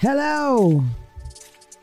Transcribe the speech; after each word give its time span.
Hello. 0.00 0.84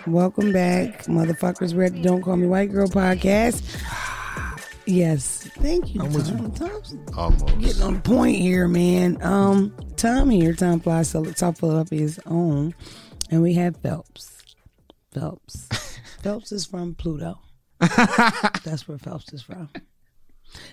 Welcome 0.08 0.54
back, 0.54 1.04
motherfuckers. 1.06 1.74
We're 1.74 1.86
at 1.86 1.94
the 1.94 2.02
Don't 2.02 2.22
Call 2.22 2.38
Me 2.38 2.48
White 2.48 2.72
Girl 2.72 2.88
podcast. 2.88 3.64
Yes, 4.88 5.50
thank 5.56 5.96
you, 5.96 6.02
Tom. 6.02 6.52
Tom's 6.52 6.96
Almost. 7.18 7.58
getting 7.60 7.82
on 7.82 8.02
point 8.04 8.38
here, 8.38 8.68
man. 8.68 9.18
Um, 9.24 9.76
Tom 9.98 10.30
here, 10.30 10.54
Tom 10.54 10.80
Flies, 10.80 11.10
so 11.10 11.24
Top 11.26 11.58
Philadelphia's 11.58 12.20
own, 12.28 12.76
and 13.32 13.42
we 13.42 13.56
have 13.56 13.78
Phelps. 13.78 14.44
Phelps. 15.12 15.68
Phelps 16.22 16.52
is 16.52 16.68
from 16.68 16.94
Pluto. 16.94 17.40
That's 17.80 18.88
where 18.88 19.00
Phelps 19.00 19.34
is 19.34 19.42
from. 19.42 19.72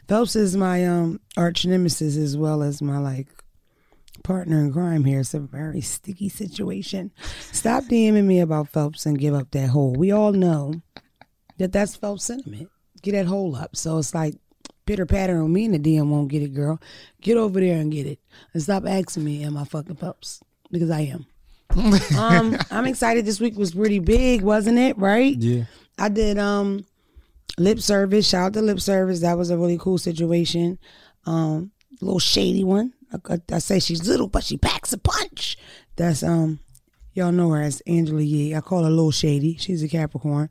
Phelps 0.08 0.36
is 0.36 0.58
my 0.58 0.86
um 0.86 1.18
arch 1.38 1.64
nemesis 1.64 2.18
as 2.18 2.36
well 2.36 2.62
as 2.62 2.82
my 2.82 2.98
like 2.98 3.28
partner 4.22 4.58
in 4.60 4.72
crime 4.72 5.04
here. 5.04 5.20
It's 5.20 5.34
a 5.34 5.40
very 5.40 5.80
sticky 5.80 6.28
situation. 6.28 7.12
Stop 7.52 7.84
DMing 7.84 8.24
me 8.24 8.40
about 8.40 8.68
Phelps 8.68 9.06
and 9.06 9.18
give 9.18 9.34
up 9.34 9.50
that 9.52 9.70
hole. 9.70 9.94
We 9.94 10.10
all 10.10 10.32
know 10.32 10.74
that 11.58 11.72
that's 11.72 11.96
Phelps 11.96 12.24
sentiment. 12.24 12.70
Get 13.02 13.12
that 13.12 13.26
hole 13.26 13.56
up. 13.56 13.76
So 13.76 13.98
it's 13.98 14.14
like 14.14 14.34
pitter 14.86 15.06
patter 15.06 15.40
on 15.40 15.52
me 15.52 15.66
and 15.66 15.74
the 15.74 15.78
DM 15.78 16.08
won't 16.08 16.28
get 16.28 16.42
it, 16.42 16.54
girl. 16.54 16.80
Get 17.20 17.36
over 17.36 17.60
there 17.60 17.78
and 17.78 17.92
get 17.92 18.06
it. 18.06 18.18
And 18.52 18.62
stop 18.62 18.86
asking 18.86 19.24
me, 19.24 19.42
am 19.44 19.56
I 19.56 19.64
fucking 19.64 19.96
Phelps? 19.96 20.40
Because 20.70 20.90
I 20.90 21.00
am. 21.00 21.26
um, 22.18 22.58
I'm 22.70 22.86
excited. 22.86 23.24
This 23.24 23.40
week 23.40 23.56
was 23.56 23.74
pretty 23.74 23.98
big, 23.98 24.42
wasn't 24.42 24.78
it? 24.78 24.98
Right? 24.98 25.36
Yeah. 25.36 25.64
I 25.98 26.08
did 26.08 26.38
um 26.38 26.84
lip 27.58 27.80
service. 27.80 28.28
Shout 28.28 28.46
out 28.46 28.52
to 28.54 28.62
lip 28.62 28.80
service. 28.80 29.20
That 29.20 29.38
was 29.38 29.50
a 29.50 29.58
really 29.58 29.78
cool 29.78 29.98
situation. 29.98 30.78
Um, 31.26 31.70
a 32.00 32.04
little 32.04 32.18
shady 32.18 32.64
one. 32.64 32.92
I, 33.12 33.38
I, 33.52 33.58
say 33.58 33.78
she's 33.78 34.08
little, 34.08 34.28
but 34.28 34.44
she 34.44 34.56
packs 34.56 34.92
a 34.92 34.98
punch. 34.98 35.56
That's 35.96 36.22
um, 36.22 36.60
y'all 37.12 37.32
know 37.32 37.50
her 37.50 37.62
as 37.62 37.82
Angela 37.86 38.22
Yee. 38.22 38.54
I 38.54 38.60
call 38.60 38.84
her 38.84 38.90
Little 38.90 39.10
Shady. 39.10 39.56
She's 39.56 39.82
a 39.82 39.88
Capricorn. 39.88 40.48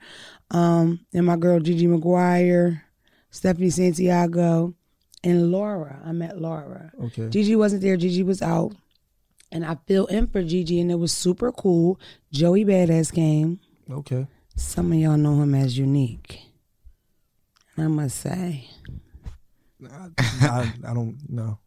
Um, 0.51 1.05
and 1.13 1.25
my 1.25 1.37
girl 1.37 1.59
Gigi 1.59 1.87
Maguire, 1.87 2.85
Stephanie 3.29 3.69
Santiago, 3.69 4.73
and 5.23 5.51
Laura. 5.51 6.01
I 6.05 6.11
met 6.11 6.39
Laura. 6.39 6.91
Okay. 7.05 7.29
Gigi 7.29 7.55
wasn't 7.55 7.81
there. 7.81 7.97
Gigi 7.97 8.23
was 8.23 8.41
out. 8.41 8.73
And 9.51 9.65
I 9.65 9.77
filled 9.85 10.11
in 10.11 10.27
for 10.27 10.43
Gigi, 10.43 10.79
and 10.79 10.91
it 10.91 10.95
was 10.95 11.11
super 11.11 11.51
cool. 11.51 11.99
Joey 12.31 12.63
Badass 12.63 13.13
came. 13.13 13.59
Okay. 13.89 14.27
Some 14.55 14.91
of 14.91 14.97
y'all 14.97 15.17
know 15.17 15.41
him 15.41 15.55
as 15.55 15.77
Unique. 15.77 16.41
I 17.77 17.87
must 17.87 18.17
say, 18.17 18.69
I, 19.89 20.09
I, 20.19 20.73
I 20.87 20.93
don't 20.93 21.17
know. 21.29 21.57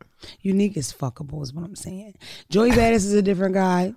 Unique 0.41 0.77
is 0.77 0.92
fuckable, 0.92 1.42
is 1.42 1.53
what 1.53 1.64
I'm 1.64 1.77
saying. 1.77 2.14
Joey 2.50 2.70
Badass 2.70 2.97
is 2.97 3.14
a 3.14 3.22
different 3.22 3.55
guy. 3.55 3.94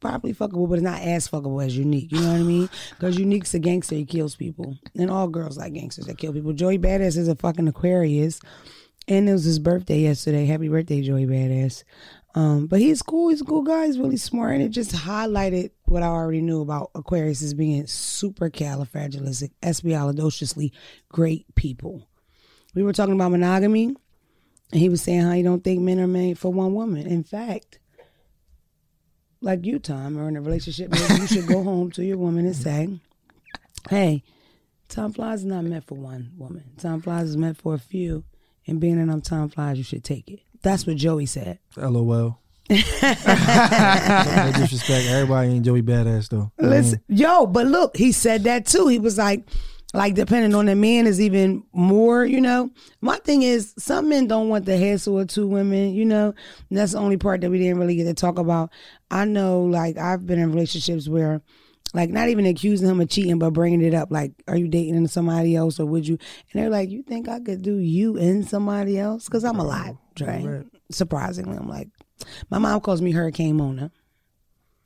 Probably 0.00 0.32
fuckable, 0.32 0.68
but 0.68 0.80
not 0.80 1.00
as 1.00 1.28
fuckable 1.28 1.64
as 1.64 1.76
Unique. 1.76 2.12
You 2.12 2.20
know 2.20 2.32
what 2.32 2.40
I 2.40 2.44
mean? 2.44 2.70
Because 2.90 3.18
Unique's 3.18 3.52
a 3.54 3.58
gangster, 3.58 3.96
he 3.96 4.04
kills 4.04 4.36
people. 4.36 4.76
And 4.96 5.10
all 5.10 5.26
girls 5.26 5.58
like 5.58 5.72
gangsters 5.72 6.06
that 6.06 6.18
kill 6.18 6.32
people. 6.32 6.52
Joey 6.52 6.78
Badass 6.78 7.16
is 7.16 7.26
a 7.26 7.34
fucking 7.34 7.66
Aquarius. 7.66 8.40
And 9.08 9.28
it 9.28 9.32
was 9.32 9.44
his 9.44 9.58
birthday 9.58 10.00
yesterday. 10.00 10.44
Happy 10.46 10.68
birthday, 10.68 11.00
Joey 11.00 11.26
Badass. 11.26 11.82
Um, 12.34 12.66
but 12.66 12.78
he's 12.78 13.02
cool. 13.02 13.30
He's 13.30 13.40
a 13.40 13.44
cool 13.44 13.62
guy. 13.62 13.86
He's 13.86 13.98
really 13.98 14.18
smart. 14.18 14.54
And 14.54 14.62
it 14.62 14.68
just 14.68 14.92
highlighted 14.92 15.70
what 15.86 16.02
I 16.02 16.06
already 16.06 16.42
knew 16.42 16.60
about 16.60 16.90
Aquarius 16.94 17.42
as 17.42 17.54
being 17.54 17.86
super 17.86 18.50
califragilistic, 18.50 19.50
espialidociously 19.62 20.72
great 21.08 21.46
people. 21.54 22.06
We 22.74 22.82
were 22.82 22.92
talking 22.92 23.14
about 23.14 23.32
monogamy, 23.32 23.96
he 24.72 24.88
was 24.88 25.02
saying 25.02 25.22
how 25.22 25.32
he 25.32 25.42
don't 25.42 25.64
think 25.64 25.80
men 25.80 26.00
are 26.00 26.06
made 26.06 26.38
for 26.38 26.52
one 26.52 26.74
woman. 26.74 27.06
In 27.06 27.24
fact, 27.24 27.78
like 29.40 29.64
you, 29.64 29.78
Tom, 29.78 30.18
are 30.18 30.28
in 30.28 30.36
a 30.36 30.42
relationship, 30.42 30.90
maybe 30.90 31.22
you 31.22 31.26
should 31.26 31.46
go 31.46 31.62
home 31.64 31.90
to 31.92 32.04
your 32.04 32.18
woman 32.18 32.46
and 32.46 32.56
say, 32.56 32.88
"Hey, 33.88 34.22
Tom 34.88 35.12
Flies 35.12 35.40
is 35.40 35.46
not 35.46 35.64
meant 35.64 35.86
for 35.86 35.94
one 35.94 36.32
woman. 36.36 36.64
Tom 36.78 37.00
Flies 37.00 37.30
is 37.30 37.36
meant 37.36 37.56
for 37.56 37.74
a 37.74 37.78
few, 37.78 38.24
and 38.66 38.80
being 38.80 39.04
that 39.04 39.12
I'm 39.12 39.20
Tom 39.20 39.48
Flies, 39.48 39.78
you 39.78 39.84
should 39.84 40.04
take 40.04 40.28
it." 40.28 40.40
That's 40.62 40.86
what 40.86 40.96
Joey 40.96 41.26
said. 41.26 41.58
LOL. 41.76 42.40
no 42.70 42.76
disrespect. 42.76 45.06
Everybody 45.08 45.50
ain't 45.50 45.64
Joey 45.64 45.82
Badass 45.82 46.28
though. 46.28 46.52
Listen, 46.58 47.00
yo, 47.08 47.46
but 47.46 47.66
look, 47.66 47.96
he 47.96 48.12
said 48.12 48.44
that 48.44 48.66
too. 48.66 48.88
He 48.88 48.98
was 48.98 49.16
like, 49.16 49.48
like 49.94 50.14
depending 50.14 50.54
on 50.54 50.66
the 50.66 50.74
man 50.74 51.06
is 51.06 51.20
even 51.20 51.62
more, 51.72 52.24
you 52.24 52.40
know. 52.40 52.70
My 53.00 53.16
thing 53.18 53.42
is, 53.42 53.72
some 53.78 54.08
men 54.10 54.26
don't 54.26 54.48
want 54.48 54.66
the 54.66 54.76
hassle 54.76 55.18
of 55.18 55.28
two 55.28 55.46
women, 55.46 55.94
you 55.94 56.04
know. 56.04 56.34
And 56.68 56.78
that's 56.78 56.92
the 56.92 56.98
only 56.98 57.16
part 57.16 57.40
that 57.40 57.50
we 57.50 57.58
didn't 57.58 57.78
really 57.78 57.96
get 57.96 58.04
to 58.04 58.14
talk 58.14 58.38
about. 58.38 58.70
I 59.10 59.24
know, 59.24 59.62
like, 59.62 59.96
I've 59.96 60.26
been 60.26 60.38
in 60.38 60.50
relationships 60.52 61.08
where, 61.08 61.40
like, 61.94 62.10
not 62.10 62.28
even 62.28 62.44
accusing 62.44 62.86
him 62.86 63.00
of 63.00 63.08
cheating, 63.08 63.38
but 63.38 63.54
bringing 63.54 63.80
it 63.80 63.94
up, 63.94 64.10
like, 64.10 64.32
are 64.46 64.56
you 64.58 64.68
dating 64.68 65.06
somebody 65.08 65.56
else 65.56 65.80
or 65.80 65.86
would 65.86 66.06
you? 66.06 66.18
And 66.52 66.62
they're 66.62 66.68
like, 66.70 66.90
you 66.90 67.02
think 67.02 67.26
I 67.28 67.40
could 67.40 67.62
do 67.62 67.76
you 67.78 68.18
and 68.18 68.46
somebody 68.46 68.98
else? 68.98 69.24
Because 69.24 69.42
I'm 69.44 69.58
a 69.58 69.64
lot, 69.64 69.96
Dre. 70.14 70.42
Right. 70.44 70.66
Surprisingly, 70.90 71.56
I'm 71.56 71.68
like, 71.68 71.88
my 72.50 72.58
mom 72.58 72.80
calls 72.82 73.00
me 73.00 73.12
Hurricane 73.12 73.56
Mona. 73.56 73.90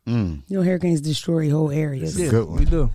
Mm, 0.06 0.42
You 0.48 0.58
know, 0.58 0.62
hurricanes 0.64 1.00
destroy 1.00 1.50
whole 1.50 1.70
areas. 1.70 2.18
Yeah, 2.18 2.30
good 2.30 2.48
one. 2.48 2.58
we 2.58 2.64
do. 2.64 2.90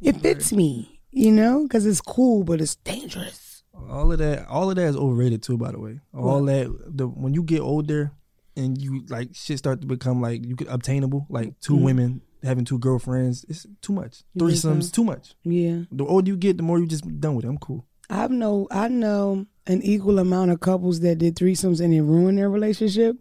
It 0.00 0.16
fits 0.20 0.52
me, 0.52 0.97
you 1.10 1.32
know, 1.32 1.62
because 1.64 1.86
it's 1.86 2.00
cool, 2.00 2.44
but 2.44 2.60
it's 2.60 2.76
dangerous. 2.76 3.62
All 3.88 4.12
of 4.12 4.18
that, 4.18 4.46
all 4.48 4.70
of 4.70 4.76
that 4.76 4.86
is 4.88 4.96
overrated 4.96 5.42
too. 5.42 5.56
By 5.56 5.72
the 5.72 5.78
way, 5.78 6.00
all 6.12 6.42
that 6.44 6.66
the 6.86 7.06
when 7.06 7.32
you 7.34 7.42
get 7.42 7.60
older 7.60 8.12
and 8.56 8.80
you 8.80 9.04
like 9.08 9.30
shit 9.34 9.58
start 9.58 9.80
to 9.82 9.86
become 9.86 10.20
like 10.20 10.44
you 10.44 10.56
could 10.56 10.66
obtainable, 10.68 11.26
like 11.30 11.58
2 11.60 11.76
women 11.76 12.20
having 12.42 12.64
two 12.64 12.78
girlfriends, 12.78 13.44
it's 13.48 13.66
too 13.82 13.92
much. 13.92 14.22
You 14.34 14.48
think 14.48 14.58
so? 14.60 14.70
Threesomes, 14.70 14.92
too 14.92 15.04
much. 15.04 15.34
Yeah, 15.44 15.82
The 15.92 16.04
older 16.04 16.28
you 16.28 16.36
get, 16.36 16.56
the 16.56 16.62
more 16.62 16.78
you 16.78 16.86
just 16.86 17.04
done 17.20 17.34
with 17.36 17.44
it. 17.44 17.48
I'm 17.48 17.58
cool. 17.58 17.84
I 18.10 18.26
know. 18.28 18.66
I 18.70 18.88
know 18.88 19.46
an 19.66 19.82
equal 19.82 20.18
amount 20.18 20.50
of 20.50 20.60
couples 20.60 21.00
that 21.00 21.18
did 21.18 21.36
threesomes 21.36 21.80
and 21.80 21.92
it 21.94 22.02
ruined 22.02 22.38
their 22.38 22.50
relationship, 22.50 23.16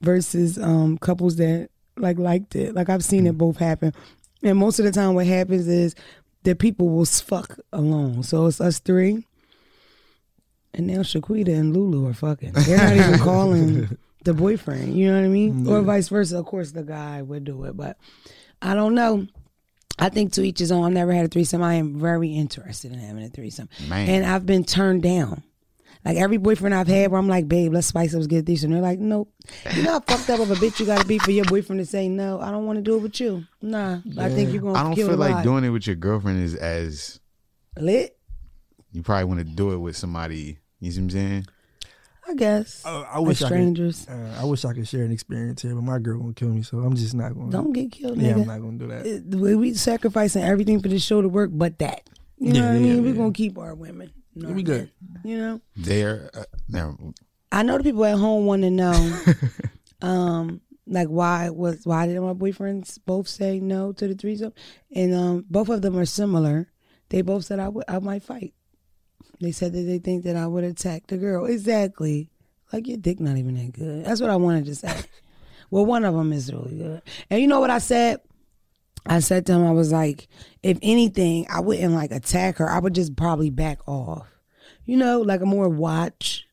versus 0.00 0.58
um 0.58 0.98
couples 0.98 1.36
that 1.36 1.68
like 1.96 2.18
liked 2.18 2.56
it. 2.56 2.74
Like 2.74 2.88
I've 2.88 3.04
seen 3.04 3.26
it 3.26 3.38
both 3.38 3.56
happen, 3.56 3.92
and 4.42 4.58
most 4.58 4.78
of 4.80 4.84
the 4.84 4.90
time, 4.90 5.14
what 5.14 5.26
happens 5.26 5.68
is 5.68 5.94
that 6.44 6.58
people 6.58 6.88
will 6.88 7.04
fuck 7.04 7.58
alone. 7.72 8.22
So 8.22 8.46
it's 8.46 8.60
us 8.60 8.78
three, 8.78 9.26
and 10.74 10.86
now 10.86 10.98
Shaquita 11.00 11.48
and 11.48 11.76
Lulu 11.76 12.08
are 12.08 12.14
fucking. 12.14 12.52
They're 12.52 12.78
not 12.78 12.96
even 12.96 13.18
calling 13.24 13.98
the 14.24 14.34
boyfriend. 14.34 14.96
You 14.96 15.10
know 15.10 15.18
what 15.20 15.24
I 15.24 15.28
mean? 15.28 15.66
Or 15.66 15.80
vice 15.82 16.08
versa. 16.08 16.38
Of 16.38 16.46
course, 16.46 16.72
the 16.72 16.82
guy 16.82 17.22
would 17.22 17.44
do 17.44 17.64
it, 17.64 17.76
but 17.76 17.96
I 18.60 18.74
don't 18.74 18.94
know. 18.94 19.26
I 19.98 20.08
think 20.08 20.32
to 20.32 20.42
each 20.42 20.58
his 20.58 20.72
own. 20.72 20.84
I've 20.84 20.92
never 20.92 21.12
had 21.12 21.26
a 21.26 21.28
threesome. 21.28 21.62
I 21.62 21.74
am 21.74 21.98
very 22.00 22.34
interested 22.34 22.92
in 22.92 22.98
having 22.98 23.22
a 23.22 23.28
threesome, 23.28 23.68
Man. 23.88 24.08
and 24.08 24.24
I've 24.24 24.46
been 24.46 24.64
turned 24.64 25.02
down. 25.02 25.42
Like 26.04 26.16
every 26.16 26.36
boyfriend 26.36 26.74
I've 26.74 26.88
had, 26.88 27.10
where 27.12 27.20
I'm 27.20 27.28
like, 27.28 27.46
babe, 27.46 27.72
let's 27.72 27.86
spice 27.86 28.12
up, 28.14 28.26
get 28.28 28.48
a 28.48 28.52
And 28.64 28.74
They're 28.74 28.80
like, 28.82 28.98
nope. 28.98 29.32
You 29.74 29.84
know 29.84 29.92
how 29.92 30.00
fucked 30.06 30.28
up 30.30 30.40
of 30.40 30.50
a 30.50 30.54
bitch 30.56 30.80
you 30.80 30.86
got 30.86 31.00
to 31.00 31.06
be 31.06 31.18
for 31.18 31.30
your 31.30 31.44
boyfriend 31.44 31.78
to 31.80 31.86
say 31.86 32.08
no. 32.08 32.40
I 32.40 32.50
don't 32.50 32.66
want 32.66 32.78
to 32.78 32.82
do 32.82 32.96
it 32.96 33.02
with 33.02 33.20
you. 33.20 33.44
Nah, 33.60 33.98
I 34.18 34.28
think 34.28 34.52
you're 34.52 34.62
gonna 34.62 34.78
I 34.78 34.82
don't 34.82 34.94
kill 34.94 35.08
feel 35.08 35.16
like 35.16 35.36
vibe. 35.36 35.42
doing 35.44 35.64
it 35.64 35.68
with 35.70 35.86
your 35.86 35.94
girlfriend 35.96 36.42
is 36.42 36.54
as 36.56 37.20
lit. 37.78 38.16
you 38.92 39.02
probably 39.02 39.24
want 39.24 39.38
to 39.40 39.44
do 39.44 39.72
it 39.72 39.78
with 39.78 39.96
somebody. 39.96 40.58
You 40.80 40.90
see 40.90 40.98
what 41.00 41.04
I'm 41.04 41.10
saying? 41.10 41.46
I 42.28 42.34
guess. 42.34 42.84
Uh, 42.84 43.02
I 43.08 43.18
Like 43.18 43.26
wish 43.28 43.42
I 43.42 43.44
could. 43.48 43.54
strangers. 43.54 44.08
Uh, 44.08 44.38
I 44.40 44.44
wish 44.44 44.64
I 44.64 44.72
could 44.72 44.86
share 44.88 45.04
an 45.04 45.12
experience 45.12 45.62
here, 45.62 45.74
but 45.74 45.82
my 45.82 45.98
girl 46.00 46.18
gonna 46.20 46.32
kill 46.34 46.48
me, 46.50 46.62
so 46.62 46.78
I'm 46.78 46.96
just 46.96 47.14
not 47.14 47.34
gonna. 47.34 47.50
Don't 47.50 47.72
get 47.72 47.92
killed, 47.92 48.18
Yeah, 48.20 48.32
nigga. 48.34 48.40
I'm 48.42 48.46
not 48.46 48.60
gonna 48.60 48.78
do 48.78 48.86
that. 48.88 49.06
It- 49.06 49.24
we 49.26 49.54
we 49.56 49.74
sacrificing 49.74 50.42
everything 50.42 50.80
for 50.80 50.88
this 50.88 51.04
show 51.04 51.20
to 51.22 51.28
work, 51.28 51.50
but 51.52 51.78
that. 51.78 52.08
You 52.38 52.52
know 52.54 52.58
Yeah, 52.60 52.66
what 52.66 52.70
I 52.72 52.74
yeah, 52.78 52.80
mean? 52.94 53.02
We're 53.04 53.08
yeah. 53.10 53.16
gonna 53.16 53.32
keep 53.32 53.58
our 53.58 53.74
women. 53.74 54.12
We 54.34 54.62
good. 54.62 54.90
You 55.24 55.38
know. 55.38 55.60
There, 55.76 56.30
uh, 56.34 56.44
never. 56.68 56.96
I 57.50 57.62
know 57.62 57.76
the 57.76 57.84
people 57.84 58.04
at 58.04 58.16
home 58.16 58.46
want 58.46 58.62
to 58.62 58.70
know, 58.70 59.22
um, 60.02 60.60
like 60.86 61.08
why 61.08 61.50
was 61.50 61.82
why 61.84 62.06
did 62.06 62.18
my 62.20 62.32
boyfriends 62.32 62.98
both 63.04 63.28
say 63.28 63.60
no 63.60 63.92
to 63.92 64.08
the 64.08 64.14
threesome, 64.14 64.54
and 64.94 65.14
um, 65.14 65.44
both 65.50 65.68
of 65.68 65.82
them 65.82 65.96
are 65.98 66.06
similar. 66.06 66.68
They 67.10 67.20
both 67.20 67.44
said 67.44 67.60
I 67.60 67.68
would 67.68 67.84
I 67.88 67.98
might 67.98 68.22
fight. 68.22 68.54
They 69.40 69.52
said 69.52 69.72
that 69.72 69.82
they 69.82 69.98
think 69.98 70.24
that 70.24 70.36
I 70.36 70.46
would 70.46 70.64
attack 70.64 71.08
the 71.08 71.18
girl. 71.18 71.44
Exactly, 71.44 72.30
like 72.72 72.86
your 72.86 72.96
dick 72.96 73.20
not 73.20 73.36
even 73.36 73.54
that 73.54 73.72
good. 73.72 74.06
That's 74.06 74.20
what 74.20 74.30
I 74.30 74.36
wanted 74.36 74.64
to 74.66 74.74
say. 74.74 75.02
well, 75.70 75.84
one 75.84 76.04
of 76.04 76.14
them 76.14 76.32
is 76.32 76.50
really 76.52 76.78
good, 76.78 77.02
and 77.28 77.40
you 77.40 77.46
know 77.46 77.60
what 77.60 77.70
I 77.70 77.78
said. 77.78 78.20
I 79.06 79.20
said 79.20 79.46
to 79.46 79.52
him, 79.52 79.66
I 79.66 79.72
was 79.72 79.92
like, 79.92 80.28
if 80.62 80.78
anything, 80.82 81.46
I 81.50 81.60
wouldn't 81.60 81.94
like 81.94 82.12
attack 82.12 82.58
her. 82.58 82.68
I 82.68 82.78
would 82.78 82.94
just 82.94 83.16
probably 83.16 83.50
back 83.50 83.86
off. 83.88 84.26
You 84.84 84.96
know, 84.96 85.20
like 85.20 85.40
a 85.40 85.46
more 85.46 85.68
watch. 85.68 86.46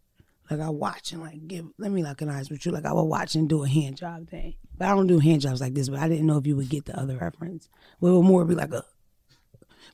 Like 0.50 0.62
I 0.62 0.70
watch 0.70 1.12
and 1.12 1.22
like 1.22 1.48
give 1.48 1.66
let 1.78 1.92
me 1.92 2.04
lock 2.04 2.24
eyes 2.24 2.50
with 2.50 2.66
you. 2.66 2.72
Like 2.72 2.86
I 2.86 2.94
would 2.94 3.04
watch 3.04 3.36
and 3.36 3.48
do 3.48 3.64
a 3.64 3.68
hand 3.68 3.98
job 3.98 4.30
thing. 4.30 4.56
But 4.78 4.88
I 4.88 4.96
don't 4.96 5.06
do 5.06 5.20
hand 5.20 5.42
jobs 5.42 5.62
like 5.62 5.76
this, 5.76 5.90
but 5.90 6.00
I 6.00 6.10
didn't 6.10 6.26
know 6.26 6.38
if 6.38 6.48
you 6.48 6.56
would 6.56 6.70
get 6.70 6.86
the 6.86 7.00
other 7.00 7.18
reference. 7.18 7.66
It 7.66 8.06
would 8.06 8.24
more 8.24 8.46
be 8.46 8.56
like 8.56 8.74
a 8.74 8.84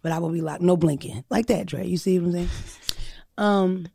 but 0.02 0.12
I 0.12 0.20
would 0.20 0.34
be 0.34 0.42
like, 0.42 0.62
no 0.62 0.78
blinking. 0.78 1.26
Like 1.30 1.48
that, 1.48 1.66
Dre. 1.66 1.86
You 1.86 1.98
see 1.98 2.20
what 2.20 2.28
I'm 2.28 2.32
saying? 2.34 2.50
Um 3.38 3.88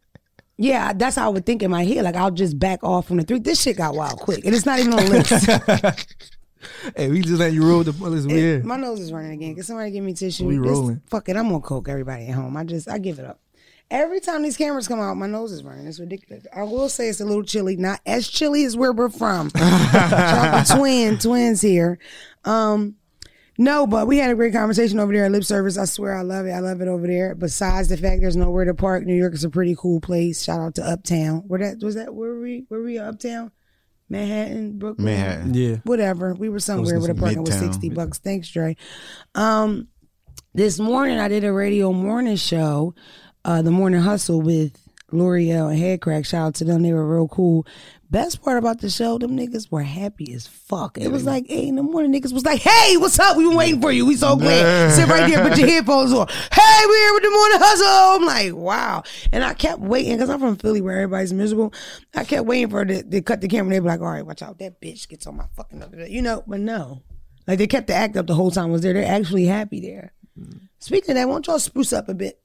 yeah, 0.59 0.93
that's 0.93 1.17
how 1.17 1.27
I 1.27 1.29
would 1.31 1.47
think 1.47 1.63
in 1.63 1.71
my 1.71 1.85
head. 1.85 2.05
Like 2.05 2.17
I'll 2.17 2.31
just 2.31 2.59
back 2.59 2.85
off 2.85 3.07
from 3.07 3.17
the 3.17 3.23
three. 3.23 3.39
This 3.39 3.63
shit 3.63 3.79
got 3.79 3.95
wild 3.95 4.21
quick. 4.21 4.45
And 4.45 4.55
it's 4.55 4.67
not 4.67 4.81
even 4.81 4.93
on 4.93 5.09
list. 5.09 5.49
hey, 6.97 7.09
we 7.11 7.21
just 7.21 7.39
let 7.41 7.53
you 7.53 7.67
roll 7.67 7.83
the 7.85 7.93
bullets. 7.93 8.27
We 8.27 8.59
my 8.59 8.77
nose 8.77 9.01
is 9.01 9.13
running 9.13 9.33
again. 9.33 9.55
Can 9.55 9.65
somebody 9.65 9.91
give 9.91 10.05
me 10.05 10.13
tissue? 10.15 10.47
We 10.47 10.59
This- 10.59 10.67
rolling. 10.67 11.03
fuck 11.07 11.29
it. 11.29 11.37
I'm 11.37 11.53
on 11.53 11.61
coke. 11.63 11.89
Everybody 11.89 12.27
at 12.27 12.35
home. 12.35 12.57
I 12.57 12.65
just 12.65 12.89
I 12.89 12.99
give 12.99 13.19
it 13.19 13.25
up. 13.25 13.41
Every 13.91 14.21
time 14.21 14.43
these 14.45 14.57
cameras 14.57 14.87
come 14.87 15.01
out, 15.01 15.17
my 15.17 15.27
nose 15.27 15.51
is 15.51 15.65
running. 15.65 15.87
It's 15.89 15.99
ridiculous. 15.99 16.47
I 16.55 16.63
will 16.63 16.89
say 16.89 17.09
it's 17.09 17.21
a 17.21 17.25
little 17.25 17.43
chilly. 17.43 17.77
Not 17.77 18.01
as 18.07 18.29
chilly 18.29 18.65
as 18.65 18.77
where 18.77 18.93
we're 18.93 19.09
from. 19.09 19.51
Twin 20.71 21.19
twins 21.19 21.61
here. 21.61 21.99
Um, 22.45 22.95
no, 23.59 23.87
but 23.89 24.07
we 24.07 24.19
had 24.19 24.31
a 24.31 24.35
great 24.37 24.53
conversation 24.53 25.01
over 25.01 25.13
there 25.13 25.25
at 25.25 25.33
lip 25.33 25.43
service. 25.45 25.77
I 25.77 25.85
swear 25.87 26.17
I 26.17 26.23
love 26.23 26.47
it. 26.47 26.53
I 26.53 26.61
love 26.61 26.81
it 26.81 26.89
over 26.89 27.07
there. 27.07 27.35
Besides 27.35 27.89
the 27.89 27.97
fact 27.97 28.21
there's 28.23 28.37
nowhere 28.37 28.65
to 28.65 28.75
park, 28.75 29.05
New 29.05 29.15
York 29.17 29.35
is 29.35 29.45
a 29.45 29.51
pretty 29.51 29.75
cool 29.77 30.01
place. 30.01 30.43
Shout 30.45 30.61
out 30.61 30.75
to 30.77 30.83
Uptown. 30.85 31.43
Where 31.49 31.59
that 31.59 31.85
was 31.85 31.97
that? 31.97 32.15
Where 32.15 32.31
were 32.35 32.41
we? 32.41 32.65
Where 32.69 32.81
were 32.81 32.87
we? 32.87 32.99
Uptown, 32.99 33.51
Manhattan, 34.11 34.79
Brooklyn, 34.79 35.05
Manhattan. 35.07 35.55
Yeah. 35.55 35.77
whatever. 35.85 36.35
We 36.35 36.49
were 36.49 36.59
somewhere 36.61 36.95
Close 36.95 37.07
where 37.07 37.15
the 37.15 37.15
to 37.15 37.21
parking 37.21 37.43
was 37.45 37.51
Midtown. 37.55 37.61
sixty 37.61 37.89
bucks. 37.89 38.19
Thanks, 38.19 38.51
Dre. 38.51 38.77
Um, 39.35 39.89
this 40.53 40.79
morning 40.79 41.19
I 41.19 41.29
did 41.29 41.45
a 41.45 41.53
radio 41.53 41.93
morning 41.93 42.37
show, 42.37 42.95
uh, 43.45 43.63
the 43.63 43.71
morning 43.71 44.01
hustle 44.01 44.43
with 44.43 44.77
Lore'l 45.13 45.69
and 45.73 45.81
Headkrack. 45.81 46.27
Shout 46.27 46.49
out 46.49 46.55
to 46.57 46.65
them; 46.65 46.83
they 46.83 46.93
were 46.93 47.07
real 47.07 47.29
cool. 47.29 47.67
Best 48.11 48.43
part 48.43 48.59
about 48.59 48.81
the 48.81 48.91
show, 48.91 49.19
them 49.19 49.37
niggas 49.37 49.71
were 49.71 49.83
happy 49.85 50.35
as 50.35 50.45
fuck. 50.45 50.99
It 50.99 51.09
was 51.13 51.25
like 51.25 51.47
eight 51.49 51.69
in 51.69 51.77
the 51.77 51.83
morning. 51.85 52.13
Niggas 52.13 52.33
was 52.33 52.45
like, 52.45 52.61
"Hey, 52.61 52.97
what's 52.97 53.19
up? 53.21 53.37
We 53.37 53.45
been 53.45 53.55
waiting 53.57 53.81
for 53.81 53.93
you. 53.93 54.05
We 54.05 54.17
so 54.17 54.35
glad. 54.35 54.91
Sit 54.93 55.07
right 55.09 55.31
there, 55.33 55.49
put 55.49 55.57
your 55.57 55.69
headphones 55.71 56.13
on. 56.13 56.27
Hey, 56.29 56.87
we 56.89 56.95
here 56.97 57.15
with 57.15 57.23
the 57.23 57.31
morning 57.31 57.59
hustle." 57.61 58.21
I'm 58.21 58.27
like, 58.27 58.55
"Wow!" 58.61 59.05
And 59.31 59.45
I 59.45 59.55
kept 59.55 59.79
waiting 59.81 60.15
because 60.17 60.29
I'm 60.29 60.41
from 60.41 60.57
Philly, 60.57 60.81
where 60.81 60.97
everybody's 60.97 61.33
miserable. 61.33 61.73
I 62.13 62.25
kept 62.25 62.47
waiting 62.47 62.69
for 62.69 62.85
the 62.85 63.05
to 63.05 63.21
cut 63.23 63.43
the 63.43 63.49
camera. 63.49 63.73
They 63.75 63.79
be 63.79 63.87
like, 63.87 64.01
"All 64.01 64.07
right, 64.09 64.27
watch 64.27 64.43
out, 64.43 64.59
that 64.59 64.81
bitch 64.81 65.09
gets 65.09 65.29
on 65.29 65.37
my 65.37 65.45
fucking," 65.55 65.79
nerves." 65.79 66.11
you 66.11 66.21
know. 66.21 66.43
But 66.49 66.59
no, 66.59 67.03
like 67.47 67.59
they 67.59 67.69
kept 67.69 67.87
the 67.87 67.95
act 67.95 68.17
up 68.17 68.27
the 68.27 68.35
whole 68.35 68.51
time. 68.51 68.71
I 68.71 68.73
was 68.73 68.83
there? 68.83 68.93
They're 68.93 69.05
actually 69.07 69.47
happy 69.47 69.81
there. 69.81 70.13
Mm. 70.37 70.63
Speaking 70.81 71.11
of 71.13 71.15
that, 71.17 71.29
won't 71.29 71.47
y'all 71.47 71.61
spruce 71.61 71.93
up 71.93 72.09
a 72.09 72.15
bit? 72.15 72.41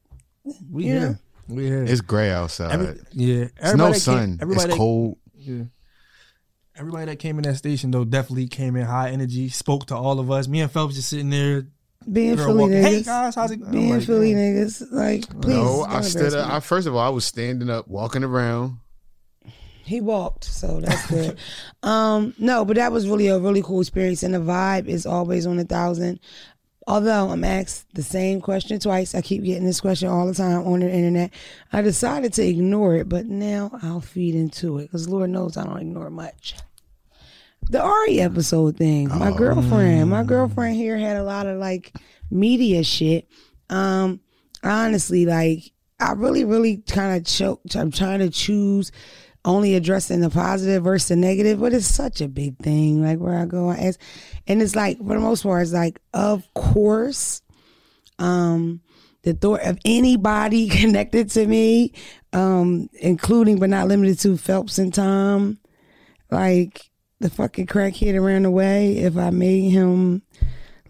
We 0.69 0.83
You 0.85 0.91
here. 0.91 1.00
know? 1.01 1.15
We 1.47 1.65
here. 1.65 1.83
It's 1.83 2.01
gray 2.01 2.29
outside. 2.29 2.71
Every- 2.71 3.00
yeah. 3.13 3.45
it's 3.62 3.75
no 3.75 3.94
sun. 3.94 4.38
everybody 4.41 4.69
It's 4.69 4.77
cold. 4.77 5.17
Yeah. 5.45 5.63
Everybody 6.77 7.06
that 7.06 7.19
came 7.19 7.38
in 7.38 7.44
that 7.44 7.56
station 7.56 7.92
though 7.92 8.03
definitely 8.03 8.47
came 8.47 8.75
in 8.75 8.86
high 8.86 9.12
energy, 9.12 9.50
spoke 9.50 9.86
to 9.88 9.95
all 9.95 10.19
of 10.19 10.30
us. 10.30 10.47
Me 10.47 10.62
and 10.62 10.71
Phelps 10.71 10.95
just 10.95 11.09
sitting 11.09 11.30
there. 11.30 11.68
Being 12.12 12.36
girl 12.36 12.47
Philly 12.47 12.59
walking, 12.59 12.75
niggas. 12.75 12.83
Hey 12.83 13.03
guys, 13.03 13.36
how's 13.36 13.51
it 13.51 13.57
going? 13.57 13.71
Being 13.71 13.89
like, 13.92 14.03
Philly 14.03 14.33
"Damn." 14.33 14.56
niggas. 14.56 14.92
Like, 14.92 15.42
please. 15.42 15.56
no, 15.56 15.86
I 15.88 16.01
stood 16.01 16.33
up. 16.33 16.51
I, 16.51 16.59
first 16.59 16.86
of 16.86 16.94
all, 16.94 17.01
I 17.01 17.09
was 17.09 17.25
standing 17.25 17.69
up, 17.69 17.88
walking 17.88 18.24
around. 18.24 18.77
He 19.83 20.01
walked, 20.01 20.44
so 20.44 20.81
that's 20.81 21.07
good. 21.09 21.38
um, 21.83 22.33
no, 22.39 22.65
but 22.65 22.75
that 22.75 22.91
was 22.91 23.07
really 23.07 23.27
a 23.27 23.39
really 23.39 23.62
cool 23.62 23.81
experience, 23.81 24.24
and 24.24 24.33
the 24.33 24.39
vibe 24.39 24.88
is 24.88 25.06
always 25.06 25.45
on 25.45 25.59
a 25.59 25.63
thousand. 25.63 26.19
Although 26.88 27.30
I'm 27.30 27.44
asked 27.44 27.96
the 27.96 28.04
same 28.04 28.42
question 28.42 28.80
twice, 28.80 29.16
I 29.16 29.22
keep 29.22 29.44
getting 29.44 29.66
this 29.66 29.82
question 29.82 30.08
all 30.08 30.28
the 30.28 30.36
time 30.36 30.68
on 30.68 30.82
the 30.82 30.92
internet. 30.92 31.32
I 31.74 31.82
decided 31.82 32.34
to 32.34 32.46
ignore 32.46 32.96
it, 32.96 33.10
but 33.10 33.26
now 33.26 33.72
I'll 33.82 34.02
feed 34.02 34.36
into 34.36 34.78
it 34.78 34.84
because 34.84 35.10
Lord 35.10 35.32
knows 35.32 35.58
I 35.58 35.64
don't 35.64 35.82
ignore 35.82 36.12
much. 36.12 36.56
The 37.70 37.82
Ari 37.82 38.20
episode 38.20 38.78
thing, 38.78 39.10
my 39.10 39.36
girlfriend, 39.36 40.12
my 40.12 40.24
girlfriend 40.24 40.76
here 40.76 40.98
had 40.98 41.18
a 41.18 41.24
lot 41.24 41.48
of 41.48 41.58
like 41.58 41.92
media 42.30 42.84
shit. 42.84 43.28
Um, 43.72 44.20
honestly, 44.64 45.26
like 45.26 45.72
I 46.00 46.12
really, 46.12 46.46
really 46.46 46.78
kind 46.78 47.18
of 47.18 47.26
choke. 47.26 47.62
I'm 47.74 47.90
trying 47.90 48.20
to 48.20 48.30
choose 48.30 48.92
only 49.45 49.75
addressing 49.75 50.19
the 50.19 50.30
positive 50.30 50.83
versus 50.83 51.09
the 51.09 51.15
negative, 51.15 51.59
but 51.59 51.74
it's 51.74 51.88
such 51.88 52.19
a 52.19 52.27
big 52.27 52.57
thing. 52.57 53.01
Like 53.01 53.19
where 53.19 53.38
I 53.38 53.45
go, 53.45 53.69
I 53.69 53.75
ask, 53.75 54.00
and 54.47 54.62
it's 54.62 54.75
like 54.75 54.97
for 54.97 55.13
the 55.13 55.19
most 55.19 55.44
part, 55.44 55.62
it's 55.62 55.71
like, 55.71 56.01
of 56.13 56.51
course, 56.53 57.42
um, 58.19 58.81
the 59.21 59.33
thought 59.33 59.62
of 59.62 59.77
anybody 59.86 60.68
connected 60.81 61.30
to 61.31 61.45
me, 61.45 61.94
um, 62.33 62.89
including 63.00 63.59
but 63.59 63.69
not 63.69 63.88
limited 63.88 64.19
to 64.19 64.38
Phelps 64.38 64.77
and 64.77 64.94
Tom, 64.94 65.59
like 66.31 66.89
the 67.19 67.30
fucking 67.30 67.68
crackhead 67.68 68.19
around 68.19 68.44
the 68.44 68.51
way. 68.51 68.98
If 68.98 69.15
I 69.15 69.30
made 69.30 69.69
him 69.69 70.24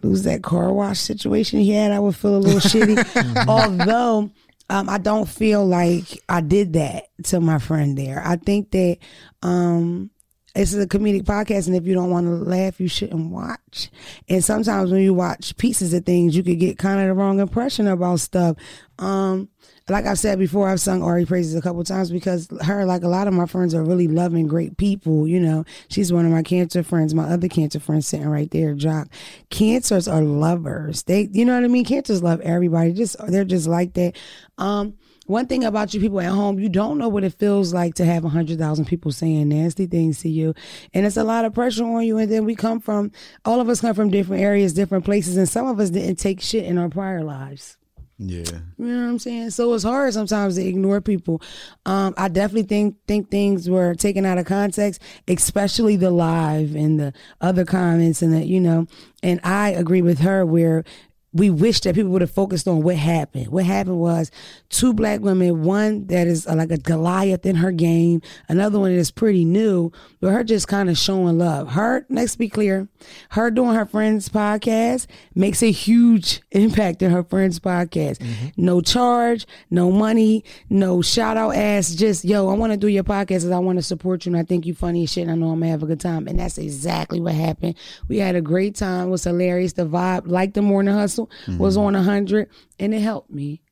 lose 0.02 0.22
that 0.22 0.42
car 0.42 0.72
wash 0.72 0.98
situation 0.98 1.60
he 1.60 1.72
had, 1.72 1.92
I 1.92 1.98
would 1.98 2.16
feel 2.16 2.36
a 2.36 2.38
little 2.38 2.60
shitty. 2.60 3.46
Although 3.48 4.30
um, 4.68 4.88
I 4.88 4.98
don't 4.98 5.28
feel 5.28 5.64
like 5.64 6.22
I 6.28 6.40
did 6.40 6.72
that 6.74 7.04
to 7.24 7.40
my 7.40 7.58
friend 7.58 7.96
there. 7.96 8.22
I 8.24 8.36
think 8.36 8.70
that 8.72 8.98
um, 9.42 10.10
it's 10.54 10.74
a 10.74 10.86
comedic 10.86 11.22
podcast, 11.22 11.66
and 11.66 11.76
if 11.76 11.86
you 11.86 11.94
don't 11.94 12.10
want 12.10 12.26
to 12.26 12.32
laugh, 12.32 12.80
you 12.80 12.88
shouldn't 12.88 13.30
watch. 13.30 13.90
And 14.28 14.44
sometimes 14.44 14.90
when 14.90 15.02
you 15.02 15.14
watch 15.14 15.56
pieces 15.56 15.92
of 15.94 16.04
things, 16.04 16.36
you 16.36 16.42
could 16.42 16.58
get 16.58 16.78
kind 16.78 17.00
of 17.00 17.08
the 17.08 17.14
wrong 17.14 17.38
impression 17.40 17.86
about 17.86 18.20
stuff. 18.20 18.56
Um, 18.98 19.48
like 19.88 20.06
I've 20.06 20.18
said 20.18 20.38
before, 20.38 20.68
I've 20.68 20.80
sung 20.80 21.02
Ari 21.02 21.26
praises 21.26 21.54
a 21.54 21.60
couple 21.60 21.82
times 21.84 22.10
because 22.10 22.48
her, 22.62 22.84
like 22.84 23.04
a 23.04 23.08
lot 23.08 23.28
of 23.28 23.34
my 23.34 23.46
friends, 23.46 23.74
are 23.74 23.84
really 23.84 24.08
loving, 24.08 24.46
great 24.46 24.76
people. 24.76 25.28
You 25.28 25.40
know, 25.40 25.64
she's 25.88 26.12
one 26.12 26.26
of 26.26 26.32
my 26.32 26.42
cancer 26.42 26.82
friends. 26.82 27.14
My 27.14 27.24
other 27.24 27.48
cancer 27.48 27.78
friend 27.78 28.04
sitting 28.04 28.28
right 28.28 28.50
there, 28.50 28.74
Jock. 28.74 29.08
Cancers 29.50 30.08
are 30.08 30.22
lovers. 30.22 31.04
They, 31.04 31.28
you 31.32 31.44
know 31.44 31.54
what 31.54 31.64
I 31.64 31.68
mean. 31.68 31.84
Cancers 31.84 32.22
love 32.22 32.40
everybody. 32.40 32.92
Just 32.92 33.16
they're 33.28 33.44
just 33.44 33.68
like 33.68 33.94
that. 33.94 34.16
Um, 34.58 34.94
one 35.26 35.46
thing 35.46 35.64
about 35.64 35.92
you 35.92 36.00
people 36.00 36.20
at 36.20 36.30
home, 36.30 36.58
you 36.58 36.68
don't 36.68 36.98
know 36.98 37.08
what 37.08 37.24
it 37.24 37.34
feels 37.34 37.74
like 37.74 37.94
to 37.96 38.04
have 38.04 38.24
a 38.24 38.28
hundred 38.28 38.58
thousand 38.58 38.86
people 38.86 39.10
saying 39.10 39.48
nasty 39.48 39.86
things 39.86 40.20
to 40.20 40.28
you, 40.28 40.54
and 40.94 41.04
it's 41.04 41.16
a 41.16 41.24
lot 41.24 41.44
of 41.44 41.54
pressure 41.54 41.84
on 41.84 42.04
you. 42.04 42.18
And 42.18 42.30
then 42.30 42.44
we 42.44 42.54
come 42.54 42.80
from, 42.80 43.10
all 43.44 43.60
of 43.60 43.68
us 43.68 43.80
come 43.80 43.94
from 43.94 44.10
different 44.10 44.42
areas, 44.42 44.72
different 44.72 45.04
places, 45.04 45.36
and 45.36 45.48
some 45.48 45.66
of 45.66 45.80
us 45.80 45.90
didn't 45.90 46.16
take 46.16 46.40
shit 46.40 46.64
in 46.64 46.78
our 46.78 46.88
prior 46.88 47.24
lives. 47.24 47.76
Yeah. 48.18 48.44
You 48.78 48.86
know 48.86 49.02
what 49.02 49.10
I'm 49.10 49.18
saying? 49.18 49.50
So 49.50 49.74
it's 49.74 49.84
hard 49.84 50.14
sometimes 50.14 50.54
to 50.56 50.64
ignore 50.64 51.02
people. 51.02 51.42
Um, 51.84 52.14
I 52.16 52.28
definitely 52.28 52.62
think 52.62 52.96
think 53.06 53.30
things 53.30 53.68
were 53.68 53.94
taken 53.94 54.24
out 54.24 54.38
of 54.38 54.46
context, 54.46 55.02
especially 55.28 55.96
the 55.96 56.10
live 56.10 56.74
and 56.74 56.98
the 56.98 57.12
other 57.42 57.66
comments 57.66 58.22
and 58.22 58.32
that, 58.32 58.46
you 58.46 58.60
know. 58.60 58.86
And 59.22 59.38
I 59.44 59.70
agree 59.70 60.00
with 60.00 60.20
her 60.20 60.46
where 60.46 60.84
we 61.32 61.50
wish 61.50 61.80
that 61.80 61.94
people 61.94 62.10
would 62.10 62.22
have 62.22 62.30
focused 62.30 62.66
on 62.66 62.82
what 62.82 62.96
happened. 62.96 63.48
What 63.48 63.64
happened 63.64 63.98
was 63.98 64.30
two 64.70 64.94
black 64.94 65.20
women, 65.20 65.64
one 65.64 66.06
that 66.06 66.26
is 66.26 66.46
uh, 66.46 66.54
like 66.54 66.70
a 66.70 66.78
Goliath 66.78 67.44
in 67.44 67.56
her 67.56 67.72
game, 67.72 68.22
another 68.48 68.78
one 68.78 68.92
that 68.92 68.98
is 68.98 69.10
pretty 69.10 69.44
new, 69.44 69.92
but 70.20 70.32
her 70.32 70.42
just 70.42 70.66
kind 70.66 70.88
of 70.88 70.96
showing 70.96 71.36
love. 71.36 71.72
Her, 71.72 72.06
let's 72.08 72.36
be 72.36 72.48
clear, 72.48 72.88
her 73.30 73.50
doing 73.50 73.74
her 73.74 73.84
friend's 73.84 74.28
podcast 74.30 75.06
makes 75.34 75.62
a 75.62 75.70
huge 75.70 76.40
impact 76.52 77.02
in 77.02 77.10
her 77.10 77.22
friend's 77.22 77.60
podcast. 77.60 78.18
Mm-hmm. 78.18 78.46
No 78.56 78.80
charge, 78.80 79.46
no 79.70 79.90
money, 79.90 80.42
no 80.70 81.02
shout 81.02 81.36
out 81.36 81.54
ass, 81.54 81.94
just 81.94 82.24
yo, 82.24 82.48
I 82.48 82.54
want 82.54 82.72
to 82.72 82.78
do 82.78 82.88
your 82.88 83.04
podcast 83.04 83.44
and 83.44 83.54
I 83.54 83.58
want 83.58 83.78
to 83.78 83.82
support 83.82 84.24
you 84.24 84.32
and 84.32 84.40
I 84.40 84.44
think 84.44 84.64
you 84.64 84.74
funny 84.74 85.04
as 85.04 85.12
shit 85.12 85.22
and 85.22 85.32
I 85.32 85.34
know 85.34 85.50
I'm 85.50 85.60
gonna 85.60 85.70
have 85.70 85.82
a 85.82 85.86
good 85.86 86.00
time. 86.00 86.28
And 86.28 86.38
that's 86.38 86.56
exactly 86.56 87.20
what 87.20 87.34
happened. 87.34 87.74
We 88.08 88.18
had 88.18 88.36
a 88.36 88.40
great 88.40 88.74
time, 88.74 89.08
it 89.08 89.10
was 89.10 89.24
hilarious. 89.24 89.74
The 89.74 89.86
vibe, 89.86 90.26
like 90.26 90.54
the 90.54 90.62
morning 90.62 90.94
hustle, 90.94 91.25
was 91.58 91.76
mm-hmm. 91.76 91.86
on 91.86 91.94
a 91.96 92.02
hundred 92.02 92.48
and 92.78 92.94
it 92.94 93.00
helped 93.00 93.30
me. 93.30 93.62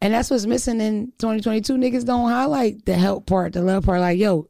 And 0.00 0.14
that's 0.14 0.30
what's 0.30 0.46
missing 0.46 0.80
in 0.80 1.12
2022. 1.18 1.74
Niggas 1.74 2.04
don't 2.04 2.28
highlight 2.28 2.84
the 2.86 2.94
help 2.94 3.26
part, 3.26 3.52
the 3.52 3.62
love 3.62 3.84
part. 3.84 4.00
Like, 4.00 4.18
yo, 4.18 4.48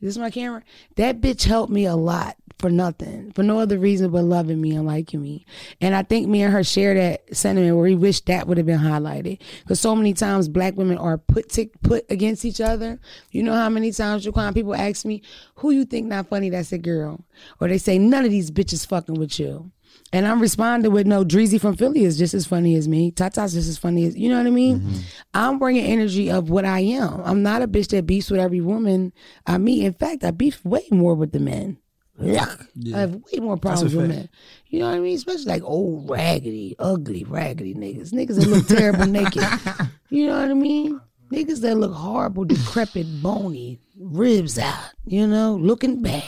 this 0.00 0.10
is 0.10 0.18
my 0.18 0.30
camera. 0.30 0.62
That 0.96 1.20
bitch 1.20 1.44
helped 1.44 1.72
me 1.72 1.84
a 1.86 1.96
lot 1.96 2.36
for 2.58 2.70
nothing, 2.70 3.32
for 3.32 3.42
no 3.42 3.58
other 3.58 3.78
reason 3.78 4.10
but 4.10 4.24
loving 4.24 4.60
me 4.60 4.74
and 4.74 4.86
liking 4.86 5.20
me. 5.20 5.44
And 5.80 5.94
I 5.94 6.02
think 6.02 6.26
me 6.28 6.42
and 6.42 6.52
her 6.52 6.64
share 6.64 6.94
that 6.94 7.36
sentiment 7.36 7.76
where 7.76 7.84
we 7.84 7.94
wish 7.94 8.20
that 8.22 8.46
would 8.46 8.56
have 8.56 8.66
been 8.66 8.78
highlighted. 8.78 9.38
Because 9.62 9.80
so 9.80 9.94
many 9.94 10.14
times 10.14 10.48
black 10.48 10.76
women 10.76 10.96
are 10.96 11.18
put 11.18 11.48
tick 11.48 11.70
put 11.82 12.06
against 12.10 12.44
each 12.44 12.60
other. 12.60 12.98
You 13.30 13.42
know 13.42 13.52
how 13.52 13.68
many 13.68 13.92
times 13.92 14.24
Jaquan 14.24 14.54
people 14.54 14.74
ask 14.74 15.04
me, 15.04 15.22
"Who 15.56 15.70
you 15.70 15.84
think 15.84 16.06
not 16.06 16.28
funny? 16.28 16.48
That's 16.50 16.72
a 16.72 16.78
girl," 16.78 17.24
or 17.60 17.68
they 17.68 17.78
say, 17.78 17.98
"None 17.98 18.24
of 18.24 18.30
these 18.30 18.50
bitches 18.50 18.86
fucking 18.86 19.16
with 19.16 19.38
you." 19.38 19.70
And 20.16 20.26
I'm 20.26 20.40
responding 20.40 20.92
with 20.92 21.06
no 21.06 21.26
Dreezy 21.26 21.60
from 21.60 21.76
Philly 21.76 22.02
is 22.04 22.16
just 22.16 22.32
as 22.32 22.46
funny 22.46 22.74
as 22.74 22.88
me. 22.88 23.10
Tata's 23.10 23.52
just 23.52 23.68
as 23.68 23.76
funny 23.76 24.06
as 24.06 24.16
you 24.16 24.30
know 24.30 24.38
what 24.38 24.46
I 24.46 24.50
mean. 24.50 25.02
I'm 25.34 25.58
bringing 25.58 25.84
energy 25.84 26.30
of 26.30 26.48
what 26.48 26.64
I 26.64 26.80
am. 26.80 27.20
I'm 27.22 27.42
not 27.42 27.60
a 27.60 27.68
bitch 27.68 27.88
that 27.88 28.06
beefs 28.06 28.30
with 28.30 28.40
every 28.40 28.62
woman 28.62 29.12
I 29.46 29.58
meet. 29.58 29.84
In 29.84 29.92
fact, 29.92 30.24
I 30.24 30.30
beef 30.30 30.64
way 30.64 30.86
more 30.90 31.14
with 31.14 31.32
the 31.32 31.38
men. 31.38 31.76
Yeah. 32.18 32.46
I 32.94 33.00
have 33.00 33.14
way 33.16 33.40
more 33.40 33.58
problems 33.58 33.94
with 33.94 34.08
men. 34.08 34.30
You 34.68 34.78
know 34.78 34.86
what 34.86 34.94
I 34.94 35.00
mean? 35.00 35.16
Especially 35.16 35.44
like 35.52 35.62
old 35.62 36.08
raggedy, 36.08 36.76
ugly, 36.78 37.24
raggedy 37.24 37.74
niggas. 37.74 38.14
Niggas 38.14 38.36
that 38.40 38.48
look 38.48 38.66
terrible 38.66 39.06
naked. 39.06 39.42
You 40.08 40.28
know 40.28 40.40
what 40.40 40.50
I 40.50 40.54
mean? 40.54 40.98
Niggas 41.30 41.60
that 41.60 41.74
look 41.74 41.92
horrible, 41.92 42.44
decrepit, 42.46 43.22
bony, 43.22 43.80
ribs 43.98 44.56
out. 44.58 44.92
You 45.04 45.26
know, 45.26 45.56
looking 45.56 46.00
bad. 46.00 46.22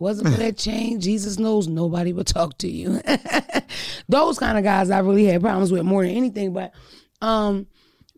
Wasn't 0.00 0.28
for 0.30 0.36
that 0.38 0.56
chain, 0.56 0.98
Jesus 0.98 1.38
knows 1.38 1.68
nobody 1.68 2.14
would 2.14 2.26
talk 2.26 2.56
to 2.58 2.68
you. 2.68 3.02
Those 4.08 4.38
kind 4.38 4.56
of 4.56 4.64
guys 4.64 4.90
I 4.90 5.00
really 5.00 5.26
had 5.26 5.42
problems 5.42 5.70
with 5.70 5.82
more 5.82 6.02
than 6.02 6.16
anything. 6.16 6.54
But 6.54 6.72
um, 7.20 7.66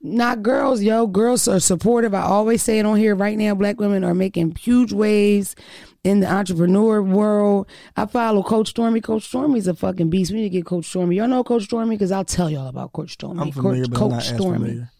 not 0.00 0.42
girls, 0.42 0.80
yo. 0.80 1.08
Girls 1.08 1.48
are 1.48 1.58
supportive. 1.58 2.14
I 2.14 2.22
always 2.22 2.62
say 2.62 2.78
it 2.78 2.86
on 2.86 2.98
here 2.98 3.16
right 3.16 3.36
now. 3.36 3.56
Black 3.56 3.80
women 3.80 4.04
are 4.04 4.14
making 4.14 4.54
huge 4.54 4.92
waves 4.92 5.56
in 6.04 6.20
the 6.20 6.32
entrepreneur 6.32 7.02
world. 7.02 7.66
I 7.96 8.06
follow 8.06 8.44
Coach 8.44 8.68
Stormy. 8.68 9.00
Coach 9.00 9.24
Stormy's 9.24 9.66
a 9.66 9.74
fucking 9.74 10.08
beast. 10.08 10.30
We 10.30 10.38
need 10.38 10.42
to 10.44 10.50
get 10.50 10.64
Coach 10.64 10.86
Stormy. 10.86 11.16
Y'all 11.16 11.26
know 11.26 11.42
Coach 11.42 11.64
Stormy 11.64 11.96
because 11.96 12.12
I'll 12.12 12.24
tell 12.24 12.48
y'all 12.48 12.68
about 12.68 12.92
Coach 12.92 13.14
Stormy. 13.14 13.40
I'm 13.40 13.50
familiar, 13.50 13.86
Coach, 13.86 13.90
but 13.90 14.02
I'm 14.02 14.08
not 14.08 14.14
Coach 14.20 14.30
as 14.30 14.36
Stormy. 14.36 14.58
familiar. 14.58 14.90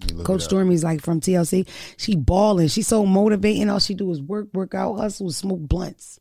Let 0.00 0.10
me 0.10 0.16
look 0.16 0.26
Coach. 0.26 0.42
Stormy's 0.42 0.82
like 0.82 1.02
from 1.02 1.20
TLC. 1.20 1.68
She 1.96 2.16
balling. 2.16 2.66
She's 2.66 2.88
so 2.88 3.06
motivating. 3.06 3.70
All 3.70 3.78
she 3.78 3.94
do 3.94 4.10
is 4.10 4.20
work, 4.20 4.48
work 4.52 4.74
out, 4.74 4.96
hustle, 4.96 5.30
smoke 5.30 5.60
blunts. 5.60 6.18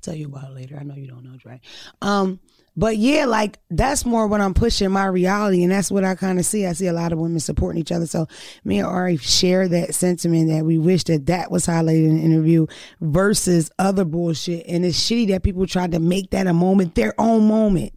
Tell 0.00 0.14
you 0.14 0.26
about 0.26 0.50
it 0.50 0.54
later. 0.54 0.76
I 0.78 0.84
know 0.84 0.94
you 0.94 1.08
don't 1.08 1.24
know, 1.24 1.36
Dre. 1.36 1.60
Um, 2.00 2.40
but 2.76 2.96
yeah, 2.96 3.24
like 3.24 3.58
that's 3.70 4.06
more 4.06 4.28
what 4.28 4.40
I'm 4.40 4.54
pushing 4.54 4.90
my 4.92 5.06
reality, 5.06 5.64
and 5.64 5.72
that's 5.72 5.90
what 5.90 6.04
I 6.04 6.14
kind 6.14 6.38
of 6.38 6.44
see. 6.44 6.64
I 6.64 6.72
see 6.72 6.86
a 6.86 6.92
lot 6.92 7.12
of 7.12 7.18
women 7.18 7.40
supporting 7.40 7.80
each 7.80 7.90
other. 7.90 8.06
So 8.06 8.28
me 8.64 8.78
and 8.78 8.86
Ari 8.86 9.16
share 9.16 9.66
that 9.68 9.94
sentiment 9.96 10.48
that 10.50 10.64
we 10.64 10.78
wish 10.78 11.02
that 11.04 11.26
that 11.26 11.50
was 11.50 11.66
highlighted 11.66 12.08
in 12.08 12.16
the 12.16 12.22
interview 12.22 12.66
versus 13.00 13.70
other 13.80 14.04
bullshit. 14.04 14.64
And 14.68 14.84
it's 14.84 14.98
shitty 14.98 15.28
that 15.28 15.42
people 15.42 15.66
tried 15.66 15.92
to 15.92 15.98
make 15.98 16.30
that 16.30 16.46
a 16.46 16.52
moment, 16.52 16.94
their 16.94 17.14
own 17.18 17.48
moment 17.48 17.92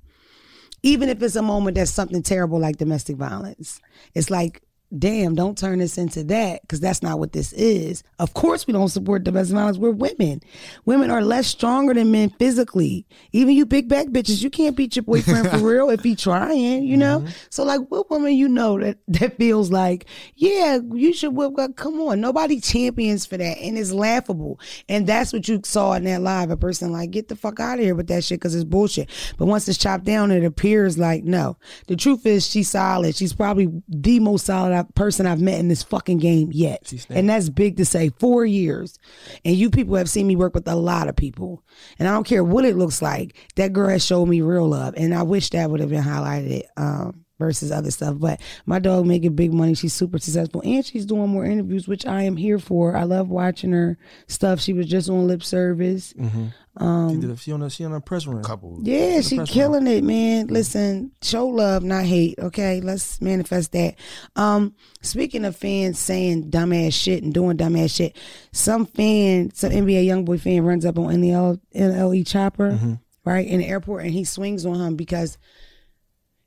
even 0.84 1.10
if 1.10 1.22
it's 1.22 1.36
a 1.36 1.41
moment 1.41 1.75
that's 1.75 1.91
something 1.91 2.24
terrible 2.24 2.60
like 2.60 2.77
domestic 2.77 3.15
violence. 3.15 3.79
It's 4.15 4.29
like, 4.29 4.63
damn, 4.98 5.36
don't 5.36 5.57
turn 5.57 5.79
this 5.79 5.98
into 5.98 6.24
that 6.25 6.62
because 6.62 6.79
that's 6.79 7.01
not 7.01 7.19
what 7.19 7.31
this 7.31 7.53
is. 7.53 8.03
Of 8.19 8.33
course, 8.33 8.67
we 8.67 8.74
don't 8.74 8.89
support 8.89 9.24
domestic 9.24 9.55
violence. 9.55 9.77
We're 9.77 9.91
women. 9.91 10.41
Women 10.86 11.10
are 11.10 11.21
less 11.21 11.48
stronger 11.48 11.93
than 11.93 12.12
men 12.12 12.29
physically. 12.31 13.05
Even 13.31 13.55
you 13.55 13.65
big 13.65 13.88
back 13.88 14.07
bitches, 14.07 14.43
you 14.43 14.50
can't 14.50 14.75
beat 14.75 14.95
your 14.95 15.03
boyfriend 15.03 15.50
for 15.50 15.57
real 15.65 15.89
if 15.89 16.01
he 16.01 16.15
trying, 16.15 16.83
you 16.83 16.98
know? 16.98 17.19
Mm-hmm. 17.19 17.31
So, 17.50 17.63
like, 17.63 17.81
what 17.89 18.10
woman 18.10 18.33
you 18.33 18.50
know 18.50 18.79
that, 18.79 18.98
that 19.07 19.38
feels 19.38 19.71
like, 19.71 20.05
yeah, 20.36 20.79
you 20.93 21.13
should 21.13 21.36
whip 21.36 21.57
up? 21.57 21.75
Come 21.75 22.00
on. 22.01 22.19
Nobody 22.19 22.60
champions 22.60 23.25
for 23.25 23.38
that. 23.38 23.57
And 23.60 23.77
it's 23.77 23.91
laughable. 23.91 24.60
And 24.89 25.07
that's 25.07 25.31
what 25.31 25.48
you 25.48 25.62
saw 25.63 25.93
in 25.93 26.03
that 26.03 26.21
live. 26.21 26.51
A 26.51 26.57
person 26.57 26.91
like, 26.91 27.12
get 27.12 27.29
the 27.29 27.36
fuck 27.36 27.60
out 27.60 27.79
of 27.79 27.86
here 27.86 27.95
with 27.95 28.07
that 28.07 28.24
shit 28.24 28.39
because 28.39 28.55
it's 28.55 28.65
bullshit. 28.65 29.10
But 29.38 29.45
once 29.45 29.67
it's 29.67 29.77
chopped 29.77 30.03
down, 30.03 30.31
it 30.31 30.43
appears 30.43 30.98
like, 30.98 31.24
no. 31.24 31.57
The 31.88 31.95
truth 31.95 32.25
is, 32.25 32.45
she's 32.48 32.69
solid. 32.69 33.15
She's 33.15 33.33
probably 33.33 33.69
the 33.88 34.19
most 34.19 34.45
solid 34.45 34.74
person 34.83 35.25
I've 35.25 35.41
met 35.41 35.59
in 35.59 35.67
this 35.67 35.83
fucking 35.83 36.17
game 36.17 36.50
yet. 36.51 36.93
And 37.09 37.29
that's 37.29 37.50
big 37.50 37.77
to 37.77 37.85
say. 37.85 38.09
Four 38.19 38.45
years. 38.45 38.97
And 39.45 39.55
you 39.55 39.69
people 39.69 39.95
have 39.95 40.09
seen 40.09 40.27
me 40.27 40.35
work 40.35 40.53
with 40.53 40.67
a 40.67 40.75
lot 40.75 41.07
of 41.07 41.15
people. 41.15 41.63
And 42.00 42.07
I 42.07 42.11
don't 42.11 42.27
care 42.27 42.43
what 42.43 42.65
it 42.65 42.75
looks 42.75 43.01
like. 43.01 43.35
That 43.55 43.73
girl 43.73 43.89
has 43.89 44.05
showed 44.05 44.27
me 44.27 44.41
real 44.41 44.67
love. 44.67 44.93
And 44.97 45.13
I 45.13 45.23
wish 45.23 45.50
that 45.51 45.69
would 45.69 45.79
have 45.79 45.89
been 45.89 46.03
highlighted. 46.03 46.63
Um, 46.77 47.25
versus 47.41 47.71
other 47.71 47.89
stuff. 47.89 48.17
But 48.19 48.39
my 48.67 48.77
dog 48.77 49.07
making 49.07 49.36
big 49.36 49.51
money. 49.51 49.74
She's 49.74 49.93
super 49.93 50.19
successful 50.19 50.62
and 50.63 50.86
she's 50.86 51.07
doing 51.07 51.29
more 51.29 51.43
interviews, 51.43 51.88
which 51.88 52.05
I 52.05 52.21
am 52.21 52.38
here 52.38 52.60
for. 52.60 52.95
I 52.95 53.03
love 53.03 53.29
watching 53.29 53.71
her 53.71 53.98
stuff. 54.27 54.62
She 54.62 54.74
was 54.74 54.86
just 54.86 55.10
on 55.10 55.27
lip 55.27 55.43
service. 55.43 56.13
Mm-hmm. 56.13 56.45
she, 56.45 56.53
um, 56.77 57.19
did 57.19 57.31
a, 57.31 57.38
she 57.38 57.51
on 57.51 57.63
a, 57.63 57.69
she 57.69 57.83
on 57.83 57.93
a 57.93 58.00
press 58.00 58.27
run. 58.27 58.43
couple. 58.43 58.77
Yeah, 58.83 59.21
she 59.21 59.38
press 59.38 59.50
killing 59.50 59.88
it, 59.88 60.03
man. 60.03 60.48
Listen, 60.48 61.12
show 61.24 61.48
love, 61.48 61.83
not 61.83 62.05
hate. 62.05 62.38
Okay, 62.38 62.79
let's 62.79 63.19
manifest 63.19 63.71
that. 63.71 63.95
Um, 64.36 64.75
speaking 65.01 65.43
of 65.43 65.55
fans 65.55 65.98
saying 65.98 66.51
dumbass 66.51 66.93
shit 66.93 67.24
and 67.24 67.33
doing 67.33 67.57
dumbass 67.57 67.95
shit, 67.95 68.15
some 68.51 68.86
fan, 68.86 69.51
some 69.55 69.71
NBA 69.71 70.05
YoungBoy 70.05 70.39
fan 70.39 70.63
runs 70.63 70.86
up 70.86 71.00
on 71.00 71.07
NL, 71.07 71.60
NLE 71.75 72.24
Choppa, 72.24 72.74
mm-hmm. 72.74 72.93
right 73.25 73.48
in 73.48 73.60
the 73.62 73.67
airport, 73.67 74.03
and 74.03 74.13
he 74.13 74.25
swings 74.25 74.63
on 74.63 74.79
him 74.79 74.95
because 74.95 75.39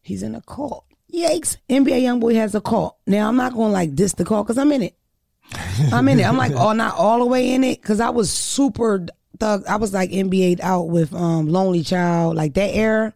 he's 0.04 0.22
in 0.22 0.34
a 0.34 0.40
cult. 0.42 0.84
Yikes! 1.12 1.56
NBA 1.68 2.02
YoungBoy 2.02 2.34
has 2.34 2.54
a 2.54 2.60
cult. 2.60 2.96
Now 3.06 3.28
I'm 3.28 3.36
not 3.36 3.54
going 3.54 3.68
to 3.68 3.72
like 3.72 3.94
diss 3.94 4.14
the 4.14 4.24
cult 4.24 4.46
because 4.46 4.58
I'm 4.58 4.72
in 4.72 4.82
it. 4.82 4.96
I'm 5.92 6.08
in 6.08 6.20
it. 6.20 6.24
I'm 6.24 6.36
like, 6.36 6.52
oh, 6.52 6.72
not 6.72 6.96
all 6.96 7.18
the 7.18 7.26
way 7.26 7.52
in 7.52 7.62
it 7.62 7.80
because 7.80 8.00
I 8.00 8.10
was 8.10 8.30
super 8.30 9.06
thug. 9.38 9.64
I 9.66 9.76
was 9.76 9.92
like 9.92 10.10
NBA'd 10.10 10.60
out 10.60 10.88
with 10.88 11.14
um 11.14 11.48
Lonely 11.48 11.82
Child, 11.82 12.36
like 12.36 12.54
that 12.54 12.74
era. 12.74 13.14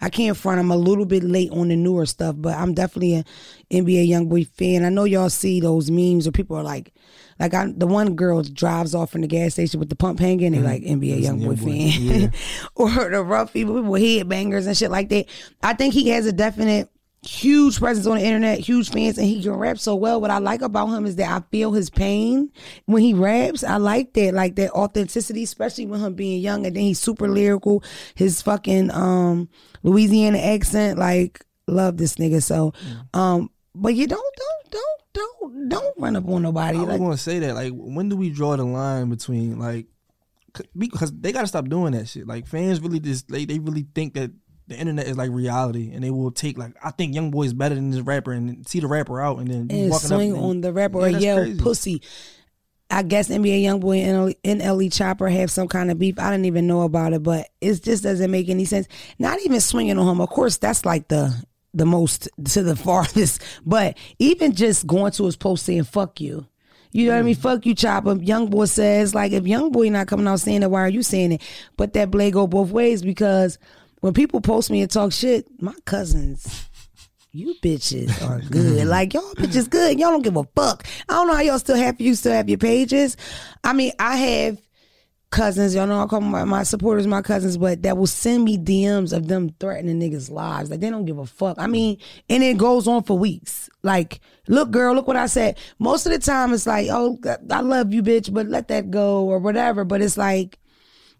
I 0.00 0.10
can't 0.10 0.36
front. 0.36 0.60
I'm 0.60 0.70
a 0.70 0.76
little 0.76 1.06
bit 1.06 1.24
late 1.24 1.50
on 1.50 1.68
the 1.68 1.76
newer 1.76 2.06
stuff, 2.06 2.36
but 2.38 2.56
I'm 2.56 2.72
definitely 2.72 3.14
an 3.14 3.24
NBA 3.72 4.08
YoungBoy 4.08 4.48
fan. 4.48 4.84
I 4.84 4.88
know 4.90 5.04
y'all 5.04 5.30
see 5.30 5.60
those 5.60 5.90
memes 5.90 6.26
where 6.26 6.32
people 6.32 6.56
are 6.56 6.62
like, 6.62 6.92
like 7.38 7.54
I, 7.54 7.72
the 7.76 7.86
one 7.86 8.14
girl 8.14 8.42
drives 8.42 8.94
off 8.94 9.10
from 9.10 9.20
the 9.20 9.26
gas 9.26 9.52
station 9.52 9.80
with 9.80 9.88
the 9.88 9.96
pump 9.96 10.18
hanging. 10.20 10.52
They 10.52 10.60
like 10.60 10.82
NBA 10.82 11.20
Listen, 11.20 11.40
YoungBoy 11.40 11.56
Youngboy, 11.56 12.32
fan, 12.32 12.32
or 12.74 13.10
the 13.10 13.22
rough 13.22 13.52
people, 13.52 13.74
people 13.74 13.90
with 13.90 14.02
headbangers 14.02 14.66
and 14.66 14.76
shit 14.76 14.90
like 14.90 15.08
that. 15.10 15.26
I 15.62 15.74
think 15.74 15.94
he 15.94 16.08
has 16.10 16.26
a 16.26 16.32
definite 16.32 16.90
huge 17.26 17.78
presence 17.78 18.06
on 18.06 18.16
the 18.16 18.24
internet, 18.24 18.58
huge 18.58 18.90
fans, 18.90 19.18
and 19.18 19.26
he 19.26 19.42
can 19.42 19.52
rap 19.52 19.78
so 19.78 19.94
well. 19.94 20.20
What 20.20 20.30
I 20.30 20.38
like 20.38 20.62
about 20.62 20.88
him 20.88 21.06
is 21.06 21.16
that 21.16 21.30
I 21.30 21.44
feel 21.50 21.72
his 21.72 21.90
pain 21.90 22.50
when 22.86 23.02
he 23.02 23.14
raps. 23.14 23.64
I 23.64 23.76
like 23.76 24.12
that, 24.14 24.34
like 24.34 24.56
that 24.56 24.70
authenticity, 24.70 25.42
especially 25.42 25.86
with 25.86 26.00
him 26.00 26.14
being 26.14 26.40
young, 26.40 26.66
and 26.66 26.74
then 26.74 26.82
he's 26.82 27.00
super 27.00 27.28
lyrical. 27.28 27.82
His 28.14 28.42
fucking 28.42 28.90
um 28.92 29.48
Louisiana 29.82 30.38
accent, 30.38 30.98
like 30.98 31.44
love 31.66 31.96
this 31.96 32.16
nigga. 32.16 32.42
So, 32.42 32.72
um, 33.12 33.50
but 33.76 33.94
you 33.94 34.06
don't, 34.06 34.34
don't, 34.36 34.70
don't, 34.72 35.00
don't, 35.12 35.68
don't 35.68 35.94
run 35.98 36.16
up 36.16 36.28
on 36.28 36.42
nobody. 36.42 36.78
I 36.78 36.82
was 36.82 36.98
Like, 37.00 37.10
to 37.12 37.16
say 37.18 37.38
that. 37.40 37.54
Like, 37.54 37.72
when 37.72 38.08
do 38.08 38.16
we 38.16 38.30
draw 38.30 38.56
the 38.56 38.64
line 38.64 39.08
between 39.10 39.58
like, 39.58 39.86
because 40.76 41.12
they 41.12 41.32
got 41.32 41.42
to 41.42 41.46
stop 41.46 41.68
doing 41.68 41.92
that 41.92 42.08
shit. 42.08 42.26
Like, 42.26 42.46
fans 42.46 42.80
really 42.80 43.00
just 43.00 43.28
they 43.28 43.44
they 43.44 43.58
really 43.58 43.86
think 43.94 44.14
that 44.14 44.30
the 44.68 44.76
internet 44.76 45.06
is 45.06 45.16
like 45.16 45.30
reality, 45.30 45.92
and 45.92 46.02
they 46.02 46.10
will 46.10 46.30
take 46.30 46.58
like, 46.58 46.74
I 46.82 46.90
think 46.90 47.14
Young 47.14 47.30
Boy 47.30 47.44
is 47.44 47.52
better 47.54 47.74
than 47.74 47.90
this 47.90 48.00
rapper, 48.00 48.32
and 48.32 48.66
see 48.66 48.80
the 48.80 48.86
rapper 48.88 49.20
out, 49.20 49.38
and 49.38 49.48
then 49.48 49.66
and 49.70 49.94
swing 49.94 50.32
and- 50.32 50.40
on 50.44 50.60
the 50.62 50.72
rapper 50.72 50.98
Yeah, 51.08 51.16
or 51.16 51.20
yell 51.20 51.36
crazy. 51.38 51.60
pussy. 51.60 52.02
I 52.88 53.02
guess 53.02 53.28
NBA 53.28 53.62
YoungBoy 53.64 54.34
and 54.44 54.60
NLE 54.60 54.90
Choppa 54.90 55.30
have 55.30 55.50
some 55.50 55.66
kind 55.66 55.90
of 55.90 55.98
beef. 55.98 56.18
I 56.20 56.30
didn't 56.30 56.46
even 56.46 56.68
know 56.68 56.82
about 56.82 57.12
it, 57.14 57.22
but 57.22 57.48
it 57.60 57.82
just 57.82 58.04
doesn't 58.04 58.30
make 58.30 58.48
any 58.48 58.64
sense. 58.64 58.86
Not 59.18 59.40
even 59.44 59.60
swinging 59.60 59.98
on 59.98 60.06
him. 60.06 60.20
Of 60.20 60.28
course, 60.30 60.56
that's 60.58 60.84
like 60.86 61.08
the 61.08 61.34
the 61.76 61.86
most 61.86 62.28
to 62.44 62.62
the 62.62 62.76
farthest. 62.76 63.42
But 63.64 63.96
even 64.18 64.54
just 64.54 64.86
going 64.86 65.12
to 65.12 65.24
his 65.26 65.36
post 65.36 65.64
saying 65.64 65.84
"fuck 65.84 66.20
you," 66.20 66.46
you 66.92 67.06
know 67.06 67.12
what 67.12 67.20
I 67.20 67.22
mean? 67.22 67.34
Fuck 67.34 67.66
you, 67.66 67.74
Choppa. 67.74 68.26
Young 68.26 68.48
boy 68.48 68.64
says 68.64 69.14
like, 69.14 69.32
if 69.32 69.46
Young 69.46 69.70
Boy 69.70 69.90
not 69.90 70.06
coming 70.06 70.26
out 70.26 70.40
saying 70.40 70.62
it, 70.62 70.70
why 70.70 70.80
are 70.80 70.88
you 70.88 71.02
saying 71.02 71.32
it? 71.32 71.42
But 71.76 71.92
that 71.92 72.10
blade 72.10 72.32
go 72.32 72.46
both 72.46 72.70
ways 72.70 73.02
because 73.02 73.58
when 74.00 74.14
people 74.14 74.40
post 74.40 74.70
me 74.70 74.80
and 74.80 74.90
talk 74.90 75.12
shit, 75.12 75.46
my 75.60 75.74
cousins 75.84 76.68
you 77.36 77.54
bitches 77.62 78.26
are 78.26 78.40
good. 78.48 78.86
like 78.86 79.12
y'all 79.12 79.34
bitches 79.34 79.68
good. 79.68 79.98
Y'all 79.98 80.10
don't 80.10 80.22
give 80.22 80.36
a 80.36 80.44
fuck. 80.56 80.86
I 81.08 81.14
don't 81.14 81.26
know 81.26 81.34
how 81.34 81.42
y'all 81.42 81.58
still 81.58 81.76
have 81.76 82.00
you 82.00 82.14
still 82.14 82.32
have 82.32 82.48
your 82.48 82.58
pages. 82.58 83.16
I 83.62 83.74
mean, 83.74 83.92
I 83.98 84.16
have 84.16 84.58
cousins. 85.30 85.74
Y'all 85.74 85.86
know 85.86 86.02
I 86.02 86.06
call 86.06 86.20
my, 86.20 86.44
my 86.44 86.62
supporters 86.62 87.06
my 87.06 87.22
cousins, 87.22 87.56
but 87.58 87.82
that 87.82 87.96
will 87.96 88.06
send 88.06 88.44
me 88.44 88.58
DMs 88.58 89.12
of 89.12 89.28
them 89.28 89.50
threatening 89.60 90.00
niggas' 90.00 90.30
lives. 90.30 90.70
Like 90.70 90.80
they 90.80 90.90
don't 90.90 91.04
give 91.04 91.18
a 91.18 91.26
fuck. 91.26 91.58
I 91.58 91.66
mean, 91.66 91.98
and 92.28 92.42
it 92.42 92.58
goes 92.58 92.86
on 92.86 93.02
for 93.02 93.18
weeks. 93.18 93.68
Like, 93.82 94.20
look, 94.48 94.70
girl, 94.70 94.94
look 94.94 95.06
what 95.06 95.16
I 95.16 95.26
said. 95.26 95.58
Most 95.78 96.06
of 96.06 96.12
the 96.12 96.18
time, 96.18 96.52
it's 96.52 96.66
like, 96.66 96.88
oh, 96.90 97.18
I 97.50 97.60
love 97.60 97.92
you, 97.92 98.02
bitch, 98.02 98.32
but 98.32 98.46
let 98.46 98.68
that 98.68 98.90
go 98.90 99.24
or 99.24 99.38
whatever. 99.38 99.84
But 99.84 100.02
it's 100.02 100.16
like. 100.16 100.58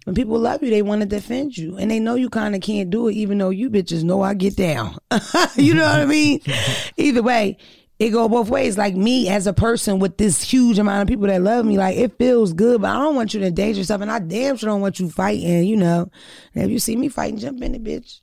When 0.05 0.15
people 0.15 0.39
love 0.39 0.63
you, 0.63 0.71
they 0.71 0.83
want 0.83 1.01
to 1.01 1.07
defend 1.09 1.59
you, 1.59 1.79
and 1.79 1.91
they 1.91 1.99
know 1.99 2.15
you 2.15 2.31
kind 2.31 2.55
of 2.55 2.61
can't 2.61 2.91
do 2.91 3.09
it, 3.09 3.15
even 3.15 3.39
though 3.39 3.51
you 3.51 3.69
bitches 3.69 4.05
know 4.05 4.23
I 4.23 4.35
get 4.35 4.55
down. 4.55 4.97
you 5.57 5.75
know 5.75 5.83
what 5.83 6.01
I 6.01 6.05
mean? 6.05 6.41
Either 6.97 7.25
way, 7.25 7.59
it 7.99 8.11
go 8.11 8.29
both 8.29 8.51
ways. 8.51 8.77
Like 8.77 8.95
me 8.95 9.29
as 9.29 9.47
a 9.47 9.53
person 9.53 9.99
with 9.99 10.19
this 10.19 10.43
huge 10.43 10.79
amount 10.79 11.03
of 11.03 11.09
people 11.09 11.27
that 11.29 11.43
love 11.43 11.65
me, 11.65 11.79
like 11.79 11.97
it 11.97 12.19
feels 12.19 12.53
good, 12.53 12.83
but 12.83 12.91
I 12.91 12.95
don't 12.95 13.15
want 13.15 13.33
you 13.33 13.41
to 13.41 13.47
endanger 13.47 13.79
yourself, 13.79 14.03
and 14.03 14.11
I 14.11 14.19
damn 14.19 14.57
sure 14.57 14.69
don't 14.69 14.81
want 14.81 15.01
you 15.01 15.09
fighting. 15.09 15.65
You 15.65 15.77
know, 15.77 16.11
and 16.55 16.65
if 16.65 16.71
you 16.71 16.79
see 16.79 16.97
me 16.97 17.09
fighting, 17.09 17.39
jump 17.39 17.63
in 17.63 17.75
it, 17.75 17.83
bitch. 17.83 18.21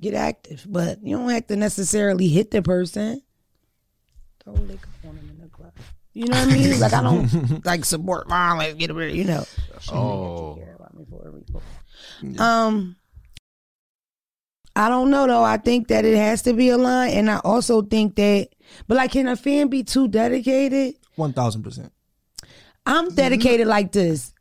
Get 0.00 0.14
active, 0.14 0.66
but 0.68 0.98
you 1.02 1.16
don't 1.16 1.28
have 1.30 1.46
to 1.46 1.56
necessarily 1.56 2.28
hit 2.28 2.50
the 2.50 2.60
person. 2.62 3.22
Throw 4.42 4.52
liquor 4.54 4.88
on 5.08 5.16
them 5.16 5.30
in 5.30 5.40
the 5.40 5.48
club. 5.48 5.72
You 6.12 6.26
know 6.26 6.38
what 6.38 6.48
I 6.48 6.52
mean? 6.52 6.80
like 6.80 6.92
I 6.92 7.02
don't 7.02 7.64
like 7.64 7.84
support 7.84 8.28
violence. 8.28 8.74
Get 8.74 8.92
rid, 8.92 9.14
you 9.14 9.24
know. 9.24 9.44
Oh, 9.90 10.56
care 10.56 10.74
about 10.74 10.94
me 10.94 11.06
for 11.08 11.28
a 11.28 11.32
repo. 11.32 12.40
Um, 12.40 12.96
I 14.76 14.88
don't 14.88 15.10
know 15.10 15.26
though. 15.26 15.44
I 15.44 15.56
think 15.56 15.88
that 15.88 16.04
it 16.04 16.16
has 16.16 16.42
to 16.42 16.52
be 16.52 16.68
a 16.68 16.76
line, 16.76 17.12
and 17.12 17.30
I 17.30 17.38
also 17.38 17.80
think 17.82 18.16
that. 18.16 18.48
But 18.88 18.96
like, 18.96 19.12
can 19.12 19.28
a 19.28 19.36
fan 19.36 19.68
be 19.68 19.82
too 19.82 20.08
dedicated? 20.08 20.96
one 21.16 21.32
thousand 21.32 21.62
percent. 21.62 21.92
I'm 22.86 23.14
dedicated 23.14 23.66
like 23.66 23.92
this, 23.92 24.34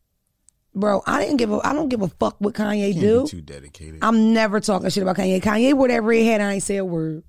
bro. 0.75 1.01
I 1.05 1.21
didn't 1.21 1.37
give 1.37 1.51
a. 1.51 1.59
I 1.63 1.73
don't 1.73 1.89
give 1.89 2.01
a 2.01 2.07
fuck 2.07 2.35
what 2.39 2.53
Kanye 2.53 2.99
do. 2.99 3.25
too 3.27 3.41
dedicated. 3.41 3.99
I'm 4.01 4.33
never 4.33 4.59
talking 4.59 4.89
shit 4.89 5.03
about 5.03 5.17
Kanye. 5.17 5.41
Kanye, 5.41 5.73
whatever 5.73 6.11
he 6.11 6.25
had, 6.27 6.41
I 6.41 6.53
ain't 6.53 6.63
say 6.63 6.77
a 6.77 6.85
word. 6.85 7.23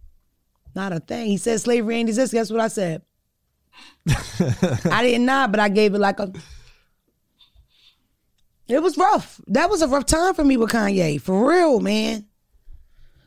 Not 0.75 0.92
a 0.92 1.00
thing. 1.00 1.26
He 1.26 1.37
said 1.37 1.61
slavery 1.61 1.96
ain't 1.96 2.08
exist. 2.08 2.32
Guess 2.32 2.50
what 2.50 2.61
I 2.61 2.68
said? 2.68 3.02
I 4.08 5.02
didn't 5.02 5.26
nod, 5.26 5.50
but 5.52 5.61
I 5.61 5.68
gave 5.68 5.94
it 5.94 5.99
like 6.00 6.18
a. 6.18 6.32
It 8.66 8.82
was 8.82 8.96
rough. 8.96 9.40
That 9.49 9.68
was 9.68 9.82
a 9.82 9.88
rough 9.88 10.06
time 10.06 10.34
for 10.34 10.42
me 10.42 10.56
with 10.56 10.70
Kanye. 10.70 11.20
For 11.20 11.49
real, 11.49 11.80
man. 11.80 12.26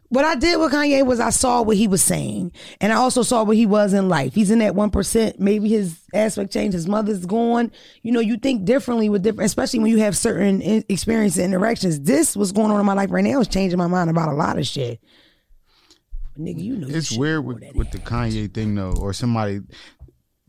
What 0.10 0.24
I 0.24 0.36
did 0.36 0.58
with 0.58 0.72
Kanye 0.72 1.06
was 1.06 1.20
I 1.20 1.32
saw 1.32 1.62
what 1.62 1.76
he 1.76 1.88
was 1.88 2.02
saying, 2.02 2.54
and 2.80 2.94
I 2.94 2.96
also 2.96 3.24
saw 3.24 3.44
what 3.44 3.58
he 3.58 3.66
was 3.66 3.92
in 3.94 4.08
life. 4.08 4.34
He's 4.34 4.50
in 4.52 4.60
that 4.60 4.74
one 4.74 4.90
percent. 4.90 5.38
Maybe 5.40 5.68
his 5.68 6.00
aspect 6.14 6.54
changed. 6.54 6.74
His 6.76 6.88
mother's 6.88 7.26
gone. 7.26 7.72
You 8.04 8.14
know, 8.14 8.22
you 8.22 8.38
think 8.38 8.64
differently 8.64 9.10
with 9.10 9.22
different, 9.24 9.48
especially 9.48 9.80
when 9.80 9.92
you 9.92 9.98
have 10.00 10.16
certain 10.16 10.62
in- 10.62 10.86
experiences 10.88 11.40
and 11.40 11.54
interactions. 11.54 12.00
This 12.02 12.38
what's 12.38 12.54
going 12.54 12.72
on 12.72 12.80
in 12.80 12.86
my 12.86 12.94
life 12.94 13.12
right 13.12 13.24
now 13.24 13.42
is 13.42 13.50
changing 13.50 13.78
my 13.78 13.88
mind 13.88 14.10
about 14.10 14.30
a 14.30 14.34
lot 14.34 14.58
of 14.58 14.66
shit. 14.66 15.02
Nigga, 16.40 16.62
you 16.64 16.78
know, 16.78 16.88
It's 16.90 17.08
should 17.08 17.20
weird 17.20 17.44
with, 17.46 17.64
with 17.76 17.92
the 17.92 17.98
Kanye 17.98 18.54
thing 18.54 18.76
though, 18.76 18.94
or 18.94 19.12
somebody 19.12 19.60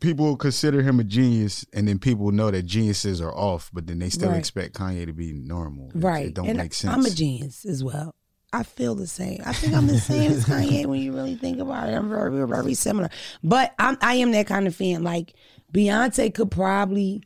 people 0.00 0.36
consider 0.36 0.82
him 0.82 1.00
a 1.00 1.04
genius, 1.04 1.64
and 1.72 1.88
then 1.88 1.98
people 1.98 2.30
know 2.30 2.50
that 2.52 2.62
geniuses 2.64 3.20
are 3.20 3.34
off, 3.34 3.70
but 3.72 3.86
then 3.88 3.98
they 3.98 4.08
still 4.10 4.30
Right. 4.30 4.38
expect 4.38 4.74
Kanye 4.74 5.06
to 5.06 5.12
be 5.12 5.32
normal. 5.32 5.88
It- 5.88 5.96
right? 5.96 6.26
It, 6.26 6.34
don't 6.34 6.46
and 6.46 6.58
make 6.58 6.74
sense. 6.74 6.94
I'm 6.94 7.04
a 7.04 7.10
genius 7.10 7.64
as 7.64 7.82
well. 7.82 8.14
I 8.52 8.62
feel 8.62 8.94
the 8.94 9.06
same. 9.06 9.42
I 9.44 9.52
think 9.52 9.74
I'm 9.74 9.86
the 9.86 9.98
same 9.98 10.32
as 10.32 10.46
Kanye 10.46 10.86
when 10.86 11.00
you 11.00 11.12
really 11.12 11.34
think 11.34 11.60
about 11.60 11.88
it. 11.90 11.92
I'm 11.92 12.08
very, 12.08 12.46
very 12.46 12.74
similar. 12.74 13.10
But 13.44 13.74
I'm, 13.78 13.98
I 14.00 14.14
am 14.14 14.30
that 14.32 14.46
kind 14.46 14.66
of 14.66 14.74
fan. 14.74 15.02
Like 15.02 15.34
Beyonce 15.72 16.34
could 16.34 16.50
probably 16.50 17.22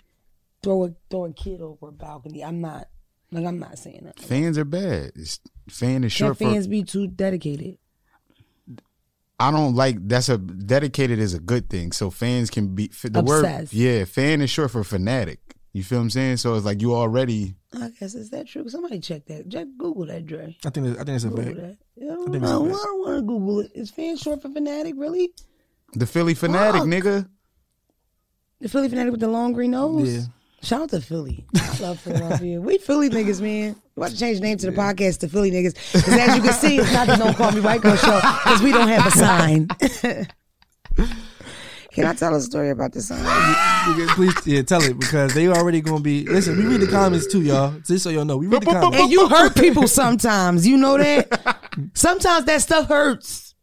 throw 0.62 0.84
a 0.86 0.94
throw 1.10 1.26
a 1.26 1.32
kid 1.32 1.60
over 1.60 1.88
a 1.88 1.92
balcony. 1.92 2.42
I'm 2.44 2.60
not. 2.60 2.88
Like 3.30 3.46
I'm 3.46 3.58
not 3.58 3.78
saying 3.78 4.00
that. 4.04 4.18
Fans 4.18 4.58
are 4.58 4.64
bad. 4.64 5.12
It's, 5.14 5.40
fan 5.68 6.04
is 6.04 6.14
Can 6.14 6.26
short 6.26 6.38
for. 6.38 6.44
fans 6.44 6.66
be 6.66 6.82
too 6.82 7.06
dedicated? 7.06 7.78
I 9.38 9.50
don't 9.50 9.74
like 9.74 9.96
that's 10.06 10.28
a 10.28 10.38
dedicated 10.38 11.18
is 11.18 11.34
a 11.34 11.40
good 11.40 11.70
thing. 11.70 11.92
So 11.92 12.10
fans 12.10 12.50
can 12.50 12.74
be 12.74 12.88
the 12.88 13.18
Obsessed. 13.20 13.72
word. 13.72 13.72
Yeah, 13.72 14.04
fan 14.04 14.40
is 14.40 14.50
short 14.50 14.70
for 14.70 14.84
fanatic. 14.84 15.40
You 15.74 15.82
feel 15.82 15.98
what 15.98 16.02
I'm 16.02 16.10
saying? 16.10 16.36
So 16.36 16.54
it's 16.54 16.66
like 16.66 16.82
you 16.82 16.94
already. 16.94 17.54
I 17.74 17.88
guess 17.98 18.14
is 18.14 18.28
that 18.30 18.46
true? 18.46 18.68
Somebody 18.68 19.00
check 19.00 19.24
that. 19.26 19.48
Just 19.48 19.68
Google 19.78 20.04
that, 20.06 20.26
Dre. 20.26 20.56
I 20.66 20.70
think 20.70 20.86
I 20.98 21.04
think 21.04 21.16
it's 21.16 21.24
a 21.24 21.28
Google 21.28 21.44
fact. 21.44 21.56
that. 21.56 21.76
I 22.02 22.04
don't, 22.06 22.30
think 22.30 22.42
know. 22.42 22.66
I 22.66 22.68
it's 22.68 22.78
a 22.80 22.84
don't 22.84 23.00
want 23.00 23.16
to 23.16 23.22
Google 23.22 23.60
it. 23.60 23.70
Is 23.74 23.90
fan 23.90 24.16
short 24.18 24.42
for 24.42 24.50
fanatic? 24.50 24.94
Really? 24.98 25.32
The 25.94 26.06
Philly 26.06 26.34
fanatic, 26.34 26.82
Fuck. 26.82 26.88
nigga. 26.90 27.28
The 28.60 28.68
Philly 28.68 28.88
fanatic 28.90 29.12
with 29.12 29.20
the 29.20 29.28
long 29.28 29.52
green 29.54 29.70
nose. 29.72 30.14
Yeah. 30.14 30.22
Shout 30.62 30.82
out 30.82 30.90
to 30.90 31.00
Philly. 31.00 31.44
I 31.56 31.78
love 31.80 31.98
Philadelphia. 32.00 32.60
we 32.60 32.78
Philly 32.78 33.10
niggas, 33.10 33.40
man. 33.40 33.74
We 33.96 34.02
about 34.02 34.12
to 34.12 34.18
change 34.18 34.38
the 34.38 34.44
name 34.44 34.58
to 34.58 34.70
the 34.70 34.76
podcast 34.76 35.18
to 35.20 35.28
Philly 35.28 35.50
niggas. 35.50 35.74
Because 35.92 36.08
as 36.08 36.36
you 36.36 36.42
can 36.42 36.52
see, 36.52 36.76
it's 36.78 36.92
not 36.92 37.08
the 37.08 37.16
Don't 37.16 37.34
Call 37.36 37.50
Me 37.50 37.60
White 37.60 37.80
Girl 37.80 37.96
show 37.96 38.20
because 38.20 38.62
we 38.62 38.70
don't 38.72 38.88
have 38.88 39.06
a 39.06 39.10
sign. 39.10 39.68
Can 41.92 42.06
I 42.06 42.14
tell 42.14 42.34
a 42.34 42.40
story 42.40 42.70
about 42.70 42.92
this 42.92 43.08
sign? 43.08 43.18
Nigga, 43.22 44.08
Please, 44.14 44.34
yeah, 44.46 44.62
tell 44.62 44.82
it 44.82 44.98
because 44.98 45.34
they 45.34 45.48
already 45.48 45.80
gonna 45.80 46.00
be. 46.00 46.24
Listen, 46.26 46.56
we 46.56 46.64
read 46.64 46.80
the 46.80 46.86
comments 46.86 47.26
too, 47.26 47.42
y'all. 47.42 47.72
Just 47.86 48.04
so 48.04 48.10
y'all 48.10 48.24
know, 48.24 48.36
we 48.38 48.46
read 48.46 48.62
the 48.62 48.66
comments. 48.66 48.98
And 48.98 49.10
you 49.12 49.28
hurt 49.28 49.54
people 49.54 49.86
sometimes. 49.86 50.66
You 50.66 50.76
know 50.78 50.96
that? 50.96 51.58
Sometimes 51.94 52.46
that 52.46 52.62
stuff 52.62 52.88
hurts. 52.88 53.54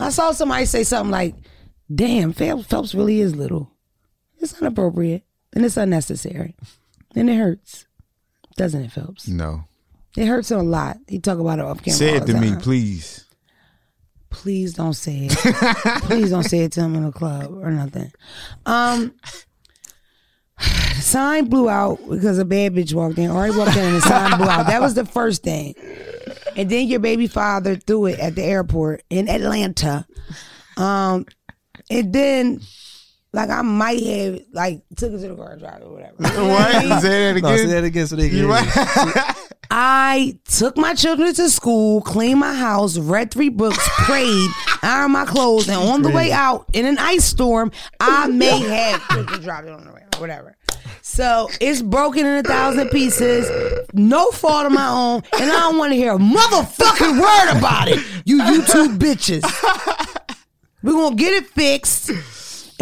I 0.00 0.10
saw 0.10 0.32
somebody 0.32 0.64
say 0.64 0.82
something 0.84 1.10
like, 1.12 1.34
damn, 1.94 2.32
Phil- 2.32 2.62
Phelps 2.62 2.94
really 2.94 3.20
is 3.20 3.36
little. 3.36 3.70
It's 4.38 4.60
inappropriate 4.60 5.22
and 5.52 5.64
it's 5.64 5.76
unnecessary. 5.76 6.56
And 7.14 7.28
it 7.30 7.36
hurts. 7.36 7.86
Doesn't 8.56 8.82
it, 8.82 8.90
Phelps? 8.90 9.28
No, 9.28 9.64
It 10.16 10.26
hurts 10.26 10.50
him 10.50 10.58
a 10.58 10.62
lot. 10.64 10.96
He 11.06 11.18
talk 11.20 11.38
about 11.38 11.58
it 11.58 11.64
off 11.64 11.82
camera. 11.82 11.96
say 11.98 12.16
it 12.16 12.26
to 12.26 12.34
me, 12.34 12.56
please. 12.56 13.26
Please 14.32 14.74
don't 14.74 14.94
say 14.94 15.28
it. 15.30 16.02
Please 16.02 16.30
don't 16.30 16.42
say 16.42 16.60
it 16.60 16.72
to 16.72 16.80
him 16.80 16.96
in 16.96 17.04
a 17.04 17.12
club 17.12 17.52
or 17.62 17.70
nothing. 17.70 18.10
Um, 18.66 19.14
the 20.58 21.00
sign 21.00 21.46
blew 21.46 21.68
out 21.68 22.00
because 22.08 22.38
a 22.38 22.44
bad 22.44 22.74
bitch 22.74 22.94
walked 22.94 23.18
in. 23.18 23.30
Already 23.30 23.56
walked 23.56 23.76
in 23.76 23.84
and 23.84 23.96
the 23.96 24.00
sign 24.00 24.38
blew 24.38 24.48
out. 24.48 24.66
That 24.66 24.80
was 24.80 24.94
the 24.94 25.04
first 25.04 25.42
thing. 25.42 25.74
And 26.56 26.70
then 26.70 26.88
your 26.88 27.00
baby 27.00 27.26
father 27.26 27.76
threw 27.76 28.06
it 28.06 28.18
at 28.18 28.34
the 28.34 28.42
airport 28.42 29.02
in 29.10 29.28
Atlanta. 29.28 30.06
Um, 30.76 31.26
and 31.90 32.12
then 32.12 32.60
like 33.32 33.50
I 33.50 33.62
might 33.62 34.02
have 34.04 34.40
like 34.52 34.82
took 34.96 35.12
it 35.12 35.18
to 35.20 35.28
the 35.28 35.34
car 35.36 35.52
and 35.52 35.60
drive 35.60 35.80
it 35.80 35.84
or 35.84 35.92
whatever. 35.92 36.14
What? 36.48 37.02
Say 37.02 37.32
that 37.32 37.42
No, 37.42 37.56
say 37.56 37.66
that 37.66 37.84
again 37.84 38.06
so 38.06 38.16
they 38.16 38.26
You 38.28 38.42
can. 38.42 38.48
right? 38.48 39.36
I 39.74 40.38
took 40.48 40.76
my 40.76 40.92
children 40.94 41.32
to 41.32 41.48
school, 41.48 42.02
cleaned 42.02 42.40
my 42.40 42.52
house, 42.54 42.98
read 42.98 43.30
three 43.30 43.48
books, 43.48 43.78
prayed, 44.04 44.50
ironed 44.82 45.14
my 45.14 45.24
clothes, 45.24 45.66
and 45.66 45.78
on 45.78 46.02
the 46.02 46.10
way 46.10 46.30
out 46.30 46.66
in 46.74 46.84
an 46.84 46.98
ice 46.98 47.24
storm, 47.24 47.72
I 47.98 48.26
may 48.28 48.58
have 48.58 49.00
just 49.28 49.42
dropped 49.42 49.66
it 49.66 49.70
on 49.72 49.84
the 49.86 49.90
ground, 49.92 50.14
whatever. 50.18 50.56
So 51.00 51.48
it's 51.58 51.80
broken 51.80 52.26
in 52.26 52.36
a 52.38 52.42
thousand 52.42 52.90
pieces, 52.90 53.48
no 53.94 54.30
fault 54.32 54.66
of 54.66 54.72
my 54.72 54.88
own, 54.88 55.22
and 55.40 55.50
I 55.50 55.60
don't 55.60 55.78
want 55.78 55.92
to 55.92 55.96
hear 55.96 56.12
a 56.12 56.18
motherfucking 56.18 57.18
word 57.20 57.56
about 57.58 57.88
it, 57.88 57.98
you 58.26 58.40
YouTube 58.42 58.98
bitches. 58.98 59.42
We're 60.82 60.92
gonna 60.92 61.16
get 61.16 61.32
it 61.32 61.46
fixed, 61.46 62.10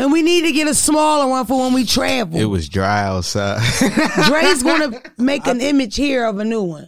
and 0.00 0.12
we 0.12 0.22
need 0.22 0.46
to 0.46 0.52
get 0.52 0.66
a 0.66 0.74
smaller 0.74 1.28
one 1.28 1.44
for 1.46 1.58
when 1.60 1.72
we 1.72 1.84
travel. 1.84 2.38
It 2.40 2.46
was 2.46 2.68
dry 2.68 3.04
outside. 3.04 3.60
Dre's 4.26 4.62
gonna 4.62 5.00
make 5.18 5.46
an 5.46 5.60
image 5.60 5.96
here 5.96 6.24
of 6.24 6.38
a 6.38 6.44
new 6.44 6.62
one. 6.62 6.86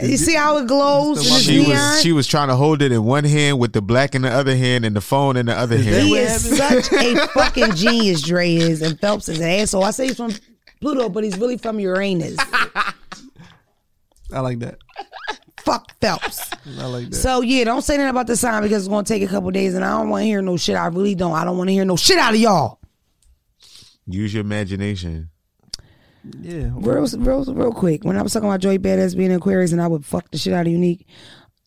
you 0.00 0.16
see 0.16 0.34
how 0.34 0.58
it 0.58 0.66
glows? 0.66 1.18
and 1.30 1.42
she 1.42 1.58
neon? 1.62 1.68
was 1.70 2.02
she 2.02 2.12
was 2.12 2.26
trying 2.26 2.48
to 2.48 2.56
hold 2.56 2.82
it 2.82 2.92
in 2.92 3.04
one 3.04 3.24
hand 3.24 3.58
with 3.58 3.72
the 3.72 3.82
black 3.82 4.14
in 4.14 4.22
the 4.22 4.30
other 4.30 4.56
hand 4.56 4.84
and 4.84 4.96
the 4.96 5.00
phone 5.00 5.36
in 5.36 5.46
the 5.46 5.56
other 5.56 5.76
hand. 5.76 6.06
he 6.06 6.16
is 6.16 6.56
such 6.56 6.92
a 6.92 7.26
fucking 7.28 7.74
genius, 7.74 8.22
Dre 8.22 8.54
is, 8.54 8.82
and 8.82 8.98
Phelps 8.98 9.28
is 9.28 9.38
an 9.38 9.48
asshole. 9.48 9.84
I 9.84 9.90
say 9.90 10.06
he's 10.08 10.16
from 10.16 10.32
Pluto, 10.80 11.08
but 11.08 11.24
he's 11.24 11.38
really 11.38 11.58
from 11.58 11.78
Uranus. 11.78 12.36
I 14.32 14.40
like 14.40 14.60
that. 14.60 14.78
Fuck 15.64 15.92
Phelps. 16.00 16.50
I 16.78 16.86
like 16.86 17.10
that. 17.10 17.16
So 17.16 17.40
yeah, 17.42 17.64
don't 17.64 17.82
say 17.82 17.96
nothing 17.96 18.10
about 18.10 18.26
the 18.26 18.36
sign 18.36 18.62
because 18.62 18.82
it's 18.84 18.88
gonna 18.88 19.04
take 19.04 19.22
a 19.22 19.26
couple 19.26 19.50
days, 19.50 19.74
and 19.74 19.84
I 19.84 19.98
don't 19.98 20.08
want 20.10 20.22
to 20.22 20.26
hear 20.26 20.42
no 20.42 20.56
shit. 20.56 20.76
I 20.76 20.86
really 20.86 21.14
don't. 21.14 21.32
I 21.32 21.44
don't 21.44 21.56
want 21.58 21.68
to 21.68 21.74
hear 21.74 21.84
no 21.84 21.96
shit 21.96 22.18
out 22.18 22.34
of 22.34 22.40
y'all. 22.40 22.78
Use 24.06 24.34
your 24.34 24.40
imagination. 24.40 25.30
yeah. 26.40 26.70
Real, 26.74 27.06
real, 27.18 27.44
real 27.44 27.72
quick. 27.72 28.04
When 28.04 28.16
I 28.16 28.22
was 28.22 28.32
talking 28.32 28.48
about 28.48 28.60
Joey 28.60 28.78
Badass 28.78 29.16
being 29.16 29.30
in 29.30 29.36
Aquarius, 29.36 29.72
and 29.72 29.80
I 29.80 29.86
would 29.86 30.04
fuck 30.04 30.30
the 30.30 30.38
shit 30.38 30.52
out 30.52 30.66
of 30.66 30.72
Unique. 30.72 31.06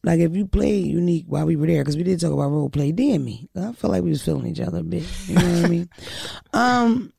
Like 0.03 0.19
if 0.19 0.35
you 0.35 0.45
played 0.45 0.87
Unique 0.87 1.25
while 1.27 1.45
we 1.45 1.55
were 1.55 1.67
there, 1.67 1.81
because 1.81 1.95
we 1.95 2.03
did 2.03 2.19
talk 2.19 2.33
about 2.33 2.51
role 2.51 2.69
play, 2.69 2.91
DM 2.91 3.23
me. 3.23 3.47
I 3.55 3.71
felt 3.71 3.91
like 3.93 4.03
we 4.03 4.09
was 4.09 4.21
feeling 4.21 4.47
each 4.47 4.59
other 4.59 4.79
a 4.79 4.83
bit. 4.83 5.05
You 5.27 5.35
know 5.35 5.41
what 5.55 5.65
I 5.65 5.69
mean? 5.69 5.89
Um, 6.53 7.13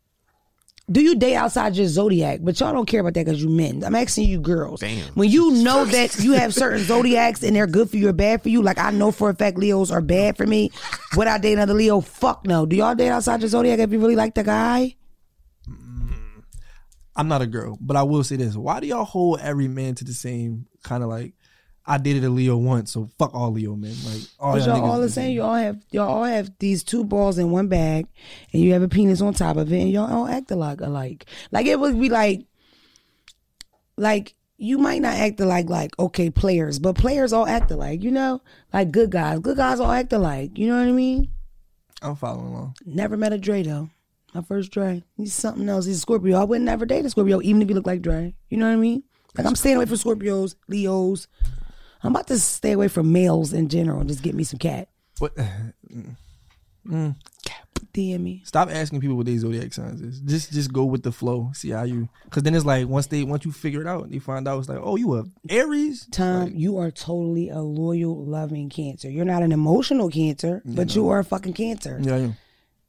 do 0.90 1.00
you 1.00 1.14
date 1.14 1.36
outside 1.36 1.76
your 1.76 1.86
zodiac? 1.86 2.40
But 2.42 2.60
y'all 2.60 2.72
don't 2.72 2.86
care 2.86 3.00
about 3.00 3.14
that 3.14 3.24
because 3.24 3.42
you 3.42 3.48
men. 3.48 3.82
I'm 3.84 3.94
asking 3.94 4.28
you 4.28 4.38
girls. 4.38 4.80
Damn. 4.80 5.06
When 5.14 5.30
you 5.30 5.52
know 5.62 5.86
that 5.86 6.18
you 6.18 6.32
have 6.32 6.52
certain 6.52 6.84
zodiacs 6.84 7.42
and 7.42 7.56
they're 7.56 7.66
good 7.66 7.88
for 7.88 7.96
you 7.96 8.08
or 8.08 8.12
bad 8.12 8.42
for 8.42 8.50
you, 8.50 8.60
like 8.60 8.78
I 8.78 8.90
know 8.90 9.10
for 9.10 9.30
a 9.30 9.34
fact 9.34 9.56
Leos 9.56 9.90
are 9.90 10.02
bad 10.02 10.36
for 10.36 10.46
me. 10.46 10.70
Would 11.16 11.26
I 11.26 11.38
date 11.38 11.54
another 11.54 11.74
Leo? 11.74 12.00
Fuck 12.00 12.46
no. 12.46 12.66
Do 12.66 12.76
y'all 12.76 12.94
date 12.94 13.08
outside 13.08 13.40
your 13.40 13.48
zodiac 13.48 13.78
if 13.78 13.92
you 13.92 13.98
really 13.98 14.16
like 14.16 14.34
the 14.34 14.44
guy? 14.44 14.94
Mm, 15.66 16.44
I'm 17.16 17.28
not 17.28 17.40
a 17.40 17.46
girl, 17.46 17.78
but 17.80 17.96
I 17.96 18.02
will 18.02 18.22
say 18.22 18.36
this: 18.36 18.54
Why 18.54 18.80
do 18.80 18.86
y'all 18.86 19.04
hold 19.04 19.40
every 19.40 19.68
man 19.68 19.94
to 19.96 20.04
the 20.04 20.12
same 20.12 20.66
kind 20.82 21.02
of 21.02 21.08
like? 21.08 21.32
I 21.86 21.98
did 21.98 22.16
it 22.16 22.26
a 22.26 22.30
Leo 22.30 22.56
once, 22.56 22.92
so 22.92 23.10
fuck 23.18 23.34
all 23.34 23.52
Leo 23.52 23.76
men. 23.76 23.94
Like 24.06 24.22
all 24.40 24.52
But 24.54 24.66
y'all, 24.66 24.78
y'all 24.78 24.90
all 24.90 25.00
the 25.00 25.10
same. 25.10 25.36
Y'all 25.36 25.54
have 25.54 25.82
y'all 25.90 26.08
all 26.08 26.24
have 26.24 26.50
these 26.58 26.82
two 26.82 27.04
balls 27.04 27.36
in 27.38 27.50
one 27.50 27.68
bag, 27.68 28.06
and 28.52 28.62
you 28.62 28.72
have 28.72 28.82
a 28.82 28.88
penis 28.88 29.20
on 29.20 29.34
top 29.34 29.56
of 29.56 29.72
it, 29.72 29.80
and 29.80 29.90
y'all 29.90 30.10
all 30.10 30.26
act 30.26 30.50
alike. 30.50 30.80
Alike, 30.80 31.26
like 31.50 31.66
it 31.66 31.78
would 31.78 32.00
be 32.00 32.08
like, 32.08 32.46
like 33.98 34.34
you 34.56 34.78
might 34.78 35.02
not 35.02 35.14
act 35.14 35.40
alike, 35.40 35.68
like 35.68 35.98
okay, 35.98 36.30
players, 36.30 36.78
but 36.78 36.96
players 36.96 37.32
all 37.34 37.46
act 37.46 37.70
alike. 37.70 38.02
You 38.02 38.12
know, 38.12 38.40
like 38.72 38.90
good 38.90 39.10
guys, 39.10 39.40
good 39.40 39.58
guys 39.58 39.78
all 39.78 39.92
act 39.92 40.12
alike. 40.12 40.56
You 40.56 40.68
know 40.68 40.78
what 40.78 40.88
I 40.88 40.92
mean? 40.92 41.28
I'm 42.00 42.16
following 42.16 42.46
along. 42.46 42.76
Never 42.86 43.16
met 43.16 43.34
a 43.34 43.38
Dre 43.38 43.62
though. 43.62 43.90
My 44.32 44.42
first 44.42 44.72
Dre, 44.72 45.04
he's 45.16 45.34
something 45.34 45.68
else. 45.68 45.84
He's 45.84 45.98
a 45.98 46.00
Scorpio. 46.00 46.40
I 46.40 46.44
would 46.44 46.60
never 46.62 46.86
date 46.86 47.04
a 47.04 47.10
Scorpio, 47.10 47.40
even 47.42 47.62
if 47.62 47.68
he 47.68 47.74
looked 47.74 47.86
like 47.86 48.02
Dre. 48.02 48.34
You 48.48 48.56
know 48.56 48.66
what 48.66 48.72
I 48.72 48.76
mean? 48.76 49.04
Like 49.36 49.46
I'm 49.46 49.56
staying 49.56 49.76
away 49.76 49.86
from 49.86 49.96
Scorpios, 49.96 50.54
Leos. 50.68 51.28
I'm 52.04 52.12
about 52.14 52.28
to 52.28 52.38
stay 52.38 52.72
away 52.72 52.88
from 52.88 53.10
males 53.12 53.52
in 53.52 53.68
general. 53.68 54.00
and 54.00 54.08
Just 54.08 54.22
get 54.22 54.34
me 54.34 54.44
some 54.44 54.58
cat. 54.58 54.88
What? 55.18 55.32
Mm. 56.86 57.16
DM 57.94 58.20
me. 58.20 58.42
Stop 58.44 58.70
asking 58.70 59.00
people 59.00 59.16
what 59.16 59.24
their 59.24 59.38
zodiac 59.38 59.72
signs 59.72 60.02
is. 60.02 60.20
Just 60.20 60.52
just 60.52 60.72
go 60.72 60.84
with 60.84 61.02
the 61.02 61.12
flow. 61.12 61.50
See 61.54 61.70
how 61.70 61.84
you. 61.84 62.08
Because 62.24 62.42
then 62.42 62.54
it's 62.54 62.64
like 62.64 62.88
once 62.88 63.06
they 63.06 63.22
once 63.22 63.44
you 63.44 63.52
figure 63.52 63.80
it 63.80 63.86
out, 63.86 64.10
they 64.10 64.18
find 64.18 64.46
out 64.46 64.58
it's 64.58 64.68
like, 64.68 64.80
oh, 64.82 64.96
you 64.96 65.14
a 65.14 65.24
Aries. 65.48 66.06
Tom, 66.10 66.50
you 66.54 66.78
are 66.78 66.90
totally 66.90 67.48
a 67.50 67.60
loyal, 67.60 68.24
loving 68.26 68.68
cancer. 68.68 69.08
You're 69.08 69.24
not 69.24 69.42
an 69.42 69.52
emotional 69.52 70.10
cancer, 70.10 70.60
but 70.64 70.94
you 70.94 71.08
are 71.08 71.20
a 71.20 71.24
fucking 71.24 71.54
cancer. 71.54 71.98
Yeah, 72.02 72.16
yeah. 72.16 72.32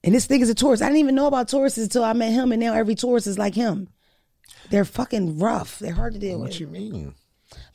And 0.03 0.13
this 0.13 0.25
thing 0.25 0.41
is 0.41 0.49
a 0.49 0.55
Taurus. 0.55 0.81
I 0.81 0.87
didn't 0.87 0.99
even 0.99 1.15
know 1.15 1.27
about 1.27 1.47
Tauruses 1.47 1.83
until 1.83 2.03
I 2.03 2.13
met 2.13 2.31
him, 2.31 2.51
and 2.51 2.59
now 2.59 2.73
every 2.73 2.95
Taurus 2.95 3.27
is 3.27 3.37
like 3.39 3.55
him. 3.55 3.87
They're 4.71 4.85
fucking 4.85 5.39
rough. 5.39 5.79
They're 5.79 5.93
hard 5.93 6.13
to 6.13 6.19
deal 6.19 6.39
with. 6.39 6.49
What 6.49 6.59
you 6.59 6.67
mean? 6.67 7.13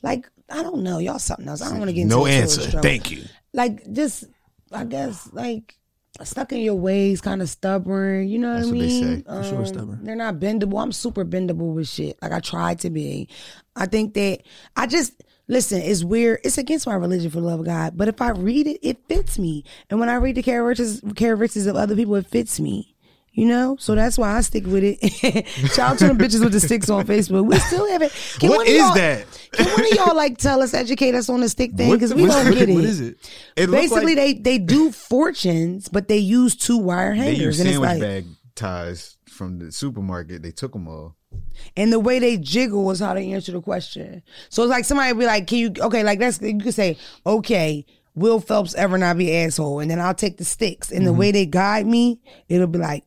Like 0.01 0.29
I 0.49 0.63
don't 0.63 0.83
know, 0.83 0.97
y'all 0.97 1.19
something 1.19 1.47
else. 1.47 1.61
I 1.61 1.69
don't 1.69 1.79
want 1.79 1.89
to 1.89 1.93
get 1.93 2.03
into 2.03 2.15
No 2.15 2.25
answer. 2.25 2.61
Thank 2.81 3.11
you. 3.11 3.23
Like 3.53 3.91
just, 3.93 4.25
I 4.71 4.83
guess, 4.85 5.29
like 5.31 5.77
stuck 6.23 6.51
in 6.51 6.59
your 6.59 6.75
ways, 6.75 7.21
kind 7.21 7.41
of 7.41 7.49
stubborn. 7.49 8.27
You 8.27 8.39
know 8.39 8.49
what 8.49 8.55
That's 8.55 8.67
I 8.67 8.71
what 8.71 8.79
they 8.79 8.87
mean? 8.87 9.17
say. 9.17 9.23
For 9.23 9.43
sure 9.43 9.57
Um, 9.59 9.65
stubborn. 9.65 10.03
They're 10.03 10.15
not 10.15 10.35
bendable. 10.35 10.81
I'm 10.81 10.91
super 10.91 11.23
bendable 11.25 11.73
with 11.73 11.87
shit. 11.87 12.17
Like 12.21 12.31
I 12.33 12.39
tried 12.39 12.79
to 12.79 12.89
be. 12.89 13.29
I 13.75 13.85
think 13.85 14.13
that 14.15 14.41
I 14.75 14.87
just 14.87 15.13
Listen, 15.47 15.81
it's 15.81 16.01
weird. 16.01 16.39
It's 16.45 16.57
against 16.57 16.87
my 16.87 16.93
religion 16.93 17.29
for 17.29 17.41
the 17.41 17.47
love 17.47 17.59
of 17.59 17.65
God. 17.65 17.97
But 17.97 18.07
if 18.07 18.21
I 18.21 18.29
read 18.29 18.67
it, 18.67 18.79
it 18.87 19.05
fits 19.09 19.37
me. 19.37 19.65
And 19.89 19.99
when 19.99 20.07
I 20.07 20.13
read 20.15 20.35
the 20.35 20.43
characteristics, 20.43 21.01
characteristics 21.17 21.65
of 21.65 21.75
other 21.75 21.93
people, 21.93 22.15
it 22.15 22.25
fits 22.27 22.57
me. 22.57 22.90
You 23.33 23.47
know, 23.47 23.77
so 23.79 23.95
that's 23.95 24.17
why 24.17 24.35
I 24.35 24.41
stick 24.41 24.65
with 24.65 24.83
it. 24.83 25.47
Shout 25.73 25.91
out 25.91 25.97
to 25.99 26.07
them 26.07 26.17
bitches 26.17 26.43
with 26.43 26.51
the 26.51 26.59
sticks 26.59 26.89
on 26.89 27.05
Facebook. 27.07 27.45
We 27.45 27.57
still 27.59 27.89
have 27.89 28.01
it. 28.01 28.11
Can 28.39 28.49
What 28.49 28.67
is 28.67 28.93
that? 28.93 29.25
Can 29.53 29.67
one 29.67 29.85
of 29.85 29.91
y'all 29.91 30.15
like 30.15 30.37
tell 30.37 30.61
us, 30.61 30.73
educate 30.73 31.15
us 31.15 31.29
on 31.29 31.39
the 31.39 31.47
stick 31.47 31.71
thing? 31.71 31.91
Because 31.91 32.13
we 32.13 32.25
don't 32.25 32.51
get 32.53 32.67
it. 32.67 32.73
what 32.73 32.83
is 32.83 32.99
it? 32.99 33.17
It 33.55 33.71
Basically, 33.71 34.15
like 34.15 34.43
they 34.43 34.57
they 34.57 34.57
do 34.57 34.91
fortunes, 34.91 35.87
but 35.87 36.09
they 36.09 36.17
use 36.17 36.57
two 36.57 36.77
wire 36.77 37.15
they 37.15 37.35
hangers, 37.35 37.39
use 37.39 37.59
and 37.61 37.69
it's 37.69 37.77
sandwich 37.77 37.89
like, 37.89 38.01
bag 38.01 38.25
ties 38.55 39.17
from 39.29 39.59
the 39.59 39.71
supermarket. 39.71 40.43
They 40.43 40.51
took 40.51 40.73
them 40.73 40.89
all. 40.89 41.15
and 41.77 41.91
the 41.91 42.01
way 42.01 42.19
they 42.19 42.37
jiggle 42.37 42.91
is 42.91 42.99
how 42.99 43.13
they 43.13 43.31
answer 43.31 43.53
the 43.53 43.61
question. 43.61 44.23
So 44.49 44.63
it's 44.63 44.69
like 44.69 44.83
somebody 44.83 45.13
be 45.13 45.25
like, 45.25 45.47
"Can 45.47 45.57
you?" 45.57 45.73
Okay, 45.79 46.03
like 46.03 46.19
that's 46.19 46.41
you 46.41 46.59
could 46.59 46.73
say, 46.73 46.97
"Okay, 47.25 47.85
will 48.13 48.41
Phelps 48.41 48.75
ever 48.75 48.97
not 48.97 49.17
be 49.17 49.33
an 49.33 49.47
asshole?" 49.47 49.79
And 49.79 49.89
then 49.89 50.01
I'll 50.01 50.13
take 50.13 50.37
the 50.37 50.45
sticks, 50.45 50.91
and 50.91 51.05
the 51.05 51.11
mm-hmm. 51.11 51.19
way 51.19 51.31
they 51.31 51.45
guide 51.45 51.87
me, 51.87 52.19
it'll 52.49 52.67
be 52.67 52.79
like. 52.79 53.05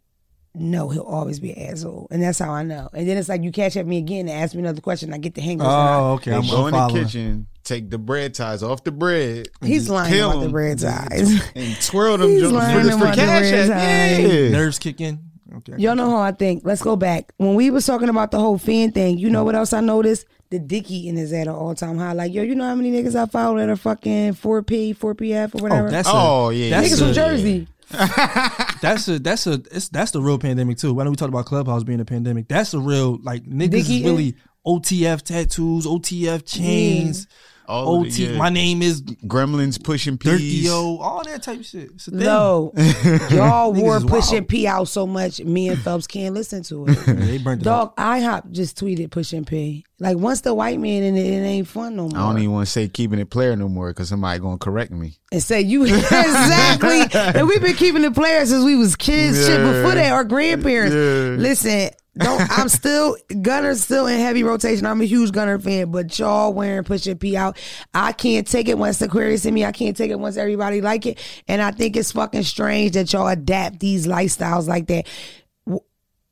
No, 0.56 0.88
he'll 0.88 1.02
always 1.02 1.40
be 1.40 1.52
an 1.52 1.72
asshole, 1.72 2.06
and 2.12 2.22
that's 2.22 2.38
how 2.38 2.50
I 2.52 2.62
know. 2.62 2.88
And 2.92 3.08
then 3.08 3.16
it's 3.16 3.28
like 3.28 3.42
you 3.42 3.50
catch 3.50 3.76
at 3.76 3.86
me 3.86 3.98
again 3.98 4.28
and 4.28 4.30
ask 4.42 4.54
me 4.54 4.60
another 4.60 4.80
question. 4.80 5.12
I 5.12 5.18
get 5.18 5.34
the 5.34 5.40
hangers. 5.40 5.66
and 5.66 5.72
oh, 5.72 5.76
I- 5.76 5.96
Oh, 5.98 6.12
okay. 6.14 6.32
I'm, 6.32 6.46
go 6.46 6.66
in 6.68 6.74
the 6.74 6.88
kitchen, 7.02 7.46
take 7.64 7.90
the 7.90 7.98
bread 7.98 8.34
ties 8.34 8.62
off 8.62 8.84
the 8.84 8.92
bread. 8.92 9.48
He's 9.62 9.82
just 9.82 9.90
lying 9.90 10.12
peel 10.12 10.30
about 10.30 10.38
the 10.40 10.44
'em 10.46 10.52
bread 10.52 10.78
ties. 10.78 11.42
and 11.56 11.82
twirl 11.82 12.18
them 12.18 12.30
He's 12.30 12.40
jumps 12.42 12.54
lying 12.54 12.78
for, 12.78 12.84
the- 12.84 12.90
for 12.92 12.96
about 12.98 13.16
the 13.16 13.22
cash. 13.22 13.50
bread 13.50 13.70
at- 13.70 14.20
ties. 14.20 14.32
Yeah. 14.32 14.48
Nerves 14.50 14.78
kicking. 14.78 15.18
Okay. 15.56 15.74
Y'all 15.76 15.94
know 15.96 16.10
how 16.10 16.18
I 16.20 16.32
think. 16.32 16.62
Let's 16.64 16.82
go 16.82 16.96
back. 16.96 17.32
When 17.36 17.54
we 17.54 17.70
was 17.70 17.84
talking 17.86 18.08
about 18.08 18.30
the 18.32 18.38
whole 18.40 18.58
fan 18.58 18.90
thing, 18.92 19.18
you 19.18 19.30
know 19.30 19.44
what 19.44 19.54
else 19.54 19.72
I 19.72 19.80
noticed? 19.80 20.26
The 20.50 20.58
dick 20.58 20.90
eating 20.90 21.16
is 21.16 21.32
at 21.32 21.46
an 21.48 21.54
all 21.54 21.74
time 21.74 21.96
high. 21.98 22.12
Like, 22.12 22.32
yo, 22.32 22.42
you 22.42 22.54
know 22.54 22.64
how 22.66 22.74
many 22.74 22.90
niggas 22.92 23.14
I 23.16 23.26
follow 23.26 23.56
that 23.58 23.68
are 23.68 23.76
fucking 23.76 24.34
4P, 24.34 24.96
4PF, 24.96 25.54
or 25.54 25.58
oh, 25.58 25.62
whatever? 25.62 25.88
Oh, 25.88 25.90
that's 25.90 26.08
a, 26.08 26.12
Oh, 26.12 26.48
yeah, 26.50 26.70
That's 26.70 26.92
niggas 26.92 27.00
a, 27.02 27.04
from 27.04 27.12
Jersey. 27.12 27.68
That's 27.90 29.08
a 29.08 29.18
that's 29.18 29.46
a 29.46 29.62
it's, 29.72 29.88
that's 29.88 30.10
the 30.10 30.20
real 30.20 30.38
pandemic 30.38 30.78
too. 30.78 30.94
Why 30.94 31.04
don't 31.04 31.12
we 31.12 31.16
talk 31.16 31.28
about 31.28 31.46
Clubhouse 31.46 31.84
being 31.84 32.00
a 32.00 32.04
pandemic? 32.04 32.48
That's 32.48 32.74
a 32.74 32.78
real 32.78 33.18
like 33.22 33.44
niggas 33.44 33.88
is 33.90 34.02
really 34.02 34.36
OTF 34.66 35.22
tattoos, 35.22 35.86
OTF 35.86 36.44
chains, 36.46 37.26
All 37.28 37.53
of 37.66 38.02
the- 38.04 38.08
OT. 38.08 38.26
yeah. 38.32 38.36
My 38.38 38.48
name 38.48 38.82
is 38.82 39.02
Gremlins 39.02 39.82
pushing 39.82 40.18
peas. 40.18 40.66
Dirtio, 40.66 41.00
all 41.00 41.22
that 41.24 41.42
type 41.42 41.60
of 41.60 41.66
shit. 41.66 41.90
It's 41.94 42.08
a 42.08 42.10
thing. 42.10 42.20
No, 42.20 42.72
y'all 43.30 43.72
wore 43.72 44.00
pushing 44.00 44.38
wild. 44.38 44.48
P 44.48 44.66
out 44.66 44.88
so 44.88 45.06
much, 45.06 45.40
me 45.40 45.68
and 45.68 45.78
Phelps 45.80 46.06
can't 46.06 46.34
listen 46.34 46.62
to 46.64 46.86
it. 46.88 46.98
Yeah, 47.06 47.14
they 47.14 47.38
burnt 47.38 47.62
it 47.62 47.66
up. 47.66 47.96
IHOP 47.96 48.50
just 48.50 48.78
tweeted 48.78 49.10
pushing 49.10 49.44
P. 49.44 49.84
Like, 50.00 50.16
once 50.18 50.40
the 50.40 50.52
white 50.52 50.80
man 50.80 51.02
in 51.02 51.16
it, 51.16 51.24
it 51.26 51.44
ain't 51.44 51.68
fun 51.68 51.96
no 51.96 52.08
more. 52.08 52.18
I 52.18 52.22
don't 52.28 52.38
even 52.38 52.52
want 52.52 52.66
to 52.66 52.72
say 52.72 52.88
keeping 52.88 53.18
it 53.20 53.30
player 53.30 53.54
no 53.56 53.68
more 53.68 53.90
because 53.90 54.08
somebody 54.08 54.40
gonna 54.40 54.58
correct 54.58 54.90
me. 54.90 55.16
and 55.32 55.42
say 55.42 55.60
you 55.60 55.84
exactly. 55.84 57.02
and 57.14 57.48
we've 57.48 57.60
been 57.62 57.76
keeping 57.76 58.02
the 58.02 58.10
players 58.10 58.50
since 58.50 58.64
we 58.64 58.76
was 58.76 58.96
kids. 58.96 59.46
Shit 59.46 59.60
Yeah. 59.60 59.72
before 59.72 59.94
that, 59.94 60.12
our 60.12 60.24
grandparents. 60.24 60.94
Yeah. 60.94 61.36
Listen, 61.42 61.90
don't. 62.16 62.40
I'm 62.58 62.68
still 62.68 63.16
Gunna's 63.42 63.82
still 63.84 64.06
in 64.06 64.18
heavy 64.20 64.42
rotation. 64.42 64.86
I'm 64.86 65.00
a 65.00 65.04
huge 65.04 65.32
Gunner 65.32 65.58
fan, 65.58 65.90
but 65.90 66.18
y'all 66.18 66.52
wearing 66.52 66.84
pushing 66.84 67.18
P 67.18 67.36
out. 67.36 67.56
I 67.92 68.12
can't 68.12 68.46
take 68.46 68.68
it 68.68 68.78
once 68.78 69.00
Aquarius 69.02 69.44
in 69.46 69.54
me. 69.54 69.64
I 69.64 69.72
can't 69.72 69.96
take 69.96 70.10
it 70.10 70.18
once 70.18 70.36
everybody 70.36 70.80
like 70.80 71.06
it. 71.06 71.18
And 71.48 71.60
I 71.62 71.70
think 71.70 71.96
it's 71.96 72.12
fucking 72.12 72.44
strange 72.44 72.92
that 72.92 73.12
y'all 73.12 73.28
adapt 73.28 73.80
these 73.80 74.06
lifestyles 74.06 74.66
like 74.68 74.86
that. 74.88 75.06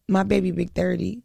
My 0.08 0.22
baby, 0.22 0.50
big 0.50 0.72
thirty. 0.74 1.22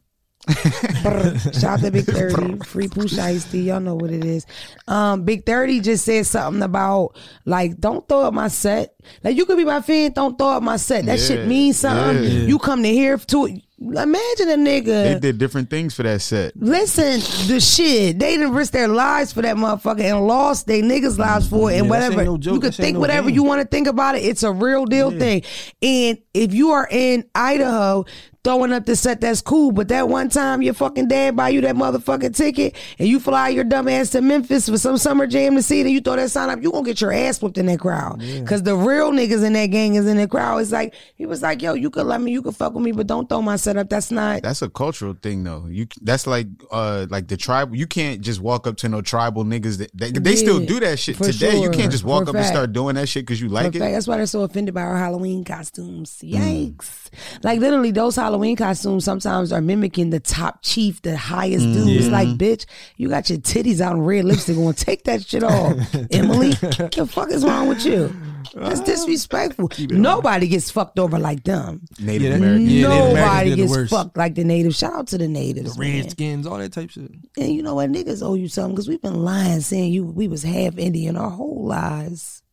Shout 0.50 1.65
out 1.65 1.80
to 1.82 1.91
Big 1.91 2.06
30. 2.06 2.60
Free 2.60 2.88
Pooh 2.88 3.02
Shiesty. 3.04 3.65
Y'all 3.65 3.82
know 3.82 3.96
what 3.96 4.12
it 4.12 4.24
is. 4.24 4.46
Um, 4.88 5.24
Big 5.26 5.46
30 5.46 5.82
just 5.82 6.06
said 6.06 6.26
something 6.26 6.62
about 6.63 7.17
like, 7.43 7.78
don't 7.80 8.08
throw 8.08 8.22
up 8.22 8.34
my 8.34 8.48
set. 8.48 8.96
Like 9.26 9.36
you 9.36 9.46
could 9.46 9.58
be 9.58 9.65
my 9.65 9.82
fan, 9.82 10.13
don't 10.13 10.38
throw 10.38 10.52
up 10.52 10.63
my 10.63 10.78
set. 10.78 11.06
That 11.06 11.20
Yeah, 11.20 11.26
shit 11.26 11.48
means 11.48 11.78
something. 11.78 12.24
yeah. 12.24 12.30
You 12.30 12.60
come 12.60 12.82
to 12.84 12.88
here 12.89 13.17
to 13.17 13.46
it. 13.48 13.62
Imagine 13.80 14.50
a 14.50 14.56
nigga. 14.58 14.86
They 14.86 15.20
did 15.20 15.38
different 15.38 15.70
things 15.70 15.94
for 15.94 16.02
that 16.04 16.22
set. 16.22 16.54
Listen, 16.58 17.20
the 17.48 17.60
shit. 17.60 18.18
They 18.18 18.36
didn't 18.38 18.54
risk 18.54 18.74
their 18.74 18.88
lives 18.88 19.32
for 19.32 19.44
that 19.44 19.56
motherfucker 19.56 20.02
and 20.02 20.26
lost 20.26 20.66
their 20.66 20.82
niggas' 20.82 21.20
lives 21.20 21.48
for 21.48 21.72
it 21.72 21.76
and 21.78 21.86
Yeah, 21.86 21.90
whatever. 21.92 22.24
no 22.26 22.38
joke. 22.38 22.56
You 22.56 22.60
can 22.60 22.72
think 22.72 22.94
no 22.96 23.00
whatever 23.02 23.28
game. 23.28 23.36
you 23.36 23.44
want 23.44 23.62
to 23.62 23.68
think 23.68 23.88
about 23.88 24.16
it. 24.16 24.26
It's 24.26 24.42
a 24.42 24.52
real 24.52 24.86
deal 24.86 25.12
thing. 25.12 25.44
And 25.82 26.18
if 26.34 26.56
you 26.56 26.72
are 26.72 26.88
in 26.90 27.26
Idaho 27.36 28.06
throwing 28.43 28.73
up 28.73 28.86
the 28.86 28.95
set, 28.95 29.21
that's 29.21 29.41
cool. 29.41 29.71
But 29.71 29.88
that 29.89 30.10
one 30.10 30.30
time 30.30 30.62
your 30.62 30.73
fucking 30.73 31.08
dad 31.08 31.36
buy 31.36 31.50
you 31.50 31.62
that 31.62 31.76
motherfucking 31.76 32.36
ticket 32.36 32.76
and 33.00 33.08
you 33.08 33.19
fly 33.19 33.50
your 33.50 33.63
dumb 33.63 33.88
ass 33.88 34.12
to 34.12 34.21
Memphis 34.21 34.69
for 34.69 34.78
some 34.78 34.97
summer 34.97 35.28
jam 35.28 35.56
to 35.56 35.63
see 35.63 35.82
it 35.82 35.86
and 35.86 35.91
you 35.91 36.02
throw 36.02 36.15
that 36.15 36.32
sign 36.32 36.50
up, 36.50 36.62
you 36.62 36.71
gonna 36.71 36.86
get 36.86 37.02
your 37.02 37.12
ass 37.12 37.41
whipped 37.41 37.58
in 37.58 37.65
that 37.67 37.80
crowd. 37.80 38.21
Cause 38.45 38.63
the 38.63 38.76
real 38.76 39.12
niggas 39.12 39.43
in 39.43 39.54
that 39.54 39.67
gang 39.67 39.95
is 39.95 40.08
in 40.08 40.17
the 40.17 40.28
crowd. 40.28 40.60
It's 40.60 40.71
like 40.71 40.93
he 41.15 41.26
was 41.26 41.41
like, 41.41 41.62
yo, 41.62 41.73
you 41.73 41.89
could 41.89 42.06
let 42.06 42.21
me, 42.21 42.32
you 42.32 42.41
could 42.41 42.56
fuck 42.56 42.73
with 42.73 42.84
me, 42.84 42.91
but 42.91 43.08
don't 43.08 43.28
throw 43.28 43.41
my 43.41 43.56
set 43.56 43.78
up. 43.78 43.89
That's 43.89 44.12
not 44.12 44.43
That's 44.43 44.62
a 44.62 44.69
cultural 44.69 45.13
thing, 45.13 45.43
though. 45.43 45.65
You 45.67 45.88
that's 46.02 46.28
like 46.28 46.47
uh 46.71 47.08
like 47.10 47.28
the 47.28 47.38
tribal. 47.38 47.76
You 47.76 47.88
can't 47.88 48.21
just 48.21 48.39
walk 48.39 48.67
up 48.67 48.78
to 48.78 48.89
no 48.89 49.02
tribal 49.02 49.43
niggas. 49.43 49.78
That, 49.78 49.91
they, 49.93 50.12
they 50.12 50.36
still 50.36 50.65
do 50.65 50.80
that 50.80 51.00
shit 51.00 51.17
for 51.17 51.26
today. 51.26 51.62
You 51.62 51.69
can't 51.69 51.91
just 51.91 52.04
walk 52.04 52.28
a 52.28 52.30
up 52.30 52.36
and 52.36 52.45
start 52.45 52.73
doing 52.73 52.95
that 52.95 53.08
shit 53.08 53.26
because 53.26 53.41
you 53.41 53.50
like 53.50 53.65
fact, 53.65 53.76
it. 53.76 53.80
that's 53.80 54.08
why 54.08 54.17
they're 54.17 54.26
so 54.26 54.43
offended 54.43 54.73
by 54.73 54.82
our 54.82 54.97
Halloween 54.97 55.43
costumes. 55.43 56.21
Mm. 56.23 56.76
Yikes. 56.76 57.10
Like 57.43 57.60
literally 57.60 57.91
those 57.91 58.15
Halloween 58.28 58.58
costumes 58.58 59.06
sometimes 59.06 59.54
are 59.54 59.62
mimicking 59.62 60.10
the 60.10 60.20
top 60.20 60.60
chief, 60.62 61.02
the 61.02 61.16
highest 61.16 61.63
dude. 61.63 61.88
It's 61.88 62.08
like, 62.10 62.28
bitch, 62.28 62.66
you 62.98 63.08
got 63.08 63.30
your 63.30 63.40
titties 63.40 63.80
out 63.80 63.94
in 63.94 64.02
red 64.02 64.26
lipstick 64.26 64.58
on. 64.58 64.74
Take 64.74 65.06
that 65.06 65.26
shit 65.26 65.44
off. 65.46 65.78
Emily, 66.12 66.52
what 66.56 66.92
the 66.92 67.08
fuck 67.10 67.32
is 67.32 67.46
wrong 67.46 67.70
with 67.70 67.86
you? 67.86 68.13
That's 68.54 68.82
disrespectful. 68.92 69.72
Nobody 69.90 70.50
gets 70.50 70.70
fucked 70.70 71.00
over 71.00 71.18
like 71.18 71.46
them. 71.46 71.86
Native 72.02 72.22
Yeah, 72.24 72.30
that- 72.32 72.36
American. 72.40 72.66
yeah, 72.70 72.88
Native 72.90 73.12
Americans, 73.12 73.16
Nobody 73.16 73.56
gets 73.56 73.72
worst. 73.72 73.92
fucked 73.92 74.18
like 74.18 74.36
the 74.36 74.44
natives. 74.44 74.78
Shout 74.78 74.94
out 74.94 75.08
to 75.08 75.18
the 75.18 75.28
natives. 75.30 75.76
The. 75.78 75.80
Redskins, 75.82 76.46
all 76.46 76.58
that 76.58 76.74
type 76.74 76.90
shit. 76.90 77.10
And 77.38 77.54
you 77.56 77.63
know 77.63 77.76
what? 77.76 77.90
Niggas 77.90 78.22
owe 78.22 78.34
you 78.34 78.50
something 78.50 78.76
because 78.76 78.90
we've 78.90 79.02
been 79.02 79.24
lying 79.24 79.62
saying 79.62 79.94
you 79.94 80.04
we 80.06 80.28
was 80.28 80.44
half 80.44 80.78
Indian 80.78 81.16
our 81.16 81.30
whole 81.30 81.66
lives. 81.66 82.44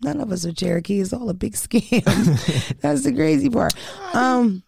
None 0.00 0.18
of 0.22 0.32
us 0.32 0.46
are 0.46 0.52
Cherokee. 0.52 1.00
It's 1.00 1.12
all 1.12 1.28
a 1.28 1.34
big 1.34 1.52
scam. 1.52 2.04
That's 2.80 3.04
the 3.04 3.12
crazy 3.12 3.50
part. 3.50 3.74
Um, 4.14 4.62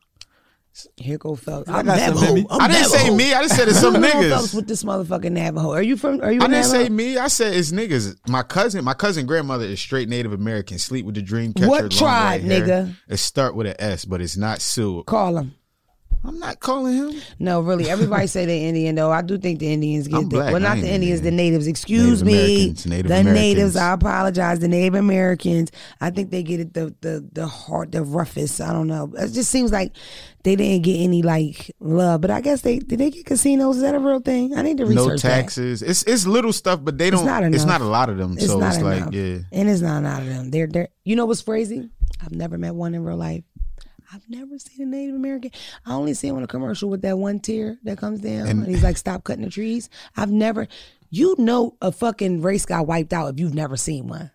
here 0.96 1.18
go 1.18 1.34
Phelps. 1.34 1.68
I'm 1.68 1.86
got 1.86 1.98
some, 1.98 2.14
Navajo. 2.14 2.34
baby. 2.34 2.46
I'm 2.50 2.60
I 2.60 2.68
didn't 2.68 2.88
say 2.90 3.10
me. 3.14 3.32
I 3.32 3.42
just 3.42 3.56
said 3.56 3.68
it's 3.68 3.80
some 3.80 3.94
niggas. 4.02 4.54
with 4.54 4.68
this 4.68 4.84
motherfucking 4.84 5.32
Navajo. 5.32 5.72
Are 5.72 5.82
you 5.82 5.96
from? 5.96 6.20
Are 6.22 6.30
you? 6.30 6.40
I 6.40 6.46
didn't 6.46 6.64
say 6.64 6.88
me. 6.88 7.18
I 7.18 7.28
said 7.28 7.54
it's 7.54 7.72
niggas. 7.72 8.16
My 8.28 8.42
cousin, 8.42 8.84
my 8.84 8.94
cousin 8.94 9.26
grandmother 9.26 9.64
is 9.64 9.80
straight 9.80 10.08
Native 10.08 10.32
American. 10.32 10.78
Sleep 10.78 11.04
with 11.04 11.16
the 11.16 11.22
dream 11.22 11.52
catcher. 11.52 11.68
What 11.68 11.90
tribe, 11.90 12.42
hair. 12.42 12.62
nigga? 12.62 12.96
It 13.08 13.16
start 13.16 13.54
with 13.56 13.66
an 13.66 13.74
S, 13.78 14.04
but 14.04 14.20
it's 14.20 14.36
not 14.36 14.60
Sioux. 14.60 15.02
Call 15.04 15.36
him. 15.38 15.54
I'm 16.26 16.38
not 16.38 16.60
calling 16.60 16.94
him. 16.94 17.12
No, 17.38 17.60
really. 17.60 17.88
Everybody 17.88 18.26
say 18.26 18.46
they 18.46 18.64
Indian 18.64 18.94
though. 18.96 19.10
I 19.12 19.22
do 19.22 19.38
think 19.38 19.60
the 19.60 19.72
Indians 19.72 20.08
get 20.08 20.28
the, 20.28 20.36
well, 20.38 20.58
not 20.60 20.78
the 20.78 20.90
Indians, 20.90 21.20
the 21.22 21.30
natives. 21.30 21.66
Excuse 21.66 22.22
Native 22.22 22.26
me, 22.26 22.54
Americans, 22.56 22.86
Native 22.86 23.08
the 23.08 23.14
Americans. 23.20 23.34
natives. 23.40 23.76
I 23.76 23.92
apologize. 23.92 24.58
The 24.58 24.68
Native 24.68 24.94
Americans. 24.94 25.70
I 26.00 26.10
think 26.10 26.30
they 26.30 26.42
get 26.42 26.60
it 26.60 26.74
the 26.74 26.94
the 27.00 27.28
the 27.32 27.46
hard, 27.46 27.92
the 27.92 28.02
roughest. 28.02 28.60
I 28.60 28.72
don't 28.72 28.88
know. 28.88 29.12
It 29.16 29.28
just 29.32 29.50
seems 29.50 29.70
like 29.72 29.92
they 30.42 30.56
didn't 30.56 30.82
get 30.82 30.96
any 31.00 31.22
like 31.22 31.70
love. 31.80 32.20
But 32.20 32.30
I 32.30 32.40
guess 32.40 32.62
they 32.62 32.78
did. 32.80 32.98
They 32.98 33.10
get 33.10 33.26
casinos. 33.26 33.76
Is 33.76 33.82
that 33.82 33.94
a 33.94 33.98
real 34.00 34.20
thing? 34.20 34.56
I 34.56 34.62
need 34.62 34.78
to 34.78 34.84
research 34.86 34.96
No 35.06 35.08
that. 35.16 35.20
taxes. 35.20 35.82
It's 35.82 36.02
it's 36.02 36.26
little 36.26 36.52
stuff, 36.52 36.80
but 36.82 36.98
they 36.98 37.10
don't. 37.10 37.24
not 37.24 37.44
It's 37.44 37.64
not 37.64 37.80
a 37.80 37.84
lot 37.84 38.08
of 38.08 38.18
them. 38.18 38.32
It's 38.34 38.46
so 38.46 38.58
not 38.58 38.68
it's 38.74 38.78
enough. 38.78 39.04
like 39.06 39.14
yeah. 39.14 39.38
And 39.52 39.68
it's 39.68 39.80
not 39.80 40.02
a 40.02 40.04
lot 40.08 40.22
of 40.22 40.28
them. 40.28 40.50
They're 40.50 40.66
they're. 40.66 40.88
You 41.04 41.14
know 41.16 41.26
what's 41.26 41.42
crazy? 41.42 41.88
I've 42.22 42.32
never 42.32 42.56
met 42.58 42.74
one 42.74 42.94
in 42.94 43.04
real 43.04 43.16
life. 43.16 43.44
I've 44.12 44.28
never 44.28 44.58
seen 44.58 44.86
a 44.86 44.90
Native 44.90 45.14
American. 45.14 45.50
I 45.84 45.94
only 45.94 46.14
see 46.14 46.28
him 46.28 46.36
on 46.36 46.42
a 46.42 46.46
commercial 46.46 46.88
with 46.88 47.02
that 47.02 47.18
one 47.18 47.40
tear 47.40 47.78
that 47.84 47.98
comes 47.98 48.20
down, 48.20 48.46
and, 48.48 48.66
he's 48.66 48.82
like, 48.82 48.96
"Stop 48.96 49.24
cutting 49.24 49.44
the 49.44 49.50
trees." 49.50 49.88
I've 50.16 50.30
never. 50.30 50.68
You 51.10 51.34
know, 51.38 51.76
a 51.80 51.92
fucking 51.92 52.42
race 52.42 52.66
got 52.66 52.86
wiped 52.86 53.12
out 53.12 53.32
if 53.34 53.38
you've 53.40 53.54
never 53.54 53.76
seen 53.76 54.08
one. 54.08 54.30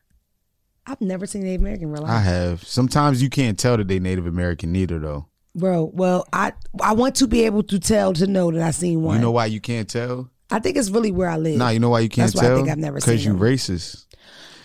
I've 0.87 1.01
never 1.01 1.25
seen 1.27 1.43
Native 1.43 1.61
American 1.61 1.91
real 1.91 2.01
life, 2.03 2.11
I 2.11 2.19
have. 2.21 2.63
Sometimes 2.63 3.21
you 3.21 3.29
can't 3.29 3.59
tell 3.59 3.77
that 3.77 3.87
they 3.87 3.99
Native 3.99 4.25
American 4.25 4.71
neither 4.71 4.97
though. 4.97 5.27
bro. 5.55 5.91
Well, 5.93 6.25
I 6.33 6.53
I 6.81 6.93
want 6.93 7.15
to 7.17 7.27
be 7.27 7.45
able 7.45 7.63
to 7.63 7.79
tell 7.79 8.13
to 8.13 8.25
know 8.25 8.51
that 8.51 8.61
I 8.61 8.71
seen 8.71 9.01
one. 9.03 9.15
You 9.17 9.21
know 9.21 9.31
why 9.31 9.45
you 9.47 9.59
can't 9.61 9.87
tell? 9.89 10.29
I 10.49 10.59
think 10.59 10.75
it's 10.77 10.89
really 10.89 11.11
where 11.11 11.29
I 11.29 11.37
live. 11.37 11.57
Nah, 11.57 11.69
you 11.69 11.79
know 11.79 11.89
why 11.89 11.99
you 12.01 12.09
can't 12.09 12.31
That's 12.31 12.41
why 12.41 12.45
I 12.45 12.47
tell? 12.49 12.57
think 12.57 12.69
I've 12.69 12.77
never 12.77 12.95
Because 12.95 13.21
seen 13.21 13.33
you 13.33 13.37
them. 13.37 13.41
racist. 13.41 14.05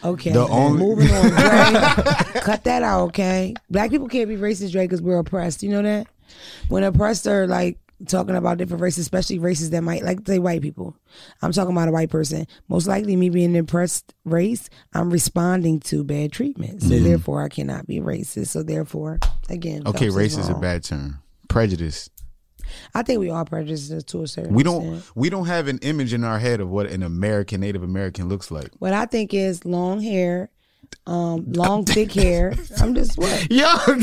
Okay. 0.07 0.33
The 0.33 0.47
only- 0.47 0.79
Moving 0.79 1.11
on, 1.11 1.31
Dre. 1.31 2.40
Cut 2.42 2.64
that 2.64 2.83
out, 2.83 3.09
okay? 3.09 3.55
Black 3.71 3.90
people 3.90 4.09
can't 4.09 4.29
be 4.29 4.37
racist, 4.37 4.73
Dre, 4.73 4.85
because 4.85 5.03
we're 5.03 5.19
oppressed. 5.19 5.62
You 5.62 5.71
know 5.71 5.83
that? 5.83 6.07
When 6.69 6.85
oppressed 6.85 7.27
are 7.27 7.47
like 7.47 7.79
talking 8.07 8.37
about 8.37 8.59
different 8.59 8.83
races, 8.83 9.01
especially 9.03 9.38
races 9.38 9.71
that 9.71 9.83
might 9.83 10.05
like 10.05 10.27
say 10.27 10.38
white 10.38 10.61
people. 10.61 10.95
I'm 11.40 11.53
talking 11.53 11.73
about 11.73 11.88
a 11.88 11.92
white 11.92 12.11
person. 12.11 12.47
Most 12.69 12.87
likely 12.87 13.16
me 13.16 13.31
being 13.31 13.57
an 13.57 13.57
oppressed 13.57 14.14
race, 14.25 14.69
I'm 14.92 15.11
responding 15.11 15.81
to 15.81 16.05
bad 16.05 16.33
treatment. 16.33 16.83
So 16.83 16.90
mm-hmm. 16.90 17.05
therefore 17.05 17.42
I 17.42 17.49
cannot 17.49 17.87
be 17.87 18.01
racist. 18.01 18.49
So 18.49 18.62
therefore, 18.62 19.19
again. 19.49 19.85
Okay, 19.87 20.11
race 20.11 20.37
is 20.37 20.49
a 20.49 20.55
bad 20.55 20.85
term. 20.85 21.23
Prejudice. 21.49 22.11
I 22.94 23.02
think 23.02 23.20
we 23.20 23.31
all 23.31 23.44
prejudiced 23.44 24.09
to 24.09 24.22
a 24.22 24.26
certain. 24.26 24.55
We 24.55 24.62
don't 24.62 24.94
extent. 24.96 25.16
we 25.16 25.31
don't 25.31 25.46
have 25.46 25.68
an 25.68 25.79
image 25.83 26.12
in 26.12 26.24
our 26.24 26.38
head 26.38 26.61
of 26.61 26.68
what 26.70 26.87
an 26.87 27.02
American 27.02 27.61
Native 27.61 27.83
American 27.83 28.29
looks 28.29 28.50
like. 28.50 28.70
What 28.79 28.92
I 28.92 29.07
think 29.07 29.35
is 29.35 29.64
long 29.64 30.00
hair, 30.00 30.50
um, 31.07 31.52
long 31.52 31.85
thick 31.85 32.12
hair. 32.12 32.55
I'm 32.81 32.94
just 32.94 33.18
what? 33.18 33.50
Yo, 33.50 33.64
wrong 33.64 34.00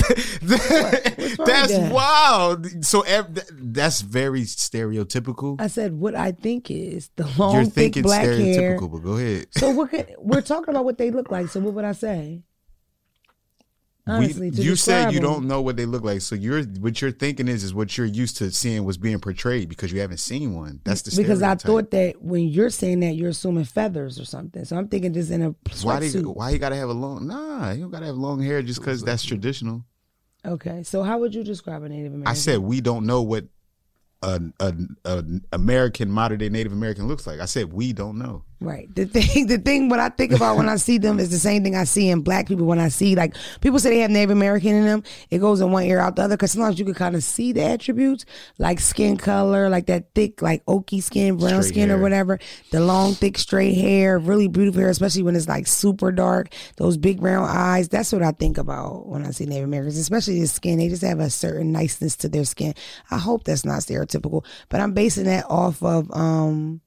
that's 1.45 1.71
with 1.71 1.81
that? 1.81 1.91
wild. 1.93 2.85
So 2.85 3.01
ev- 3.01 3.39
that's 3.51 4.01
very 4.01 4.41
stereotypical. 4.43 5.59
I 5.59 5.67
said 5.67 5.93
what 5.93 6.15
I 6.15 6.31
think 6.31 6.69
is 6.71 7.09
the 7.15 7.29
long 7.37 7.55
You're 7.55 7.63
thick 7.65 7.73
thinking 7.73 8.03
black 8.03 8.25
stereotypical, 8.25 8.53
hair. 8.55 8.77
but 8.77 8.97
go 8.99 9.13
ahead. 9.17 9.47
So 9.51 9.69
what 9.71 9.89
could, 9.91 10.15
we're 10.17 10.41
talking 10.41 10.69
about 10.69 10.85
what 10.85 10.97
they 10.97 11.11
look 11.11 11.31
like. 11.31 11.47
So 11.49 11.59
what 11.59 11.73
would 11.73 11.85
I 11.85 11.93
say? 11.93 12.43
Honestly, 14.05 14.49
We- 14.51 14.57
you 14.63 14.75
said 14.75 15.13
you 15.13 15.21
them. 15.21 15.31
don't 15.31 15.47
know 15.47 15.61
what 15.61 15.77
they 15.77 15.85
look 15.85 16.03
like, 16.03 16.19
so 16.21 16.35
you're 16.35 16.63
what 16.63 17.01
you're 17.01 17.11
thinking 17.11 17.47
is 17.47 17.63
is 17.63 17.73
what 17.73 17.97
you're 17.97 18.05
used 18.05 18.35
to 18.37 18.51
seeing 18.51 18.83
was 18.83 18.97
being 18.97 19.19
portrayed 19.19 19.69
because 19.69 19.93
you 19.93 20.01
haven't 20.01 20.17
seen 20.17 20.55
one. 20.55 20.81
That's 20.83 21.03
the 21.03 21.15
because 21.15 21.41
I 21.41 21.55
thought 21.55 21.91
that 21.91 22.21
when 22.21 22.49
you're 22.49 22.69
saying 22.69 22.99
that 22.99 23.13
you're 23.13 23.29
assuming 23.29 23.63
feathers 23.63 24.19
or 24.19 24.25
something. 24.25 24.65
So 24.65 24.75
I'm 24.75 24.89
thinking 24.89 25.13
just 25.13 25.31
in 25.31 25.41
a 25.41 25.55
why 25.83 26.01
do 26.01 26.07
you, 26.07 26.29
why 26.31 26.49
you 26.49 26.57
gotta 26.59 26.75
have 26.75 26.89
a 26.89 26.93
long 26.93 27.27
nah 27.27 27.71
you 27.71 27.81
don't 27.83 27.91
gotta 27.91 28.07
have 28.07 28.17
long 28.17 28.41
hair 28.41 28.61
just 28.61 28.79
because 28.81 29.03
that's 29.03 29.23
traditional. 29.23 29.85
Okay, 30.45 30.83
so 30.83 31.03
how 31.03 31.19
would 31.19 31.33
you 31.33 31.45
describe 31.45 31.83
a 31.83 31.87
Native 31.89 32.11
American? 32.13 32.27
I 32.27 32.33
said 32.33 32.59
we 32.59 32.81
don't 32.81 33.05
know 33.05 33.21
what 33.21 33.45
an 34.21 34.53
American 35.51 36.09
modern 36.11 36.39
day 36.39 36.49
Native 36.49 36.73
American 36.73 37.07
looks 37.07 37.25
like. 37.25 37.39
I 37.39 37.45
said 37.45 37.71
we 37.71 37.93
don't 37.93 38.17
know. 38.17 38.43
Right. 38.63 38.93
The 38.95 39.05
thing, 39.05 39.47
the 39.47 39.57
thing, 39.57 39.89
what 39.89 39.99
I 39.99 40.07
think 40.07 40.31
about 40.31 40.55
when 40.55 40.69
I 40.69 40.77
see 40.77 40.97
them 40.97 41.19
is 41.19 41.29
the 41.29 41.37
same 41.37 41.63
thing 41.63 41.75
I 41.75 41.83
see 41.83 42.09
in 42.09 42.21
black 42.21 42.47
people 42.47 42.65
when 42.65 42.79
I 42.79 42.87
see 42.87 43.13
like 43.13 43.35
people 43.59 43.77
say 43.77 43.89
they 43.89 43.99
have 43.99 44.09
Native 44.09 44.29
American 44.29 44.73
in 44.73 44.85
them. 44.85 45.03
It 45.29 45.39
goes 45.39 45.59
in 45.59 45.71
one 45.71 45.83
ear 45.83 45.99
out 45.99 46.15
the 46.15 46.21
other 46.21 46.37
because 46.37 46.53
sometimes 46.53 46.79
you 46.79 46.85
can 46.85 46.93
kind 46.93 47.15
of 47.15 47.25
see 47.25 47.51
the 47.51 47.61
attributes 47.61 48.25
like 48.57 48.79
skin 48.79 49.17
color, 49.17 49.67
like 49.67 49.87
that 49.87 50.13
thick, 50.15 50.41
like 50.41 50.63
oaky 50.65 51.03
skin, 51.03 51.35
brown 51.35 51.61
Straight 51.61 51.73
skin 51.73 51.91
or 51.91 51.99
whatever. 51.99 52.39
The 52.71 52.79
long, 52.79 53.15
thick, 53.15 53.37
straight 53.37 53.73
hair, 53.73 54.17
really 54.17 54.47
beautiful 54.47 54.79
hair, 54.79 54.89
especially 54.89 55.23
when 55.23 55.35
it's 55.35 55.49
like 55.49 55.67
super 55.67 56.13
dark. 56.13 56.47
Those 56.77 56.95
big 56.95 57.19
brown 57.19 57.45
eyes. 57.49 57.89
That's 57.89 58.13
what 58.13 58.23
I 58.23 58.31
think 58.31 58.57
about 58.57 59.07
when 59.07 59.25
I 59.25 59.31
see 59.31 59.45
Native 59.45 59.65
Americans, 59.65 59.97
especially 59.97 60.39
the 60.39 60.47
skin. 60.47 60.79
They 60.79 60.87
just 60.87 61.03
have 61.03 61.19
a 61.19 61.29
certain 61.29 61.73
niceness 61.73 62.15
to 62.17 62.29
their 62.29 62.45
skin. 62.45 62.75
I 63.11 63.17
hope 63.17 63.43
that's 63.43 63.65
not 63.65 63.81
stereotypical, 63.81 64.45
but 64.69 64.79
I'm 64.79 64.93
basing 64.93 65.25
that 65.25 65.45
off 65.49 65.83
of 65.83 66.09
um 66.15 66.79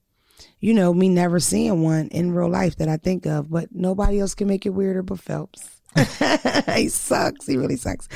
you 0.60 0.74
know, 0.74 0.92
me 0.94 1.08
never 1.08 1.38
seeing 1.40 1.82
one 1.82 2.08
in 2.08 2.32
real 2.32 2.48
life 2.50 2.76
that 2.76 2.88
I 2.88 2.96
think 2.96 3.26
of, 3.26 3.50
but 3.50 3.68
nobody 3.72 4.20
else 4.20 4.34
can 4.34 4.48
make 4.48 4.66
it 4.66 4.70
weirder 4.70 5.02
but 5.02 5.20
Phelps. 5.20 5.68
he 6.74 6.88
sucks. 6.88 7.46
He 7.46 7.56
really 7.56 7.76
sucks. 7.76 8.08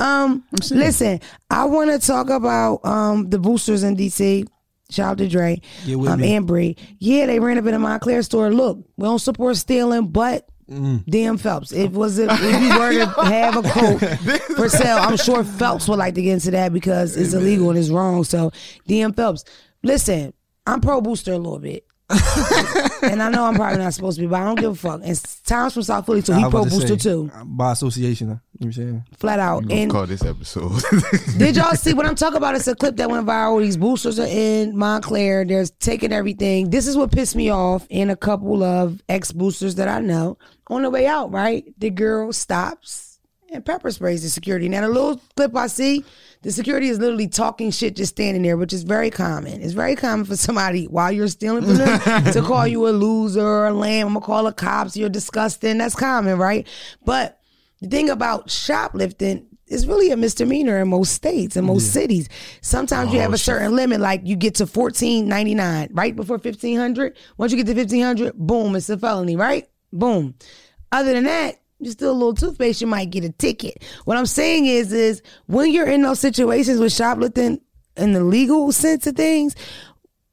Um, 0.00 0.44
listen, 0.70 1.20
I 1.50 1.64
want 1.64 1.90
to 1.90 2.04
talk 2.04 2.28
about 2.30 2.84
um 2.84 3.30
the 3.30 3.38
boosters 3.38 3.82
in 3.82 3.96
DC. 3.96 4.46
Shout 4.90 5.12
out 5.12 5.18
to 5.18 5.28
Dre 5.28 5.60
Get 5.86 5.98
with 6.00 6.10
um, 6.10 6.20
me. 6.20 6.34
and 6.34 6.46
Bree. 6.46 6.76
Yeah, 6.98 7.26
they 7.26 7.38
ran 7.38 7.58
up 7.58 7.66
in 7.66 7.74
a 7.74 7.78
Moncler 7.78 8.24
store. 8.24 8.50
Look, 8.52 8.78
we 8.96 9.04
don't 9.04 9.18
support 9.20 9.56
stealing, 9.56 10.08
but 10.08 10.46
Mm. 10.68 11.04
damn 11.06 11.36
Phelps. 11.36 11.72
If 11.72 11.90
was 11.90 12.16
it, 12.20 12.28
if 12.30 12.62
you 12.62 12.78
were 12.78 12.92
to 12.92 13.06
have 13.24 13.56
a 13.56 13.62
coat 13.68 13.98
for 14.56 14.68
sale, 14.68 14.98
I'm 15.00 15.16
sure 15.16 15.42
Phelps 15.42 15.88
would 15.88 15.98
like 15.98 16.14
to 16.14 16.22
get 16.22 16.34
into 16.34 16.52
that 16.52 16.72
because 16.72 17.16
it's 17.16 17.34
illegal 17.34 17.70
and 17.70 17.78
it's 17.78 17.88
wrong. 17.88 18.22
So 18.22 18.52
DM 18.88 19.16
Phelps, 19.16 19.44
listen, 19.82 20.32
I'm 20.66 20.80
pro 20.80 21.00
booster 21.00 21.32
a 21.32 21.38
little 21.38 21.58
bit. 21.58 21.86
and 23.02 23.22
I 23.22 23.30
know 23.30 23.44
I'm 23.44 23.54
probably 23.54 23.78
not 23.78 23.94
supposed 23.94 24.16
to 24.16 24.22
be, 24.22 24.26
but 24.26 24.40
I 24.40 24.44
don't 24.44 24.58
give 24.58 24.72
a 24.72 24.74
fuck. 24.74 25.00
And 25.04 25.22
Tom's 25.44 25.74
from 25.74 25.84
South 25.84 26.06
Philly, 26.06 26.22
so 26.22 26.32
he 26.34 26.40
pro 26.40 26.48
about 26.48 26.64
to 26.64 26.70
booster 26.70 26.88
say, 26.88 26.96
too, 26.96 27.30
uh, 27.32 27.44
By 27.44 27.70
association, 27.70 28.26
you 28.26 28.34
know 28.34 28.40
what 28.58 28.66
I'm 28.66 28.72
saying? 28.72 29.04
flat 29.16 29.38
out. 29.38 29.64
We'll 29.64 29.78
And 29.78 29.90
call 29.90 30.06
this 30.06 30.24
episode. 30.24 30.82
did 31.38 31.54
y'all 31.54 31.76
see 31.76 31.94
what 31.94 32.06
I'm 32.06 32.16
talking 32.16 32.38
about? 32.38 32.56
It's 32.56 32.66
a 32.66 32.74
clip 32.74 32.96
that 32.96 33.08
went 33.08 33.26
viral. 33.28 33.60
These 33.60 33.76
boosters 33.76 34.18
are 34.18 34.26
in 34.26 34.74
Moncler. 34.74 35.46
They're 35.46 35.66
taking 35.78 36.12
everything. 36.12 36.70
This 36.70 36.88
is 36.88 36.96
what 36.96 37.12
pissed 37.12 37.36
me 37.36 37.50
off 37.50 37.86
in 37.90 38.10
a 38.10 38.16
couple 38.16 38.64
of 38.64 39.00
ex 39.08 39.30
boosters 39.30 39.76
that 39.76 39.86
I 39.86 40.00
know. 40.00 40.36
On 40.66 40.82
the 40.82 40.90
way 40.90 41.06
out, 41.06 41.30
right? 41.30 41.64
The 41.78 41.90
girl 41.90 42.32
stops 42.32 43.09
and 43.52 43.64
pepper 43.64 43.90
sprays 43.90 44.22
the 44.22 44.28
security. 44.28 44.68
Now, 44.68 44.82
the 44.82 44.88
little 44.88 45.20
clip 45.36 45.56
I 45.56 45.66
see, 45.66 46.04
the 46.42 46.52
security 46.52 46.88
is 46.88 46.98
literally 46.98 47.28
talking 47.28 47.70
shit 47.70 47.96
just 47.96 48.14
standing 48.14 48.42
there, 48.42 48.56
which 48.56 48.72
is 48.72 48.84
very 48.84 49.10
common. 49.10 49.60
It's 49.60 49.72
very 49.72 49.96
common 49.96 50.24
for 50.24 50.36
somebody 50.36 50.86
while 50.86 51.10
you're 51.10 51.28
stealing 51.28 51.64
from 51.64 51.76
them 51.76 52.24
to 52.32 52.42
call 52.42 52.66
you 52.66 52.88
a 52.88 52.90
loser 52.90 53.44
or 53.44 53.66
a 53.66 53.72
lamb. 53.72 54.08
I'm 54.08 54.14
gonna 54.14 54.24
call 54.24 54.44
the 54.44 54.52
cops. 54.52 54.96
You're 54.96 55.08
disgusting. 55.08 55.78
That's 55.78 55.96
common, 55.96 56.38
right? 56.38 56.66
But 57.04 57.40
the 57.80 57.88
thing 57.88 58.08
about 58.08 58.50
shoplifting 58.50 59.46
is 59.66 59.86
really 59.86 60.10
a 60.10 60.16
misdemeanor 60.16 60.80
in 60.80 60.88
most 60.88 61.12
states 61.12 61.56
in 61.56 61.64
most 61.64 61.92
cities. 61.92 62.28
Sometimes 62.60 63.12
you 63.12 63.18
oh, 63.18 63.22
have 63.22 63.32
a 63.32 63.38
certain 63.38 63.74
limit, 63.74 64.00
like 64.00 64.22
you 64.24 64.36
get 64.36 64.56
to 64.56 64.66
fourteen 64.66 65.28
ninety 65.28 65.54
nine, 65.54 65.88
right 65.92 66.14
before 66.14 66.38
fifteen 66.38 66.76
hundred. 66.76 67.16
Once 67.36 67.52
you 67.52 67.58
get 67.58 67.66
to 67.66 67.74
fifteen 67.74 68.02
hundred, 68.02 68.34
boom, 68.34 68.76
it's 68.76 68.90
a 68.90 68.98
felony, 68.98 69.36
right? 69.36 69.68
Boom. 69.92 70.34
Other 70.92 71.12
than 71.12 71.24
that, 71.24 71.59
you 71.80 71.90
still 71.90 72.12
a 72.12 72.12
little 72.12 72.34
toothpaste, 72.34 72.80
you 72.80 72.86
might 72.86 73.10
get 73.10 73.24
a 73.24 73.32
ticket. 73.32 73.82
What 74.04 74.16
I'm 74.16 74.26
saying 74.26 74.66
is, 74.66 74.92
is 74.92 75.22
when 75.46 75.72
you're 75.72 75.88
in 75.88 76.02
those 76.02 76.20
situations 76.20 76.80
with 76.80 76.92
shoplifting 76.92 77.60
in 77.96 78.12
the 78.12 78.22
legal 78.22 78.72
sense 78.72 79.06
of 79.06 79.16
things, 79.16 79.54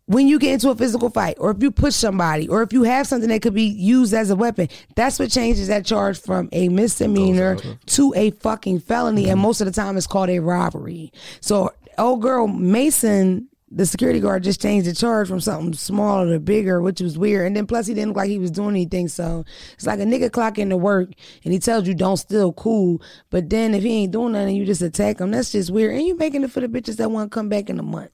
when 0.07 0.27
you 0.27 0.39
get 0.39 0.53
into 0.53 0.69
a 0.69 0.75
physical 0.75 1.09
fight 1.09 1.35
or 1.37 1.51
if 1.51 1.61
you 1.61 1.69
push 1.69 1.93
somebody 1.93 2.47
or 2.47 2.61
if 2.61 2.71
you 2.71 2.83
have 2.83 3.05
something 3.05 3.29
that 3.29 3.41
could 3.41 3.53
be 3.53 3.63
used 3.63 4.13
as 4.13 4.29
a 4.29 4.35
weapon, 4.35 4.69
that's 4.95 5.19
what 5.19 5.29
changes 5.29 5.67
that 5.67 5.85
charge 5.85 6.19
from 6.19 6.47
a 6.53 6.69
misdemeanor 6.69 7.57
to 7.87 8.13
a 8.15 8.31
fucking 8.31 8.79
felony. 8.79 9.29
And 9.29 9.39
most 9.39 9.59
of 9.59 9.65
the 9.65 9.73
time 9.73 9.97
it's 9.97 10.07
called 10.07 10.29
a 10.29 10.39
robbery. 10.39 11.11
So 11.41 11.73
old 11.97 12.21
girl 12.21 12.47
Mason, 12.47 13.49
the 13.69 13.85
security 13.85 14.19
guard 14.19 14.43
just 14.43 14.61
changed 14.61 14.87
the 14.87 14.93
charge 14.93 15.27
from 15.27 15.41
something 15.41 15.73
smaller 15.73 16.31
to 16.31 16.39
bigger, 16.39 16.81
which 16.81 17.01
was 17.01 17.17
weird. 17.17 17.47
And 17.47 17.55
then 17.55 17.67
plus 17.67 17.87
he 17.87 17.93
didn't 17.93 18.09
look 18.09 18.17
like 18.17 18.29
he 18.29 18.39
was 18.39 18.51
doing 18.51 18.69
anything. 18.69 19.07
So 19.09 19.43
it's 19.73 19.85
like 19.85 19.99
a 19.99 20.03
nigga 20.03 20.31
clock 20.31 20.57
into 20.57 20.77
work 20.77 21.09
and 21.43 21.53
he 21.53 21.59
tells 21.59 21.87
you 21.87 21.93
don't 21.93 22.17
steal 22.17 22.53
cool. 22.53 23.01
But 23.29 23.49
then 23.49 23.73
if 23.73 23.83
he 23.83 24.03
ain't 24.03 24.13
doing 24.13 24.33
nothing, 24.33 24.55
you 24.55 24.65
just 24.65 24.81
attack 24.81 25.19
him. 25.19 25.31
That's 25.31 25.51
just 25.51 25.69
weird. 25.69 25.95
And 25.95 26.07
you 26.07 26.15
making 26.15 26.43
it 26.43 26.51
for 26.51 26.61
the 26.61 26.67
bitches 26.67 26.95
that 26.97 27.11
want 27.11 27.31
to 27.31 27.35
come 27.35 27.49
back 27.49 27.69
in 27.69 27.77
a 27.77 27.83
month. 27.83 28.11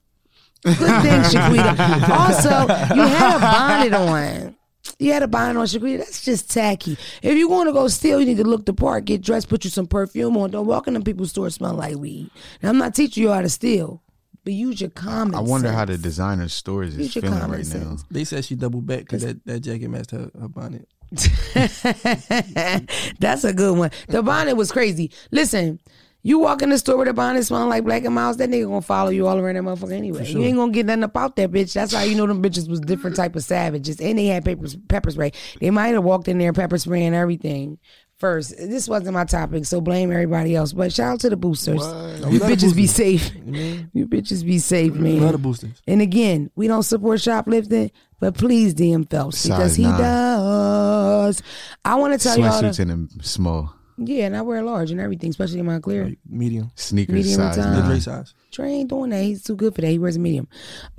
Good 0.64 0.76
thing, 0.76 1.20
Shaquita. 1.22 2.08
Also, 2.08 2.94
you 2.94 3.02
had 3.02 3.36
a 3.36 3.40
bonnet 3.40 3.92
on. 3.92 4.56
You 4.98 5.12
had 5.12 5.22
a 5.22 5.28
bonnet 5.28 5.58
on, 5.58 5.66
Shaquita. 5.66 5.98
That's 5.98 6.24
just 6.24 6.50
tacky. 6.50 6.96
If 7.22 7.36
you 7.36 7.48
want 7.48 7.68
to 7.68 7.72
go 7.72 7.86
steal, 7.88 8.18
you 8.18 8.26
need 8.26 8.38
to 8.38 8.44
look 8.44 8.64
the 8.64 8.72
part, 8.72 9.04
get 9.04 9.20
dressed, 9.20 9.48
put 9.48 9.64
you 9.64 9.70
some 9.70 9.86
perfume 9.86 10.36
on. 10.36 10.50
Don't 10.50 10.66
walk 10.66 10.88
in 10.88 10.94
them 10.94 11.04
people's 11.04 11.30
stores 11.30 11.54
smelling 11.54 11.76
like 11.76 11.96
weed. 11.96 12.30
Now, 12.62 12.70
I'm 12.70 12.78
not 12.78 12.94
teaching 12.94 13.22
you 13.22 13.30
how 13.30 13.42
to 13.42 13.48
steal, 13.50 14.02
but 14.44 14.52
use 14.52 14.80
your 14.80 14.90
common 14.90 15.34
I 15.34 15.40
wonder 15.40 15.72
how 15.72 15.84
the 15.84 15.94
sense. 15.94 16.02
designer 16.02 16.48
stores 16.48 16.94
is 16.94 16.98
Use 16.98 17.16
your 17.16 17.22
feeling 17.22 17.40
common 17.40 17.58
right 17.58 17.74
now. 17.74 17.96
They 18.10 18.24
said 18.24 18.44
she 18.44 18.54
doubled 18.54 18.86
back 18.86 19.00
because 19.00 19.22
that, 19.22 19.44
that 19.46 19.60
jacket 19.60 19.88
matched 19.88 20.10
her, 20.10 20.30
her 20.38 20.48
bonnet. 20.48 20.88
That's 23.18 23.44
a 23.44 23.52
good 23.52 23.78
one. 23.78 23.90
The 24.08 24.22
bonnet 24.22 24.56
was 24.56 24.72
crazy. 24.72 25.10
Listen, 25.30 25.78
you 26.22 26.38
walk 26.38 26.62
in 26.62 26.70
the 26.70 26.78
store 26.78 26.96
with 26.96 27.08
a 27.08 27.12
bonnet 27.12 27.44
smelling 27.44 27.68
like 27.68 27.84
Black 27.84 28.04
and 28.04 28.14
Milds, 28.14 28.38
that 28.38 28.48
nigga 28.48 28.66
gonna 28.66 28.80
follow 28.80 29.10
you 29.10 29.26
all 29.26 29.38
around 29.38 29.56
that 29.56 29.62
motherfucker 29.62 29.92
anyway. 29.92 30.26
You 30.26 30.42
ain't 30.42 30.56
gonna 30.56 30.72
get 30.72 30.86
nothing 30.86 31.02
about 31.02 31.36
that 31.36 31.50
bitch. 31.50 31.74
That's 31.74 31.92
how 31.92 32.02
you 32.02 32.16
know 32.16 32.26
them 32.26 32.42
bitches 32.42 32.66
was 32.66 32.80
different 32.80 33.14
type 33.14 33.36
of 33.36 33.44
savages. 33.44 34.00
And 34.00 34.18
they 34.18 34.26
had 34.26 34.42
pepper, 34.42 34.66
pepper 34.88 35.10
spray. 35.10 35.32
They 35.60 35.70
might 35.70 35.88
have 35.88 36.02
walked 36.02 36.28
in 36.28 36.38
there 36.38 36.54
pepper 36.54 36.78
spray 36.78 37.04
and 37.04 37.14
everything. 37.14 37.78
First, 38.16 38.56
this 38.56 38.88
wasn't 38.88 39.14
my 39.14 39.24
topic, 39.24 39.66
so 39.66 39.80
blame 39.80 40.12
everybody 40.12 40.54
else. 40.54 40.72
But 40.72 40.92
shout 40.92 41.14
out 41.14 41.20
to 41.20 41.30
the 41.30 41.36
boosters. 41.36 41.80
You 41.80 41.82
love 41.82 42.30
the 42.30 42.38
bitches 42.38 42.74
be 42.74 42.86
safe. 42.86 43.34
You 43.34 43.42
mean? 43.42 43.90
You 43.92 44.06
bitches 44.06 44.44
be 44.44 44.58
safe, 44.58 44.94
man. 44.94 45.20
Love 45.20 45.32
the 45.32 45.38
boosters. 45.38 45.82
And 45.86 46.00
again, 46.00 46.50
we 46.54 46.68
don't 46.68 46.84
support 46.84 47.20
shoplifting, 47.20 47.90
but 48.20 48.34
please 48.34 48.74
DM 48.74 49.10
Phelps 49.10 49.38
Size 49.38 49.48
because 49.48 49.76
he 49.76 49.82
nine. 49.82 50.00
does. 50.00 51.42
I 51.84 51.96
want 51.96 52.18
to 52.18 52.18
tell 52.18 52.38
y'all. 52.38 52.62
Sweatsuits 52.62 52.76
The, 52.76 52.82
in 52.82 52.88
them 52.88 53.08
small 53.20 53.74
yeah, 53.96 54.26
and 54.26 54.36
I 54.36 54.42
wear 54.42 54.62
large 54.62 54.90
and 54.90 55.00
everything, 55.00 55.30
especially 55.30 55.60
in 55.60 55.66
my 55.66 55.78
clear. 55.78 56.06
Like 56.06 56.18
medium. 56.28 56.70
sneakers 56.74 57.14
Medium 57.14 57.36
size 57.36 57.56
time. 57.56 57.88
The 57.88 58.00
size. 58.00 58.34
Trey 58.50 58.72
ain't 58.72 58.90
doing 58.90 59.10
that. 59.10 59.22
He's 59.22 59.42
too 59.42 59.56
good 59.56 59.74
for 59.74 59.80
that. 59.82 59.88
He 59.90 59.98
wears 59.98 60.16
a 60.16 60.20
medium. 60.20 60.48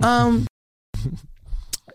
Um, 0.00 0.46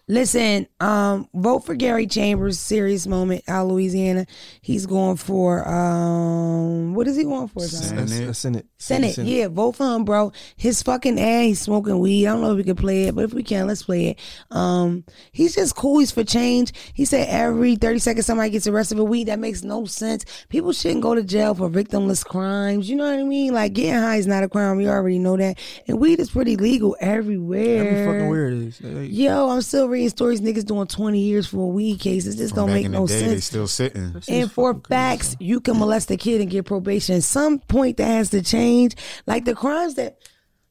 listen, 0.08 0.68
um, 0.80 1.28
vote 1.34 1.66
for 1.66 1.76
Gary 1.76 2.08
Chambers. 2.08 2.60
Serious 2.60 3.08
moment 3.08 3.44
out 3.48 3.64
of 3.66 3.72
Louisiana. 3.72 4.26
He's 4.62 4.86
going 4.86 5.18
for 5.18 5.68
um, 5.68 6.94
what 6.94 7.08
is 7.08 7.18
he 7.18 7.24
going 7.24 7.48
for? 7.48 7.60
Tom? 7.60 7.68
Senate. 7.68 8.12
A, 8.12 8.30
a 8.30 8.34
Senate. 8.34 8.66
Senate, 8.78 9.18
yeah, 9.20 9.48
vote 9.48 9.76
for 9.76 9.96
him, 9.96 10.04
bro. 10.04 10.32
His 10.56 10.82
fucking 10.82 11.20
ass, 11.20 11.44
he's 11.44 11.62
smoking 11.62 12.00
weed. 12.00 12.28
I 12.28 12.32
don't 12.32 12.42
know 12.42 12.52
if 12.52 12.58
we 12.58 12.64
can 12.64 12.76
play 12.76 13.04
it, 13.04 13.16
but 13.16 13.26
if 13.26 13.34
we 13.34 13.44
can, 13.44 13.68
let's 13.68 13.84
play 13.84 14.08
it. 14.08 14.20
Um, 14.50 15.06
he's 15.32 15.56
just 15.56 15.76
cool. 15.76 16.00
He's 16.00 16.12
for 16.12 16.24
change. 16.24 16.74
He 16.94 17.06
said 17.06 17.28
every 17.30 17.76
30 17.76 18.00
seconds 18.00 18.26
somebody 18.26 18.50
gets 18.50 18.68
arrested 18.68 18.98
for 18.98 19.04
weed. 19.04 19.26
That 19.28 19.40
makes 19.40 19.64
no 19.64 19.86
sense. 19.86 20.26
People 20.50 20.74
shouldn't 20.74 21.02
go 21.02 21.14
to 21.14 21.24
jail 21.24 21.54
for 21.54 21.70
victimless 21.70 22.26
crimes. 22.26 22.90
You 22.90 22.96
know 22.96 23.10
what 23.10 23.20
I 23.20 23.24
mean? 23.24 23.54
Like 23.54 23.74
getting 23.74 24.02
high 24.02 24.18
is 24.18 24.28
not 24.28 24.44
a 24.44 24.50
crime. 24.50 24.78
We 24.78 24.88
already 24.88 25.20
know 25.20 25.38
that. 25.38 25.60
And 25.88 26.00
weed 26.00 26.20
is 26.20 26.32
pretty 26.32 26.58
legal 26.58 26.96
everywhere. 27.00 27.88
Every 27.88 28.06
fucking 28.06 28.30
weird 28.30 28.54
it 28.54 28.82
is. 28.82 28.82
Yo, 28.82 29.50
I'm 29.50 29.62
still 29.62 29.90
reading 29.90 30.01
stories 30.10 30.42
niggas 30.42 30.66
doing 30.66 30.88
20 30.88 31.20
years 31.20 31.48
for 31.48 31.58
a 31.64 31.68
weed 31.68 32.00
case. 32.00 32.26
It 32.26 32.38
just 32.38 32.54
From 32.56 32.66
don't 32.68 32.74
make 32.76 32.86
in 32.86 32.92
no 32.94 33.06
the 33.08 33.14
day, 33.14 33.22
they 33.22 33.28
sense. 33.30 33.46
still 33.46 33.68
sitting. 33.68 34.14
that 34.14 34.28
And 34.30 34.52
for 34.52 34.74
fucking 34.74 34.82
crazy. 34.84 34.90
facts, 34.90 35.36
you 35.40 35.60
can 35.60 35.78
molest 35.80 36.10
a 36.12 36.18
kid 36.18 36.42
and 36.42 36.50
get 36.50 36.66
probation. 36.66 37.16
At 37.18 37.24
some 37.24 37.60
point, 37.60 37.98
that 37.98 38.06
has 38.08 38.30
to 38.32 38.42
change. 38.42 38.96
Like 39.28 39.46
the 39.46 39.56
crimes 39.56 39.96
that 39.96 40.18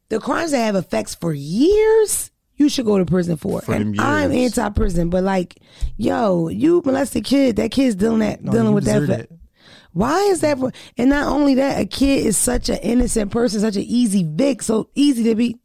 the 0.09 0.19
crimes 0.21 0.51
that 0.51 0.59
have 0.65 0.75
effects 0.77 1.15
for 1.15 1.33
years, 1.33 2.31
you 2.57 2.69
should 2.69 2.85
go 2.85 2.99
to 2.99 3.05
prison 3.07 3.37
for. 3.37 3.61
For 3.61 3.75
and 3.75 3.99
I'm 4.01 4.33
years. 4.33 4.59
anti-prison, 4.59 5.09
but 5.11 5.23
like, 5.25 5.57
yo, 5.97 6.49
you 6.49 6.83
molest 6.85 7.15
a 7.17 7.21
kid, 7.21 7.57
that 7.57 7.71
kid's 7.71 7.95
dealing 7.95 8.19
that 8.21 8.43
No, 8.43 8.53
dealing 8.53 8.75
with 8.75 8.85
that. 8.85 9.01
deserve 9.01 9.21
fa- 9.29 9.35
Why 9.93 10.21
is 10.25 10.41
that? 10.41 10.59
And 10.99 11.11
not 11.11 11.29
only 11.29 11.55
that, 11.55 11.81
a 11.81 11.87
kid 11.87 12.27
is 12.27 12.37
such 12.37 12.69
an 12.69 12.77
innocent 12.79 13.31
person, 13.31 13.61
such 13.61 13.77
an 13.77 13.83
easy 13.83 14.25
vic, 14.25 14.63
so 14.63 14.89
easy 14.95 15.23
to 15.25 15.35
be. 15.35 15.57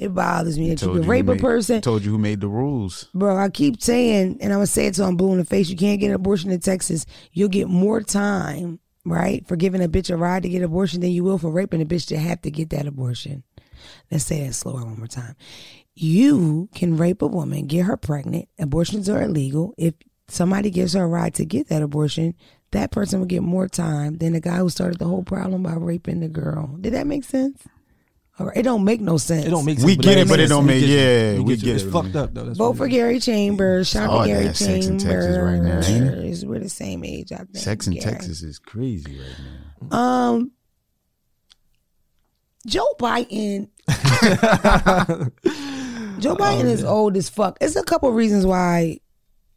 It 0.00 0.12
bothers 0.12 0.58
me 0.58 0.70
that 0.70 0.82
you 0.82 0.92
can 0.92 1.02
rape 1.06 1.26
who 1.26 1.32
a 1.32 1.34
made- 1.34 1.40
person. 1.40 1.80
Told 1.80 2.04
you 2.04 2.10
who 2.10 2.18
made 2.18 2.40
the 2.40 2.48
rules. 2.48 3.08
Bro, 3.14 3.36
I 3.36 3.48
keep 3.48 3.80
saying, 3.80 4.38
and 4.40 4.52
I'm 4.52 4.58
gonna 4.58 4.66
say 4.66 4.86
it 4.86 4.94
till 4.94 5.06
I'm 5.06 5.16
blue 5.16 5.32
in 5.32 5.38
the 5.38 5.44
face. 5.44 5.68
You 5.68 5.76
can't 5.76 6.00
get 6.00 6.08
an 6.08 6.14
abortion 6.14 6.50
in 6.50 6.58
Texas. 6.60 7.06
You'll 7.32 7.48
get 7.48 7.68
more 7.68 8.00
time, 8.00 8.80
right, 9.04 9.46
for 9.46 9.54
giving 9.54 9.82
a 9.82 9.88
bitch 9.88 10.10
a 10.10 10.16
ride 10.16 10.42
to 10.42 10.48
get 10.48 10.58
an 10.58 10.64
abortion 10.64 11.00
than 11.00 11.10
you 11.10 11.22
will 11.22 11.38
for 11.38 11.48
raping 11.50 11.80
a 11.80 11.84
bitch 11.84 12.06
to 12.08 12.18
have 12.18 12.42
to 12.42 12.50
get 12.50 12.70
that 12.70 12.86
abortion. 12.88 13.44
Let's 14.10 14.24
say 14.24 14.44
that 14.46 14.54
slower 14.54 14.84
one 14.84 14.98
more 14.98 15.06
time. 15.06 15.36
You 15.94 16.68
can 16.74 16.96
rape 16.96 17.22
a 17.22 17.26
woman, 17.28 17.66
get 17.66 17.84
her 17.84 17.96
pregnant. 17.96 18.48
Abortions 18.58 19.08
are 19.08 19.22
illegal. 19.22 19.74
If 19.78 19.94
somebody 20.26 20.70
gives 20.70 20.94
her 20.94 21.04
a 21.04 21.06
ride 21.06 21.34
to 21.34 21.44
get 21.44 21.68
that 21.68 21.82
abortion, 21.82 22.34
that 22.72 22.90
person 22.90 23.20
will 23.20 23.26
get 23.26 23.42
more 23.44 23.68
time 23.68 24.16
than 24.18 24.32
the 24.32 24.40
guy 24.40 24.56
who 24.56 24.68
started 24.70 24.98
the 24.98 25.06
whole 25.06 25.22
problem 25.22 25.62
by 25.62 25.74
raping 25.74 26.18
the 26.18 26.28
girl. 26.28 26.76
Did 26.80 26.94
that 26.94 27.06
make 27.06 27.22
sense? 27.22 27.62
All 28.38 28.46
right. 28.46 28.56
It 28.56 28.62
don't 28.62 28.82
make 28.82 29.00
no 29.00 29.16
sense. 29.16 29.44
It 29.46 29.50
don't 29.50 29.64
make 29.64 29.78
sense. 29.78 29.86
We 29.86 29.96
get 29.96 30.18
it, 30.18 30.28
but 30.28 30.40
it 30.40 30.48
don't 30.48 30.66
sense. 30.66 30.82
make- 30.82 30.84
We 30.84 30.96
yeah, 30.96 31.38
we 31.38 31.44
get 31.56 31.60
get 31.64 31.74
It's 31.76 31.84
fucked 31.84 32.16
up 32.16 32.34
though. 32.34 32.44
That's 32.46 32.58
Vote 32.58 32.76
for. 32.76 32.88
Gary 32.88 33.20
Chambers. 33.20 33.88
Shout 33.88 34.10
out 34.10 34.22
to 34.22 34.22
to 34.24 34.28
Gary 34.28 34.44
have 34.46 34.56
sex 34.56 34.86
in 34.86 34.98
Texas 34.98 35.38
right 35.38 35.60
now, 35.60 35.80
ain't 35.80 36.44
We're 36.44 36.58
the 36.58 36.68
same 36.68 37.04
age, 37.04 37.30
I 37.30 37.36
think. 37.38 37.56
Sex 37.56 37.86
in 37.86 37.92
Gary. 37.94 38.04
Texas 38.12 38.42
is 38.42 38.58
crazy 38.58 39.18
right 39.20 39.90
now. 39.90 39.96
Um, 39.96 40.50
Joe 42.66 42.86
Biden. 42.98 43.68
Joe 46.20 46.36
Biden 46.36 46.64
is 46.64 46.82
old 46.84 47.16
as 47.16 47.28
fuck. 47.28 47.58
It's 47.60 47.76
a 47.76 47.82
couple 47.84 48.10
reasons 48.12 48.46
why 48.46 48.98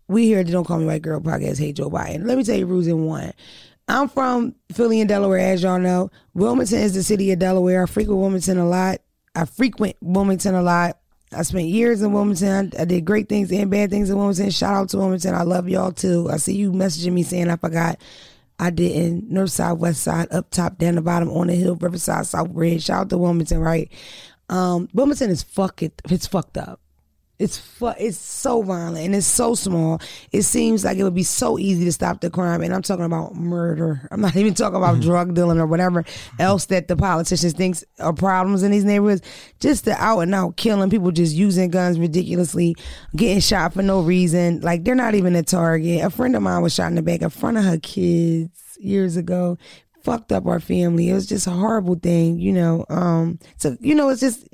we 0.07 0.25
here 0.25 0.39
at 0.39 0.45
the 0.45 0.51
Don't 0.51 0.65
Call 0.65 0.79
Me 0.79 0.85
White 0.85 1.01
Girl 1.01 1.19
podcast 1.19 1.59
hate 1.59 1.75
Joe 1.77 1.89
Biden. 1.89 2.25
Let 2.25 2.37
me 2.37 2.43
tell 2.43 2.57
you 2.57 2.65
reason 2.65 3.05
one. 3.05 3.31
I'm 3.87 4.09
from 4.09 4.55
Philly 4.71 4.99
and 4.99 5.07
Delaware, 5.07 5.39
as 5.39 5.63
y'all 5.63 5.79
know. 5.79 6.11
Wilmington 6.33 6.79
is 6.79 6.93
the 6.93 7.03
city 7.03 7.31
of 7.31 7.39
Delaware. 7.39 7.83
I 7.83 7.85
frequent 7.85 8.19
Wilmington 8.19 8.57
a 8.57 8.67
lot. 8.67 8.99
I 9.33 9.45
frequent 9.45 9.95
Wilmington 10.01 10.55
a 10.55 10.61
lot. 10.61 10.97
I 11.33 11.41
spent 11.43 11.67
years 11.67 12.01
in 12.01 12.13
Wilmington. 12.13 12.73
I, 12.77 12.85
did 12.85 13.05
great 13.05 13.29
things 13.29 13.51
and 13.51 13.69
bad 13.69 13.89
things 13.89 14.09
in 14.09 14.17
Wilmington. 14.17 14.49
Shout 14.49 14.73
out 14.73 14.89
to 14.89 14.97
Wilmington. 14.97 15.35
I 15.35 15.43
love 15.43 15.69
y'all 15.69 15.91
too. 15.91 16.29
I 16.31 16.37
see 16.37 16.55
you 16.55 16.71
messaging 16.71 17.13
me 17.13 17.23
saying 17.23 17.49
I 17.49 17.57
forgot. 17.57 17.99
I 18.59 18.71
did 18.71 18.91
in 18.91 19.27
north 19.29 19.51
side, 19.51 19.73
west 19.73 20.01
side, 20.01 20.29
up 20.31 20.49
top, 20.49 20.77
down 20.77 20.95
the 20.95 21.01
bottom, 21.01 21.29
on 21.29 21.47
the 21.47 21.55
hill, 21.55 21.75
riverside, 21.75 22.25
south 22.25 22.49
ridge. 22.51 22.85
Shout 22.85 23.01
out 23.01 23.09
to 23.09 23.17
Wilmington, 23.17 23.59
right? 23.59 23.91
Um, 24.49 24.89
Wilmington 24.93 25.29
is 25.29 25.43
fuck 25.43 25.83
it. 25.83 26.01
It's 26.09 26.27
fucked 26.27 26.57
up. 26.57 26.79
It's 27.39 27.57
fu- 27.59 27.93
It's 27.99 28.17
so 28.17 28.63
violent 28.63 29.05
and 29.05 29.15
it's 29.15 29.27
so 29.27 29.53
small. 29.53 30.01
It 30.31 30.41
seems 30.41 30.83
like 30.83 30.97
it 30.97 31.03
would 31.03 31.13
be 31.13 31.21
so 31.21 31.59
easy 31.59 31.85
to 31.85 31.91
stop 31.91 32.19
the 32.19 32.31
crime. 32.31 32.61
And 32.61 32.73
I'm 32.73 32.81
talking 32.81 33.05
about 33.05 33.35
murder. 33.35 34.07
I'm 34.09 34.21
not 34.21 34.35
even 34.37 34.55
talking 34.55 34.77
about 34.77 35.01
drug 35.01 35.35
dealing 35.35 35.59
or 35.59 35.67
whatever 35.67 36.03
else 36.39 36.65
that 36.65 36.87
the 36.87 36.95
politicians 36.95 37.53
thinks 37.53 37.83
are 37.99 38.13
problems 38.13 38.63
in 38.63 38.71
these 38.71 38.85
neighborhoods. 38.85 39.21
Just 39.59 39.85
the 39.85 39.93
out 40.01 40.21
and 40.21 40.33
out 40.33 40.57
killing 40.57 40.89
people, 40.89 41.11
just 41.11 41.35
using 41.35 41.69
guns 41.69 41.99
ridiculously, 41.99 42.75
getting 43.15 43.39
shot 43.39 43.73
for 43.73 43.83
no 43.83 44.01
reason. 44.01 44.61
Like 44.61 44.83
they're 44.83 44.95
not 44.95 45.13
even 45.13 45.35
a 45.35 45.43
target. 45.43 46.03
A 46.03 46.09
friend 46.09 46.35
of 46.35 46.41
mine 46.41 46.63
was 46.63 46.73
shot 46.73 46.87
in 46.87 46.95
the 46.95 47.03
back 47.03 47.21
in 47.21 47.29
front 47.29 47.57
of 47.57 47.65
her 47.65 47.77
kids 47.77 48.77
years 48.79 49.15
ago. 49.15 49.59
Fucked 50.01 50.31
up 50.31 50.47
our 50.47 50.59
family. 50.59 51.09
It 51.09 51.13
was 51.13 51.27
just 51.27 51.45
a 51.47 51.51
horrible 51.51 51.95
thing, 51.95 52.39
you 52.39 52.53
know. 52.53 52.85
Um, 52.89 53.39
so 53.57 53.77
you 53.79 53.93
know, 53.93 54.09
it's 54.09 54.21
just 54.21 54.47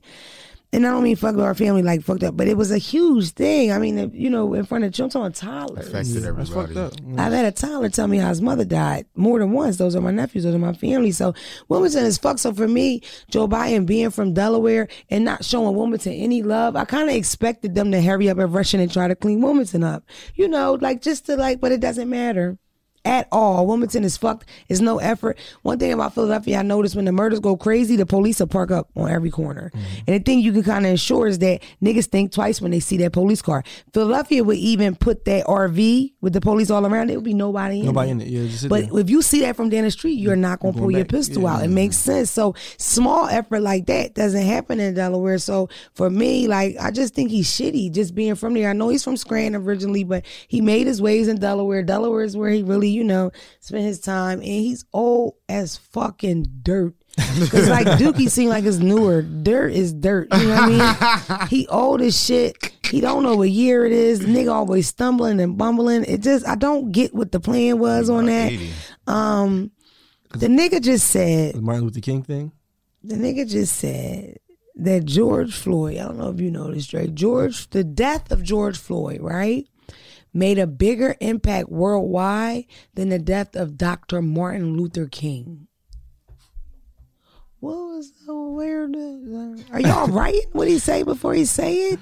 and 0.74 0.88
I 0.88 0.90
don't 0.90 1.04
mean 1.04 1.16
fucked 1.16 1.38
up 1.38 1.46
our 1.46 1.54
family 1.54 1.84
like 1.84 2.02
fucked 2.02 2.24
up, 2.24 2.36
but 2.36 2.48
it 2.48 2.58
was 2.58 2.72
a 2.72 2.80
huge 2.80 3.30
thing. 3.30 3.72
I 3.72 3.78
mean, 3.78 4.12
you 4.14 4.30
know, 4.30 4.54
in 4.56 4.66
front 4.66 4.84
of 4.84 4.92
children, 4.92 5.24
I'm 5.24 5.32
talking 5.32 5.50
toddlers. 5.50 5.88
Affected 5.88 6.24
fucked 6.24 6.28
everybody. 6.28 6.80
up. 6.80 6.94
I've 7.18 7.32
had 7.32 7.46
a 7.46 7.52
toddler 7.52 7.90
tell 7.90 8.08
me 8.08 8.18
how 8.18 8.30
his 8.30 8.42
mother 8.42 8.66
died 8.66 9.06
more 9.16 9.38
than 9.38 9.52
once. 9.52 9.78
Those 9.78 9.96
are 9.96 10.02
my 10.02 10.12
nephews. 10.12 10.44
Those 10.44 10.56
are 10.56 10.60
my 10.60 10.74
family. 10.74 11.12
So 11.12 11.34
Wilmington 11.70 12.06
is 12.06 12.18
fucked. 12.18 12.40
So 12.40 12.52
for 12.54 12.68
me, 12.68 13.02
Joe 13.30 13.48
Biden 13.48 13.86
being 13.86 14.10
from 14.10 14.34
Delaware 14.34 14.88
and 15.10 15.24
not 15.24 15.46
showing 15.46 15.76
Wilmington 15.76 16.14
any 16.14 16.42
love, 16.42 16.76
I 16.76 16.86
kind 16.86 17.08
of 17.10 17.16
expected 17.16 17.76
them 17.76 17.92
to 17.92 18.02
hurry 18.02 18.30
up 18.30 18.40
and 18.40 18.54
rush 18.54 18.74
in 18.74 18.80
and 18.80 18.92
try 18.92 19.08
to 19.08 19.16
clean 19.16 19.42
Wilmington 19.42 19.84
up. 19.84 20.04
You 20.36 20.48
know, 20.48 20.74
like 20.82 21.02
just 21.02 21.28
to 21.28 21.36
like, 21.36 21.60
but 21.60 21.72
it 21.72 21.82
doesn't 21.82 22.10
matter. 22.10 22.58
At 23.06 23.28
all. 23.34 23.68
Wilmington 23.68 24.06
is 24.06 24.16
fucked. 24.16 24.48
It's 24.70 24.80
no 24.80 24.98
effort. 25.00 25.38
One 25.62 25.78
thing 25.78 25.92
about 25.92 26.14
Philadelphia, 26.16 26.60
I 26.60 26.62
noticed 26.62 26.96
when 26.96 27.04
the 27.04 27.12
murders 27.12 27.42
go 27.42 27.58
crazy, 27.58 27.98
the 27.98 28.06
police 28.06 28.40
will 28.40 28.48
park 28.48 28.72
up 28.72 28.90
on 28.96 29.10
every 29.10 29.30
corner. 29.30 29.72
Mm-hmm. 29.76 29.86
And 30.08 30.16
the 30.16 30.20
thing 30.24 30.40
you 30.40 30.54
can 30.54 30.64
kind 30.64 30.86
of 30.86 30.92
ensure 30.92 31.28
is 31.28 31.40
that 31.40 31.62
niggas 31.82 32.06
think 32.06 32.32
twice 32.32 32.62
when 32.62 32.72
they 32.72 32.80
see 32.80 32.96
that 32.98 33.12
police 33.12 33.42
car. 33.42 33.64
Philadelphia 33.94 34.42
would 34.46 34.58
even 34.58 34.96
put 34.96 35.26
that 35.26 35.46
RV 35.48 36.14
with 36.22 36.32
the 36.32 36.40
police 36.40 36.70
all 36.70 36.86
around. 36.86 37.08
There 37.10 37.18
would 37.18 37.26
be 37.26 37.34
nobody 37.34 37.80
in 37.82 37.86
Nobody 37.88 38.10
it. 38.10 38.12
in 38.14 38.22
it. 38.22 38.28
Yeah, 38.30 38.68
But 38.70 38.90
there. 38.90 39.00
if 39.02 39.10
you 39.10 39.22
see 39.22 39.42
that 39.42 39.58
from 39.58 39.68
down 39.68 39.84
the 39.84 39.92
street, 39.92 40.14
you're 40.18 40.38
not 40.38 40.62
gonna 40.62 40.72
Going 40.72 40.84
pull 40.84 40.92
your 40.92 41.04
pistol 41.06 41.44
Yeah. 41.44 41.56
out. 41.58 41.66
It 41.66 41.70
makes 41.72 41.98
sense. 41.98 42.32
So 42.32 42.56
small 42.78 43.28
effort 43.28 43.60
like 43.60 43.86
that 43.88 44.16
doesn't 44.16 44.44
happen 44.46 44.80
in 44.80 44.94
Delaware. 44.94 45.40
So 45.40 45.68
for 45.94 46.10
me, 46.10 46.48
like 46.48 46.78
I 46.80 46.90
just 46.90 47.14
think 47.14 47.32
he's 47.32 47.50
shitty 47.50 47.92
just 47.92 48.16
being 48.16 48.36
from 48.36 48.54
there. 48.54 48.70
I 48.70 48.74
know 48.74 48.88
he's 48.88 49.04
from 49.04 49.18
Scranton 49.18 49.62
originally, 49.62 50.06
but 50.06 50.24
he 50.48 50.62
made 50.62 50.88
his 50.88 51.02
ways 51.02 51.28
in 51.28 51.38
Delaware. 51.38 51.84
Delaware 51.84 52.24
is 52.24 52.38
where 52.38 52.50
he 52.50 52.64
really, 52.64 52.93
you 52.94 53.04
know, 53.04 53.32
spent 53.60 53.84
his 53.84 54.00
time, 54.00 54.40
and 54.40 54.48
he's 54.48 54.86
old 54.94 55.36
as 55.50 55.78
fucking 55.78 56.46
dirt. 56.62 56.96
Cause 57.50 57.70
like 57.70 57.86
Dookie 58.00 58.30
seemed 58.30 58.50
like 58.50 58.64
it's 58.64 58.78
newer. 58.78 59.22
Dirt 59.22 59.72
is 59.74 59.94
dirt. 59.94 60.28
You 60.34 60.48
know 60.48 60.56
what 60.56 60.64
I 60.64 61.38
mean? 61.40 61.48
he 61.50 61.68
old 61.68 62.02
as 62.02 62.20
shit. 62.20 62.72
He 62.90 63.02
don't 63.02 63.22
know 63.24 63.36
what 63.36 63.50
year 63.52 63.86
it 63.86 63.92
is. 63.92 64.22
Nigga 64.22 64.52
always 64.52 64.88
stumbling 64.88 65.40
and 65.40 65.58
bumbling. 65.58 66.06
It 66.06 66.22
just 66.22 66.48
I 66.48 66.56
don't 66.56 66.92
get 66.92 67.14
what 67.14 67.32
the 67.32 67.40
plan 67.40 67.78
was 67.78 68.10
on 68.10 68.26
that. 68.26 68.52
80. 68.52 68.72
Um, 69.08 69.72
the 70.32 70.48
nigga 70.48 70.82
just 70.82 71.08
said 71.10 71.54
The 71.54 71.62
Martin 71.62 71.84
Luther 71.84 72.00
King 72.02 72.24
thing. 72.24 72.52
the 73.04 73.16
nigga 73.16 73.48
just 73.48 73.76
said 73.76 74.38
that 74.78 75.06
George 75.06 75.54
Floyd. 75.54 75.98
I 75.98 76.04
don't 76.06 76.18
know 76.18 76.30
if 76.32 76.40
you 76.40 76.50
know 76.50 76.72
this, 76.74 76.88
Drake. 76.88 77.14
George, 77.14 77.70
the 77.70 77.84
death 77.84 78.32
of 78.32 78.42
George 78.42 78.78
Floyd, 78.80 79.22
right, 79.22 79.68
made 80.34 80.58
a 80.58 80.68
bigger 80.68 81.16
impact 81.20 81.70
worldwide 81.70 82.66
than 82.94 83.10
the 83.10 83.20
death 83.20 83.56
of 83.56 83.78
Dr. 83.78 84.22
Martin 84.22 84.76
Luther 84.78 85.08
King. 85.08 85.68
What 87.60 87.76
was 87.76 88.12
the 88.26 88.36
weird? 88.36 88.96
Are 89.72 89.80
y'all 89.80 90.08
writing 90.12 90.50
what 90.52 90.68
he 90.68 90.80
say 90.80 91.04
before 91.04 91.34
he 91.34 91.46
say 91.46 91.92
it? 91.92 92.00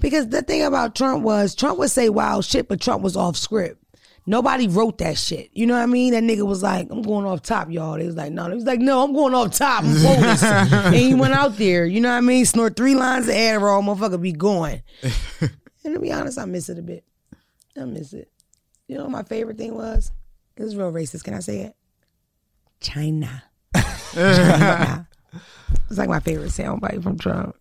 Because 0.00 0.28
the 0.30 0.42
thing 0.42 0.64
about 0.64 0.96
Trump 0.96 1.22
was 1.22 1.54
Trump 1.54 1.78
would 1.78 1.90
say 1.90 2.08
wild 2.08 2.44
shit, 2.44 2.66
but 2.66 2.80
Trump 2.80 3.02
was 3.02 3.16
off 3.16 3.36
script. 3.36 3.80
Nobody 4.28 4.66
wrote 4.66 4.98
that 4.98 5.16
shit. 5.16 5.50
You 5.52 5.66
know 5.66 5.74
what 5.74 5.84
I 5.84 5.86
mean? 5.86 6.12
That 6.12 6.24
nigga 6.24 6.44
was 6.44 6.60
like, 6.60 6.88
I'm 6.90 7.02
going 7.02 7.24
off 7.24 7.42
top, 7.42 7.70
y'all. 7.70 7.96
They 7.96 8.06
was 8.06 8.16
like, 8.16 8.32
no. 8.32 8.48
He 8.48 8.56
was 8.56 8.64
like, 8.64 8.80
no, 8.80 9.04
I'm 9.04 9.12
going 9.12 9.32
off 9.34 9.52
top. 9.52 9.84
I'm 9.84 9.96
and 10.86 10.94
he 10.96 11.14
went 11.14 11.34
out 11.34 11.56
there. 11.56 11.86
You 11.86 12.00
know 12.00 12.10
what 12.10 12.16
I 12.16 12.22
mean? 12.22 12.44
Snort 12.44 12.74
three 12.74 12.96
lines 12.96 13.28
of 13.28 13.34
Adderall, 13.34 13.84
motherfucker 13.84 14.20
be 14.20 14.32
going. 14.32 14.82
and 15.40 15.94
to 15.94 16.00
be 16.00 16.12
honest, 16.12 16.40
I 16.40 16.44
miss 16.46 16.68
it 16.68 16.78
a 16.78 16.82
bit. 16.82 17.04
I 17.78 17.84
miss 17.84 18.12
it. 18.12 18.30
You 18.88 18.96
know 18.96 19.02
what 19.04 19.10
my 19.12 19.22
favorite 19.22 19.58
thing 19.58 19.74
was? 19.74 20.12
It 20.56 20.62
was 20.62 20.76
real 20.76 20.92
racist. 20.92 21.24
Can 21.24 21.34
I 21.34 21.40
say 21.40 21.60
it? 21.60 21.76
China. 22.80 23.42
China. 24.12 25.08
It's 25.88 25.98
like 25.98 26.08
my 26.08 26.20
favorite 26.20 26.50
soundbite 26.50 27.02
from 27.02 27.18
Trump. 27.18 27.54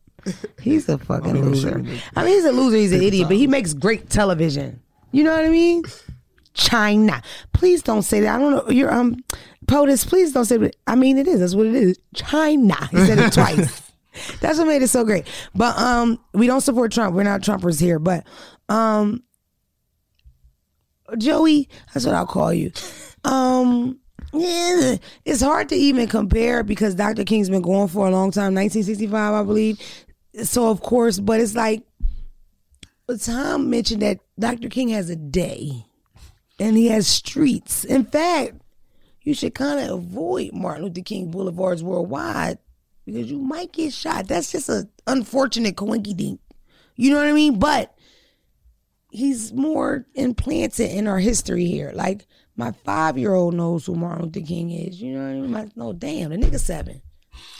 He's 0.61 0.87
a 0.87 0.97
fucking 0.97 1.43
loser. 1.43 1.83
I 2.15 2.23
mean, 2.23 2.33
he's 2.33 2.45
a 2.45 2.51
loser. 2.51 2.77
He's 2.77 2.93
an 2.93 3.01
idiot, 3.01 3.27
but 3.27 3.37
he 3.37 3.47
makes 3.47 3.73
great 3.73 4.09
television. 4.09 4.81
You 5.11 5.23
know 5.23 5.35
what 5.35 5.43
I 5.45 5.49
mean? 5.49 5.83
China. 6.53 7.21
Please 7.53 7.83
don't 7.83 8.03
say 8.03 8.21
that. 8.21 8.35
I 8.35 8.39
don't 8.39 8.51
know. 8.51 8.71
You're 8.71 8.93
um 8.93 9.17
POTUS, 9.67 10.07
please 10.07 10.31
don't 10.31 10.45
say 10.45 10.57
that. 10.57 10.75
I 10.87 10.95
mean 10.95 11.17
it 11.17 11.27
is. 11.27 11.41
That's 11.41 11.53
what 11.55 11.67
it 11.67 11.75
is. 11.75 11.99
China. 12.13 12.87
He 12.91 12.97
said 13.05 13.19
it 13.19 13.33
twice. 13.33 13.91
That's 14.39 14.57
what 14.57 14.67
made 14.67 14.81
it 14.81 14.87
so 14.87 15.03
great. 15.03 15.27
But 15.53 15.77
um 15.77 16.19
we 16.33 16.47
don't 16.47 16.61
support 16.61 16.91
Trump. 16.93 17.13
We're 17.15 17.23
not 17.23 17.41
Trumpers 17.41 17.79
here. 17.79 17.99
But 17.99 18.25
um 18.69 19.23
Joey, 21.17 21.69
that's 21.93 22.05
what 22.05 22.15
I'll 22.15 22.25
call 22.25 22.53
you. 22.53 22.71
Um 23.23 23.99
yeah, 24.33 24.97
it's 25.23 25.41
hard 25.41 25.69
to 25.69 25.75
even 25.75 26.07
compare 26.07 26.63
because 26.63 26.95
Dr. 26.95 27.23
King's 27.23 27.49
been 27.49 27.61
going 27.61 27.87
for 27.87 28.07
a 28.07 28.11
long 28.11 28.31
time, 28.31 28.53
1965, 28.53 29.33
I 29.33 29.43
believe. 29.43 29.79
So 30.43 30.69
of 30.69 30.81
course, 30.81 31.19
but 31.19 31.39
it's 31.39 31.55
like 31.55 31.83
Tom 33.21 33.69
mentioned 33.69 34.01
that 34.01 34.19
Dr. 34.37 34.67
King 34.67 34.89
has 34.89 35.09
a 35.09 35.15
day 35.15 35.85
and 36.59 36.75
he 36.75 36.87
has 36.87 37.07
streets. 37.07 37.83
In 37.85 38.03
fact, 38.05 38.55
you 39.21 39.33
should 39.33 39.55
kind 39.55 39.79
of 39.79 39.99
avoid 39.99 40.53
Martin 40.53 40.85
Luther 40.85 41.01
King 41.01 41.31
boulevards 41.31 41.83
worldwide 41.83 42.57
because 43.05 43.29
you 43.29 43.39
might 43.39 43.71
get 43.71 43.93
shot. 43.93 44.27
That's 44.27 44.51
just 44.51 44.69
an 44.69 44.89
unfortunate 45.07 45.75
coinky 45.75 46.15
dink. 46.15 46.39
You 46.95 47.11
know 47.11 47.17
what 47.17 47.27
I 47.27 47.33
mean? 47.33 47.59
But 47.59 47.94
he's 49.15 49.53
more 49.53 50.05
implanted 50.15 50.91
in 50.91 51.07
our 51.07 51.19
history 51.19 51.65
here. 51.65 51.91
Like 51.93 52.27
my 52.55 52.71
five 52.83 53.17
year 53.17 53.33
old 53.33 53.53
knows 53.53 53.85
who 53.85 53.95
Martin 53.95 54.25
Luther 54.25 54.45
King 54.45 54.71
is. 54.71 55.01
You 55.01 55.13
know 55.13 55.21
what 55.23 55.29
I 55.29 55.33
mean? 55.33 55.51
My, 55.51 55.67
no, 55.75 55.93
damn, 55.93 56.31
the 56.31 56.37
nigga 56.37 56.59
seven. 56.59 57.01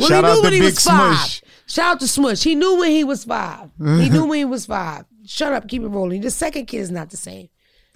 Well, 0.00 0.08
Shout 0.08 0.24
he 0.24 0.30
knew 0.30 0.36
to 0.36 0.40
when 0.42 0.52
he 0.52 0.60
was 0.62 0.78
five. 0.80 1.16
Smush. 1.16 1.42
Shout 1.66 1.92
out 1.92 2.00
to 2.00 2.08
Smush. 2.08 2.42
He 2.42 2.54
knew 2.54 2.78
when 2.78 2.90
he 2.90 3.04
was 3.04 3.24
five. 3.24 3.70
He 3.78 4.08
knew 4.08 4.26
when 4.26 4.38
he 4.38 4.44
was 4.44 4.66
five. 4.66 5.04
Shut 5.26 5.52
up, 5.52 5.68
keep 5.68 5.82
it 5.82 5.88
rolling. 5.88 6.20
The 6.22 6.30
second 6.30 6.66
kid 6.66 6.78
is 6.78 6.90
not 6.90 7.10
the 7.10 7.16
same. 7.16 7.48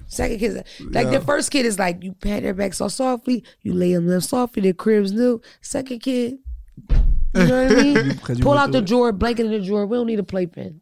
Second 0.08 0.38
kid, 0.38 0.64
like 0.90 1.10
the 1.10 1.20
first 1.20 1.50
kid 1.50 1.64
is 1.64 1.78
like 1.78 2.02
you 2.02 2.12
pat 2.12 2.42
their 2.42 2.54
back 2.54 2.74
so 2.74 2.88
softly, 2.88 3.44
you 3.62 3.72
lay 3.72 3.94
them 3.94 4.08
down 4.08 4.20
softly. 4.20 4.62
The 4.62 4.74
cribs 4.74 5.12
new. 5.12 5.40
Second 5.62 6.00
kid, 6.00 6.38
you 6.90 6.96
know 7.46 7.64
what 7.64 7.72
I 7.78 7.82
mean? 7.82 8.18
Pull 8.40 8.58
out 8.58 8.72
the 8.72 8.78
it. 8.78 8.86
drawer, 8.86 9.12
blanket 9.12 9.46
in 9.46 9.52
the 9.52 9.64
drawer. 9.64 9.86
We 9.86 9.96
don't 9.96 10.06
need 10.06 10.18
a 10.18 10.24
playpen. 10.24 10.80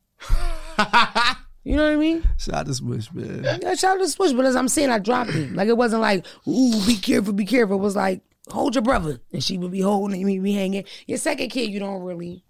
you 1.64 1.76
know 1.76 1.84
what 1.84 1.92
I 1.92 1.96
mean? 1.96 2.22
Shout 2.38 2.54
out 2.54 2.66
to 2.66 2.74
Smush, 2.74 3.12
man. 3.12 3.44
Yeah, 3.62 3.74
shout 3.74 3.96
out 3.96 4.02
to 4.02 4.08
Smush, 4.08 4.32
but 4.32 4.44
as 4.46 4.56
I'm 4.56 4.68
saying, 4.68 4.90
I 4.90 4.98
dropped 4.98 5.30
it. 5.34 5.52
Like 5.52 5.68
it 5.68 5.76
wasn't 5.76 6.02
like, 6.02 6.26
ooh, 6.48 6.84
be 6.86 6.96
careful, 6.96 7.32
be 7.32 7.44
careful. 7.44 7.76
It 7.76 7.80
was 7.80 7.96
like, 7.96 8.22
hold 8.48 8.74
your 8.74 8.82
brother, 8.82 9.20
and 9.32 9.42
she 9.42 9.58
would 9.58 9.70
be 9.70 9.80
holding 9.80 10.24
me, 10.24 10.38
me 10.38 10.52
hanging. 10.54 10.84
Your 11.06 11.18
second 11.18 11.50
kid, 11.50 11.70
you 11.70 11.80
don't 11.80 12.02
really. 12.02 12.44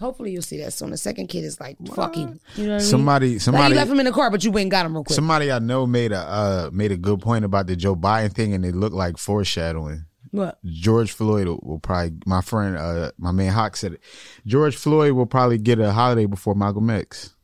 Hopefully, 0.00 0.30
you'll 0.30 0.42
see 0.42 0.58
that 0.58 0.72
soon. 0.72 0.90
The 0.90 0.96
second 0.96 1.26
kid 1.26 1.42
is 1.42 1.58
like 1.58 1.76
fucking. 1.94 2.38
You 2.54 2.66
know 2.66 2.74
what 2.74 2.74
I 2.74 2.78
mean? 2.78 2.80
Somebody, 2.80 3.32
Like 3.32 3.40
somebody, 3.40 3.68
you 3.70 3.74
left 3.74 3.90
him 3.90 3.98
in 3.98 4.06
the 4.06 4.12
car, 4.12 4.30
but 4.30 4.44
you 4.44 4.52
went 4.52 4.62
and 4.62 4.70
got 4.70 4.86
him 4.86 4.94
real 4.94 5.02
quick. 5.02 5.16
somebody 5.16 5.50
I 5.50 5.58
know 5.58 5.88
made 5.88 6.12
a 6.12 6.18
uh, 6.20 6.70
made 6.72 6.92
a 6.92 6.96
good 6.96 7.20
point 7.20 7.44
about 7.44 7.66
the 7.66 7.74
Joe 7.74 7.96
Biden 7.96 8.32
thing, 8.32 8.54
and 8.54 8.64
it 8.64 8.76
looked 8.76 8.94
like 8.94 9.18
foreshadowing. 9.18 10.04
what? 10.30 10.58
George 10.64 11.10
Floyd 11.10 11.48
will, 11.48 11.58
will 11.64 11.78
probably. 11.80 12.12
My 12.26 12.42
friend, 12.42 12.76
uh, 12.76 13.10
my 13.18 13.32
man 13.32 13.52
Hawk 13.52 13.76
said 13.76 13.94
it. 13.94 14.00
George 14.46 14.76
Floyd 14.76 15.12
will 15.12 15.26
probably 15.26 15.58
get 15.58 15.80
a 15.80 15.90
holiday 15.90 16.26
before 16.26 16.54
Malcolm 16.54 16.90
X. 16.90 17.34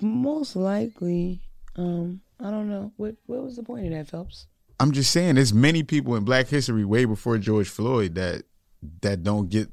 Most 0.00 0.56
likely. 0.56 1.40
Um, 1.76 2.20
I 2.40 2.50
don't 2.50 2.68
know. 2.68 2.92
What 2.96 3.16
What 3.26 3.42
was 3.42 3.56
the 3.56 3.62
point 3.62 3.86
of 3.86 3.92
that, 3.92 4.08
Phelps? 4.08 4.46
I'm 4.80 4.92
just 4.92 5.10
saying, 5.12 5.36
there's 5.36 5.54
many 5.54 5.82
people 5.82 6.16
in 6.16 6.24
Black 6.24 6.48
history 6.48 6.84
way 6.84 7.04
before 7.04 7.38
George 7.38 7.68
Floyd 7.68 8.14
that 8.16 8.42
that 9.02 9.22
don't 9.22 9.48
get 9.48 9.68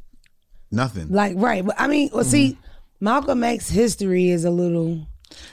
nothing. 0.71 1.09
Like, 1.09 1.33
right? 1.37 1.65
But 1.65 1.75
I 1.79 1.87
mean, 1.87 2.09
well, 2.13 2.23
see, 2.23 2.57
Malcolm 2.99 3.43
X 3.43 3.69
history 3.69 4.29
is 4.29 4.45
a 4.45 4.51
little 4.51 5.07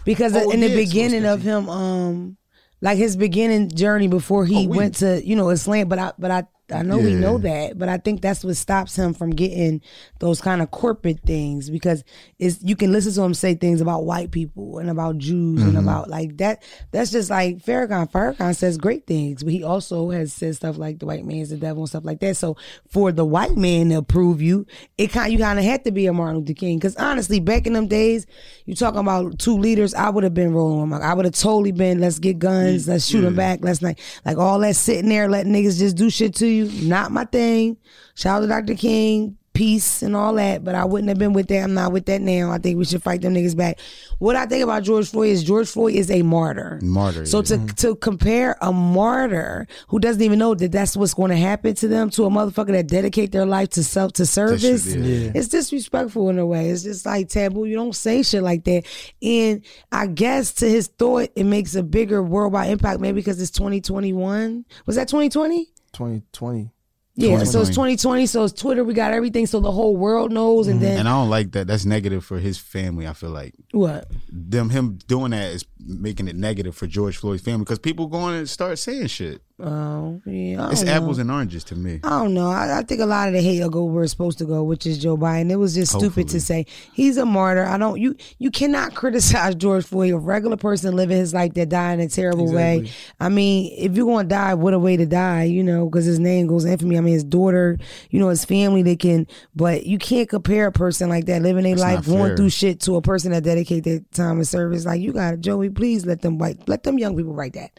because 0.05 0.35
Oh, 0.37 0.51
in 0.51 0.61
the 0.61 0.69
yeah, 0.69 0.77
it's 0.77 0.91
beginning 0.91 1.25
of 1.25 1.41
him, 1.43 1.69
um, 1.69 2.37
like 2.81 2.99
his 2.99 3.17
beginning 3.17 3.71
journey 3.71 4.09
before 4.09 4.45
he 4.45 4.67
Oh, 4.67 4.69
we- 4.69 4.77
went 4.77 4.97
to 4.97 5.25
you 5.27 5.35
know 5.37 5.49
Islam. 5.51 5.89
But 5.89 5.99
I, 5.99 6.13
but 6.19 6.31
I, 6.31 6.47
I 6.73 6.83
know 6.83 6.99
we 6.99 7.15
know 7.15 7.39
that. 7.39 7.79
But 7.79 7.89
I 7.89 7.99
think 7.99 8.21
that's 8.21 8.45
what 8.45 8.57
stops 8.57 8.97
him 8.97 9.15
from 9.15 9.31
getting 9.31 9.81
those 10.19 10.41
kind 10.41 10.61
of 10.63 10.71
corporate 10.71 11.21
things 11.25 11.71
because 11.71 12.05
it's 12.39 12.63
you 12.63 12.77
can 12.77 12.93
listen 12.93 13.13
to 13.15 13.23
him 13.23 13.35
say 13.35 13.55
things 13.55 13.81
about 13.81 14.05
white 14.05 14.31
people 14.31 14.79
and 14.79 14.91
about 14.91 15.19
Jews 15.19 15.39
Mm-hmm. 15.39 15.69
and 15.69 15.79
about 15.79 16.09
like 16.11 16.37
that. 16.39 16.63
That's 16.91 17.11
just 17.11 17.31
like 17.31 17.59
Farrakhan. 17.59 18.11
Farrakhan 18.11 18.55
says 18.55 18.77
great 18.77 19.07
things, 19.07 19.43
but 19.43 19.53
he 19.53 19.63
also 19.63 20.11
has 20.11 20.33
said 20.33 20.57
stuff 20.57 20.77
like 20.77 20.99
the 20.99 21.07
white 21.07 21.25
man's 21.25 21.51
the 21.51 21.57
devil 21.57 21.83
and 21.83 21.89
stuff 21.89 22.05
like 22.05 22.21
that. 22.21 22.37
So 22.37 22.57
for 22.89 23.13
the 23.13 23.25
white 23.25 23.57
man 23.57 23.89
to 23.91 23.97
approve 23.97 24.43
you, 24.43 24.67
it 24.99 25.09
kind 25.09 25.33
you 25.33 25.39
kind 25.39 25.59
of 25.59 25.65
had 25.65 25.85
to 25.85 25.91
be 25.91 26.07
a 26.07 26.13
Martin 26.13 26.41
Luther 26.41 26.55
King 26.55 26.79
because 26.79 26.97
honestly, 26.97 27.41
back 27.41 27.67
in 27.67 27.73
them 27.73 27.87
days, 27.89 28.27
you 28.67 28.75
talking 28.75 29.01
about 29.01 29.39
two 29.39 29.57
leaders, 29.57 29.95
I 29.95 30.11
would 30.11 30.25
have 30.25 30.35
been 30.35 30.53
rolling 30.53 30.81
with 30.91 31.01
my. 31.01 31.07
I 31.07 31.15
would 31.15 31.25
have 31.25 31.35
totally 31.35 31.73
been 31.73 32.01
let's 32.01 32.19
get 32.19 32.39
guns, 32.39 32.89
let's 32.89 33.07
shoot 33.07 33.23
them 33.23 33.35
back, 33.35 33.61
let's 33.63 33.81
like 33.81 33.99
like 34.25 34.37
all 34.37 34.59
that 34.61 34.77
sitting 34.77 35.09
there 35.09 35.29
letting 35.29 35.53
niggas 35.53 35.79
just 35.79 35.97
do 35.97 36.11
shit 36.11 36.35
to 36.37 36.47
you. 36.47 36.58
Not 36.67 37.13
my 37.13 37.25
thing. 37.25 37.77
Shout 38.15 38.39
out 38.39 38.41
to 38.41 38.47
Dr. 38.49 38.75
King. 38.75 39.37
Peace 39.55 40.03
and 40.03 40.15
all 40.15 40.35
that, 40.35 40.63
but 40.63 40.77
I 40.77 40.85
wouldn't 40.85 41.09
have 41.09 41.19
been 41.19 41.33
with 41.33 41.49
that. 41.49 41.65
I'm 41.65 41.75
not 41.75 41.91
with 41.91 42.07
that 42.07 42.21
now. 42.21 42.53
I 42.53 42.59
think 42.59 42.79
we 42.79 42.85
should 42.85 43.03
fight 43.03 43.23
them 43.23 43.35
niggas 43.35 43.57
back. 43.57 43.81
What 44.19 44.37
I 44.37 44.47
think 44.47 44.63
about 44.63 44.85
George 44.85 45.11
Floyd 45.11 45.31
is 45.31 45.43
George 45.43 45.69
Floyd 45.69 45.95
is 45.97 46.13
a 46.13 46.23
martyr. 46.23 46.79
Martyr, 46.81 47.27
So 47.27 47.39
yeah. 47.39 47.67
to 47.67 47.75
to 47.75 47.97
compare 47.97 48.57
a 48.63 48.73
martyr 48.73 49.67
who 49.89 49.99
doesn't 49.99 50.23
even 50.23 50.39
know 50.39 50.55
that 50.55 50.71
that's 50.71 50.97
what's 50.97 51.13
going 51.13 51.33
to 51.33 51.37
happen 51.37 51.75
to 51.75 51.89
them 51.89 52.09
to 52.11 52.27
a 52.27 52.31
motherfucker 52.31 52.71
that 52.71 52.87
dedicate 52.87 53.33
their 53.33 53.47
life 53.47 53.71
to 53.71 53.83
self 53.83 54.13
to 54.13 54.27
service, 54.27 54.95
yeah. 54.95 55.03
Yeah. 55.03 55.33
it's 55.35 55.49
disrespectful 55.49 56.29
in 56.31 56.39
a 56.39 56.47
way. 56.47 56.71
It's 56.71 56.85
just 56.85 57.05
like 57.05 57.29
taboo. 57.29 57.65
You 57.65 57.75
don't 57.75 57.97
say 57.97 58.23
shit 58.23 58.45
like 58.45 58.63
that. 58.63 58.85
And 59.21 59.65
I 59.91 60.07
guess 60.07 60.53
to 60.55 60.71
his 60.71 60.87
thought, 60.87 61.31
it 61.35 61.45
makes 61.45 61.75
a 61.75 61.83
bigger 61.83 62.23
worldwide 62.23 62.71
impact. 62.71 63.01
Maybe 63.01 63.17
because 63.17 63.43
it's 63.43 63.51
2021. 63.51 64.65
Was 64.87 64.95
that 64.95 65.09
2020? 65.09 65.67
2020. 65.99 66.71
Yeah, 67.17 67.43
so 67.43 67.61
it's 67.61 67.71
2020. 67.71 67.97
2020. 67.97 68.27
So 68.27 68.45
it's 68.45 68.53
Twitter. 68.53 68.85
We 68.85 68.95
got 68.95 69.13
everything, 69.13 69.47
so 69.47 69.59
the 69.59 69.73
whole 69.73 69.97
world 69.97 70.31
knows. 70.31 70.69
And 70.69 70.77
mm-hmm. 70.77 70.85
then 70.85 70.99
And 71.01 71.09
I 71.09 71.13
don't 71.13 71.29
like 71.29 71.51
that. 71.53 71.67
That's 71.67 71.85
negative 71.85 72.25
for 72.25 72.39
his 72.39 72.59
family. 72.59 73.09
I 73.09 73.13
feel 73.13 73.31
like 73.31 73.55
what? 73.73 74.09
them 74.29 74.71
him 74.71 74.99
doing 75.09 75.33
that 75.33 75.51
is 75.51 75.65
making 75.81 76.29
it 76.29 76.37
negative 76.37 76.77
for 76.77 76.87
George 76.87 77.17
Floyd's 77.17 77.43
family 77.43 77.65
because 77.65 77.81
people 77.81 78.07
going 78.07 78.41
to 78.41 78.47
start 78.47 78.79
saying 78.79 79.09
shit. 79.09 79.43
Oh, 79.61 80.23
yeah. 80.25 80.71
It's 80.71 80.85
know. 80.85 80.93
apples 80.93 81.19
and 81.19 81.31
oranges 81.33 81.65
to 81.65 81.75
me. 81.75 81.99
I 82.05 82.11
don't 82.11 82.33
know. 82.33 82.49
I, 82.49 82.79
I 82.79 82.83
think 82.83 83.01
a 83.01 83.07
lot 83.07 83.27
of 83.27 83.35
the 83.35 83.41
hate 83.41 83.61
will 83.61 83.71
go 83.71 83.85
where 83.85 84.05
it's 84.05 84.13
supposed 84.13 84.39
to 84.39 84.45
go, 84.45 84.63
which 84.63 84.87
is 84.87 84.99
Joe 84.99 85.17
Biden. 85.17 85.51
It 85.51 85.57
was 85.57 85.75
just 85.75 85.93
stupid 85.93 86.29
to 86.29 86.41
say 86.41 86.67
he's 86.93 87.17
a 87.17 87.27
martyr. 87.27 87.65
I 87.65 87.77
don't. 87.77 88.01
You 88.01 88.15
you 88.39 88.53
cannot 88.53 88.95
criticize 88.95 89.57
George 89.57 89.85
Floyd, 89.85 90.13
a 90.13 90.19
regular 90.19 90.57
person 90.57 90.95
living 90.95 91.17
his 91.17 91.35
life 91.35 91.55
that 91.55 91.71
died 91.71 91.95
in 91.95 92.07
a 92.07 92.09
terrible 92.09 92.53
way. 92.53 92.93
I 93.19 93.29
mean, 93.29 93.75
if 93.77 93.97
you're 93.97 94.07
gonna 94.07 94.29
die, 94.29 94.55
what 94.55 94.75
a 94.75 94.79
way 94.79 94.97
to 94.97 95.07
die, 95.07 95.45
you 95.45 95.65
know, 95.65 95.89
because 95.89 96.05
his 96.05 96.21
name 96.21 96.47
goes 96.47 96.65
in 96.65 96.73
infamy. 96.73 96.97
I 96.97 97.01
mean, 97.01 97.15
his 97.15 97.25
daughter, 97.25 97.79
you 98.11 98.21
know, 98.21 98.29
his 98.29 98.45
family, 98.45 98.83
they 98.83 98.97
can, 98.97 99.27
but 99.57 99.87
you 99.87 99.99
can't 99.99 100.29
compare 100.29 100.69
a 100.69 100.73
person 100.73 101.09
like 101.09 101.27
that 101.27 101.43
living 101.43 101.65
their 101.65 101.75
life, 101.75 102.07
going 102.07 102.37
through 102.37 102.51
shit 102.51 102.81
to 102.83 102.95
a 102.95 103.03
person 103.03 103.33
that 103.33 103.43
dedicated 103.43 103.85
their 103.85 104.01
time 104.13 104.37
and 104.37 104.47
service. 104.47 104.87
Like 104.87 105.01
you 105.01 105.13
got 105.13 105.33
to 105.33 105.37
Joey. 105.37 105.69
Please 105.69 106.07
let 106.07 106.23
them 106.23 106.39
write. 106.39 106.69
Let 106.69 106.85
them 106.85 106.97
young 106.97 107.17
people 107.17 107.35
write 107.35 107.55
that. 107.55 107.73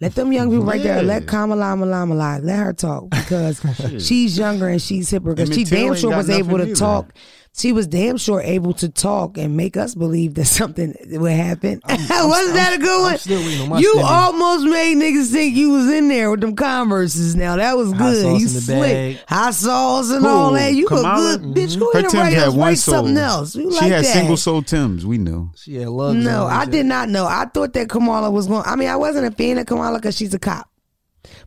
Let 0.00 0.14
them 0.14 0.32
young 0.32 0.50
people 0.50 0.66
right 0.66 0.82
there. 0.82 1.02
Let 1.02 1.26
Kamala 1.26 1.74
Malama 1.74 2.14
lie. 2.14 2.38
Let 2.38 2.58
her 2.58 2.72
talk 2.74 3.08
because 3.08 3.60
she's 4.06 4.36
younger 4.36 4.68
and 4.68 4.80
she's 4.80 5.10
hipper. 5.10 5.34
Because 5.34 5.54
she 5.54 5.64
damn 5.64 5.94
sure 5.94 6.14
was 6.14 6.28
able 6.28 6.58
to 6.58 6.74
talk. 6.74 7.14
She 7.58 7.72
was 7.72 7.86
damn 7.86 8.18
sure 8.18 8.42
able 8.42 8.74
to 8.74 8.90
talk 8.90 9.38
and 9.38 9.56
make 9.56 9.78
us 9.78 9.94
believe 9.94 10.34
that 10.34 10.44
something 10.58 10.94
would 11.08 11.32
happen. 11.32 11.80
i 11.84 11.94
Wasn't 12.26 12.54
that 12.54 12.74
a 12.74 12.78
good 12.78 13.00
one? 13.02 13.16
still 13.18 13.40
waiting 13.40 13.62
on 13.62 13.68
my 13.70 13.78
you 13.78 13.94
stimmy. 13.96 14.04
almost 14.04 14.64
made 14.66 14.96
niggas 14.98 15.32
think 15.32 15.56
you 15.56 15.70
was 15.70 15.90
in 15.90 16.08
there 16.08 16.30
with 16.30 16.40
them 16.42 16.54
Converses. 16.54 17.34
Now 17.34 17.56
that 17.56 17.74
was 17.76 17.92
Hot 17.92 17.98
good. 17.98 18.22
sauce 18.22 18.40
you 18.40 18.46
in 18.48 18.52
the 18.54 18.60
slick. 18.60 18.80
bag. 18.80 19.18
Hot 19.28 19.54
sauce 19.54 20.10
and 20.10 20.22
Who? 20.22 20.28
all 20.28 20.52
that. 20.52 20.74
You 20.74 20.86
Kamala? 20.86 21.34
a 21.34 21.38
good 21.38 21.54
bitch. 21.54 21.78
Go 21.78 21.90
ahead 21.92 22.04
and 22.04 22.14
write, 22.14 22.34
us, 22.36 22.54
write 22.54 22.78
soul. 22.78 22.94
something 22.94 23.16
else. 23.16 23.56
We 23.56 23.62
she 23.62 23.68
like 23.70 23.82
had 23.90 24.04
that. 24.04 24.12
single 24.12 24.36
soul 24.36 24.60
Tims. 24.60 25.06
We 25.06 25.16
knew. 25.16 25.50
She 25.56 25.76
had 25.76 25.88
love. 25.88 26.14
No, 26.14 26.44
I 26.44 26.66
did 26.66 26.84
not 26.84 27.08
know. 27.08 27.24
I 27.26 27.46
thought 27.46 27.72
that 27.72 27.88
Kamala 27.88 28.30
was 28.30 28.48
going. 28.48 28.64
I 28.66 28.76
mean, 28.76 28.88
I 28.90 28.96
wasn't 28.96 29.26
a 29.26 29.30
fan 29.30 29.56
of 29.56 29.64
Kamala 29.66 29.98
because 29.98 30.14
she's 30.14 30.34
a 30.34 30.38
cop. 30.38 30.68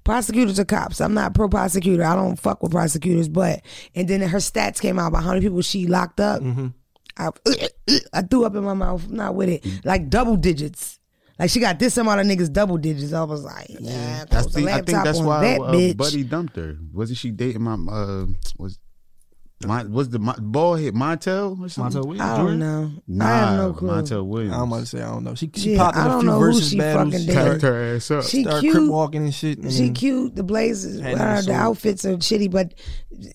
Prosecutors 0.04 0.60
are 0.60 0.66
cops. 0.66 1.02
I'm 1.02 1.14
not 1.14 1.34
pro 1.36 1.50
prosecutor. 1.50 2.04
I 2.04 2.16
don't 2.16 2.38
fuck 2.38 2.64
with 2.64 2.72
prosecutors. 2.72 3.28
But 3.30 3.62
and 3.96 4.08
then 4.08 4.22
her 4.22 4.38
stats 4.40 4.82
came 4.82 4.98
out 5.00 5.08
about 5.08 5.24
how 5.24 5.30
many 5.30 5.42
people 5.42 5.62
she 5.62 5.88
locked 5.88 6.20
up. 6.20 6.42
Mm-hmm. 6.42 6.68
I, 7.18 7.30
I 8.14 8.22
threw 8.22 8.46
up 8.46 8.56
in 8.56 8.64
my 8.64 8.74
mouth. 8.74 9.10
Not 9.10 9.36
with 9.36 9.50
it. 9.50 9.86
Like 9.86 10.10
double 10.10 10.38
digits. 10.38 11.00
Like 11.38 11.50
she 11.50 11.60
got 11.62 11.80
this 11.80 11.98
amount 11.98 12.20
of 12.20 12.28
niggas 12.28 12.52
double 12.52 12.78
digits. 12.78 13.14
I 13.14 13.24
was 13.24 13.44
like, 13.44 13.68
yeah, 13.70 14.26
That's 14.30 14.54
the 14.54 14.62
the, 14.62 14.72
I 14.72 14.76
think 14.76 14.90
laptop 14.90 15.06
that's 15.06 15.20
on 15.20 15.26
why 15.26 15.42
that 15.42 15.62
uh, 15.62 15.72
bitch. 15.72 15.98
Buddy 15.98 16.24
dumped 16.24 16.58
her. 16.58 16.78
Wasn't 16.94 17.18
she 17.18 17.32
dating 17.32 17.62
my 17.62 17.76
uh 17.92 18.26
was 18.58 18.78
my 19.66 19.84
was 19.84 20.10
the 20.10 20.20
my, 20.20 20.34
ball 20.40 20.76
hit 20.76 20.94
Montel 20.96 21.60
or 21.60 21.68
something? 21.70 22.02
Montel 22.02 22.06
Williams. 22.08 22.22
I 22.30 22.38
don't 22.38 22.60
know. 22.60 22.92
Nah, 23.08 23.26
I 23.26 23.30
have 23.38 23.58
no 23.58 23.74
clue. 23.74 23.90
Montel 23.90 24.26
Williams. 24.26 24.54
I'm 24.56 24.68
about 24.72 24.80
to 24.80 24.86
say 24.86 25.02
I 25.02 25.08
don't 25.12 25.24
know. 25.24 25.36
She 25.36 25.50
she 25.56 25.72
Yeah, 25.74 25.78
popped 25.80 25.98
in 25.98 26.02
I 26.02 26.06
a 26.06 26.10
don't 26.10 26.22
few 26.22 26.30
know 26.30 26.40
who 26.40 26.46
versus 26.46 26.70
she 26.70 26.78
battles. 26.78 27.06
fucking 27.14 27.20
She 27.20 27.26
did. 27.28 27.34
Tacked 27.34 27.60
started, 27.60 27.62
her 27.64 27.96
ass 27.96 28.12
up. 28.12 28.24
She 28.24 28.42
started 28.44 28.62
cute. 28.62 28.76
crip 28.76 28.90
walking 28.90 29.24
and 29.24 29.34
shit. 29.34 29.58
And 29.60 29.72
She 29.74 29.80
then- 29.86 29.94
cute. 29.96 30.36
The 30.36 30.44
blazers, 30.44 31.02
Had 31.02 31.16
uh, 31.16 31.36
no 31.36 31.42
the 31.42 31.54
outfits 31.54 32.06
are 32.06 32.16
shitty, 32.18 32.50
but 32.52 32.74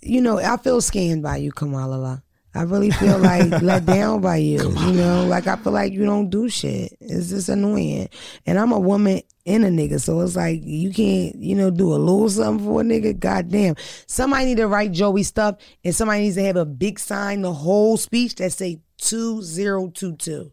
you 0.03 0.21
know, 0.23 0.39
I 0.39 0.57
feel 0.57 0.81
scammed 0.81 1.23
by 1.23 1.37
you, 1.37 1.53
Kamala. 1.53 2.23
I 2.55 2.63
really 2.63 2.91
feel 2.93 3.19
like 3.19 3.51
let 3.63 3.85
down 3.85 4.21
by 4.21 4.37
you. 4.37 4.71
You 4.71 4.93
know, 4.93 5.27
like 5.27 5.47
I 5.47 5.57
feel 5.57 5.73
like 5.73 5.93
you 5.93 6.05
don't 6.05 6.31
do 6.31 6.49
shit. 6.49 6.97
It's 7.01 7.31
just 7.31 7.49
annoying. 7.49 8.09
And 8.47 8.59
I'm 8.59 8.71
a 8.71 8.79
woman 8.79 9.23
and 9.45 9.65
a 9.65 9.69
nigga, 9.69 10.01
so 10.01 10.21
it's 10.21 10.37
like 10.37 10.61
you 10.63 10.93
can't, 10.93 11.35
you 11.37 11.57
know, 11.57 11.71
do 11.71 11.93
a 11.93 11.97
little 11.97 12.31
something 12.31 12.65
for 12.65 12.81
a 12.81 12.85
nigga. 12.85 13.19
Goddamn. 13.19 13.75
Somebody 14.07 14.47
need 14.47 14.59
to 14.59 14.69
write 14.69 14.93
Joey 14.93 15.25
stuff, 15.25 15.57
and 15.85 15.95
somebody 15.95 16.23
needs 16.23 16.37
to 16.37 16.45
have 16.45 16.57
a 16.57 16.65
big 16.65 16.99
sign, 16.99 17.43
the 17.43 17.53
whole 17.53 17.97
speech 17.97 18.37
that 18.37 18.53
say 18.53 18.81
two 18.99 19.43
zero 19.43 19.89
two 19.89 20.15
two, 20.17 20.53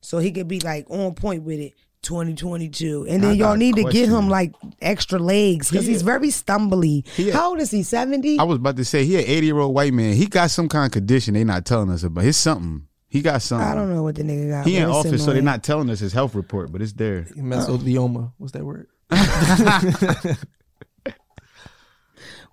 so 0.00 0.18
he 0.18 0.30
could 0.30 0.48
be 0.48 0.60
like 0.60 0.88
on 0.88 1.14
point 1.14 1.42
with 1.42 1.58
it. 1.58 1.74
2022 2.02 3.06
and 3.08 3.22
then 3.22 3.30
I 3.30 3.34
y'all 3.34 3.56
need 3.56 3.76
to 3.76 3.84
get 3.84 4.08
him 4.08 4.28
like 4.28 4.54
extra 4.80 5.18
legs 5.18 5.70
because 5.70 5.84
He- 5.86 5.92
he's 5.92 6.02
very 6.02 6.28
stumbly 6.28 7.06
He- 7.08 7.30
how 7.30 7.50
old 7.50 7.60
is 7.60 7.70
he 7.70 7.82
70 7.82 8.38
I 8.38 8.42
was 8.44 8.56
about 8.56 8.76
to 8.76 8.84
say 8.84 9.04
he 9.04 9.16
an 9.16 9.24
80 9.26 9.46
year 9.46 9.58
old 9.58 9.74
white 9.74 9.92
man. 9.92 10.14
He 10.14 10.26
got 10.26 10.50
some 10.50 10.68
kind 10.68 10.86
of 10.86 10.92
condition 10.92 11.34
they 11.34 11.44
not 11.44 11.66
telling 11.66 11.90
us 11.90 12.02
about. 12.02 12.24
It's 12.24 12.38
something. 12.38 12.86
He 13.08 13.22
got 13.22 13.42
something. 13.42 13.66
I 13.68 13.74
don't 13.74 13.92
know 13.92 14.02
what 14.04 14.14
the 14.14 14.22
nigga 14.22 14.48
got. 14.50 14.66
He 14.66 14.76
in 14.76 14.84
but 14.84 14.90
it's 14.98 15.06
office, 15.06 15.24
so 15.24 15.32
they're 15.32 15.42
not 15.42 15.62
telling 15.64 15.90
us 15.90 15.98
his 15.98 16.12
health 16.12 16.34
report, 16.34 16.70
but 16.72 16.80
it's 16.80 16.92
there. 16.92 17.22
mesothelioma. 17.36 18.32
What's 18.38 18.52
that 18.52 18.64
word? 18.64 18.86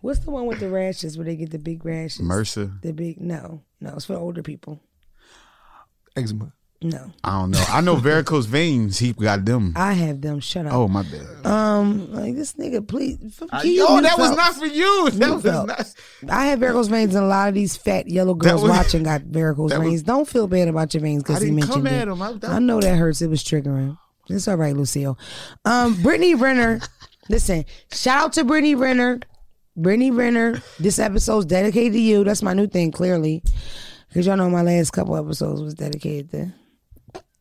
What's 0.02 0.20
the 0.20 0.32
one 0.32 0.46
with 0.46 0.60
the 0.60 0.70
rashes 0.70 1.18
where 1.18 1.26
they 1.26 1.36
get 1.36 1.52
the 1.52 1.60
big 1.60 1.84
rashes? 1.86 2.22
MRSA. 2.26 2.82
The 2.82 2.92
big 2.94 3.20
no, 3.22 3.62
no, 3.82 3.94
it's 3.96 4.06
for 4.06 4.16
older 4.16 4.44
people. 4.44 4.82
Eczema. 6.16 6.54
No, 6.80 7.12
I 7.24 7.40
don't 7.40 7.52
know. 7.52 7.66
I 7.70 7.82
know 7.82 7.96
varicose 7.96 8.46
veins. 8.48 9.00
He 9.00 9.12
got 9.14 9.44
them. 9.46 9.74
I 9.76 9.94
have 9.94 10.22
them. 10.22 10.40
Shut 10.40 10.68
up. 10.68 10.74
Oh 10.74 10.88
my 10.88 11.02
bad. 11.02 11.44
Um, 11.44 12.14
like 12.14 12.36
this 12.36 12.54
nigga, 12.54 12.88
please. 12.88 13.18
f- 13.42 13.50
I- 13.52 13.62
can 13.64 13.72
Yo, 13.72 13.88
mute 13.94 14.04
that 14.04 14.18
was 14.20 14.36
not 14.36 14.54
for 14.56 14.68
you. 14.68 15.10
That 15.14 15.34
was 15.34 15.46
up. 15.48 15.66
not. 15.68 15.94
I 16.30 16.46
have 16.48 16.60
varicose 16.60 16.88
veins, 16.88 17.16
and 17.16 17.26
a 17.26 17.28
lot 17.28 17.50
of 17.50 17.56
these 17.56 17.76
fat 17.76 18.08
yellow 18.08 18.36
girls 18.36 18.62
was- 18.62 18.70
watching 18.70 19.02
got 19.02 19.22
varicose 19.24 19.72
that 19.72 19.80
was- 19.80 19.88
veins. 19.90 20.04
Don't 20.04 20.28
feel 20.28 20.46
bad 20.48 20.68
about 20.68 20.94
your 20.94 21.02
veins 21.02 21.24
because 21.24 21.42
he 21.42 21.50
mentioned 21.50 21.74
come 21.74 21.88
it. 21.88 22.08
him. 22.08 22.22
I, 22.22 22.34
that, 22.34 22.50
I 22.52 22.60
know 22.60 22.80
that 22.80 22.96
hurts. 22.96 23.24
It 23.24 23.30
was 23.32 23.44
triggering. 23.44 23.98
It's 24.30 24.48
all 24.48 24.56
right, 24.58 24.76
Lucille. 24.76 25.18
Um, 25.66 26.00
Brittany 26.04 26.36
Renner. 26.36 26.80
listen, 27.30 27.66
shout 27.92 28.24
out 28.26 28.34
to 28.34 28.44
Brittany 28.44 28.76
Renner. 28.76 29.20
Brittany 29.76 30.12
Renner. 30.12 30.62
This 30.80 31.00
episode's 31.00 31.46
dedicated 31.48 31.94
to 31.94 32.00
you. 32.00 32.24
That's 32.24 32.44
my 32.44 32.54
new 32.54 32.68
thing, 32.68 32.92
clearly, 32.92 33.42
because 34.10 34.28
y'all 34.28 34.38
know 34.38 34.50
my 34.50 34.62
last 34.62 34.92
couple 34.92 35.16
episodes 35.18 35.60
was 35.62 35.74
dedicated 35.74 36.30
to 36.32 36.54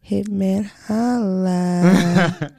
Hitman 0.09 0.71
Holla. 0.87 2.53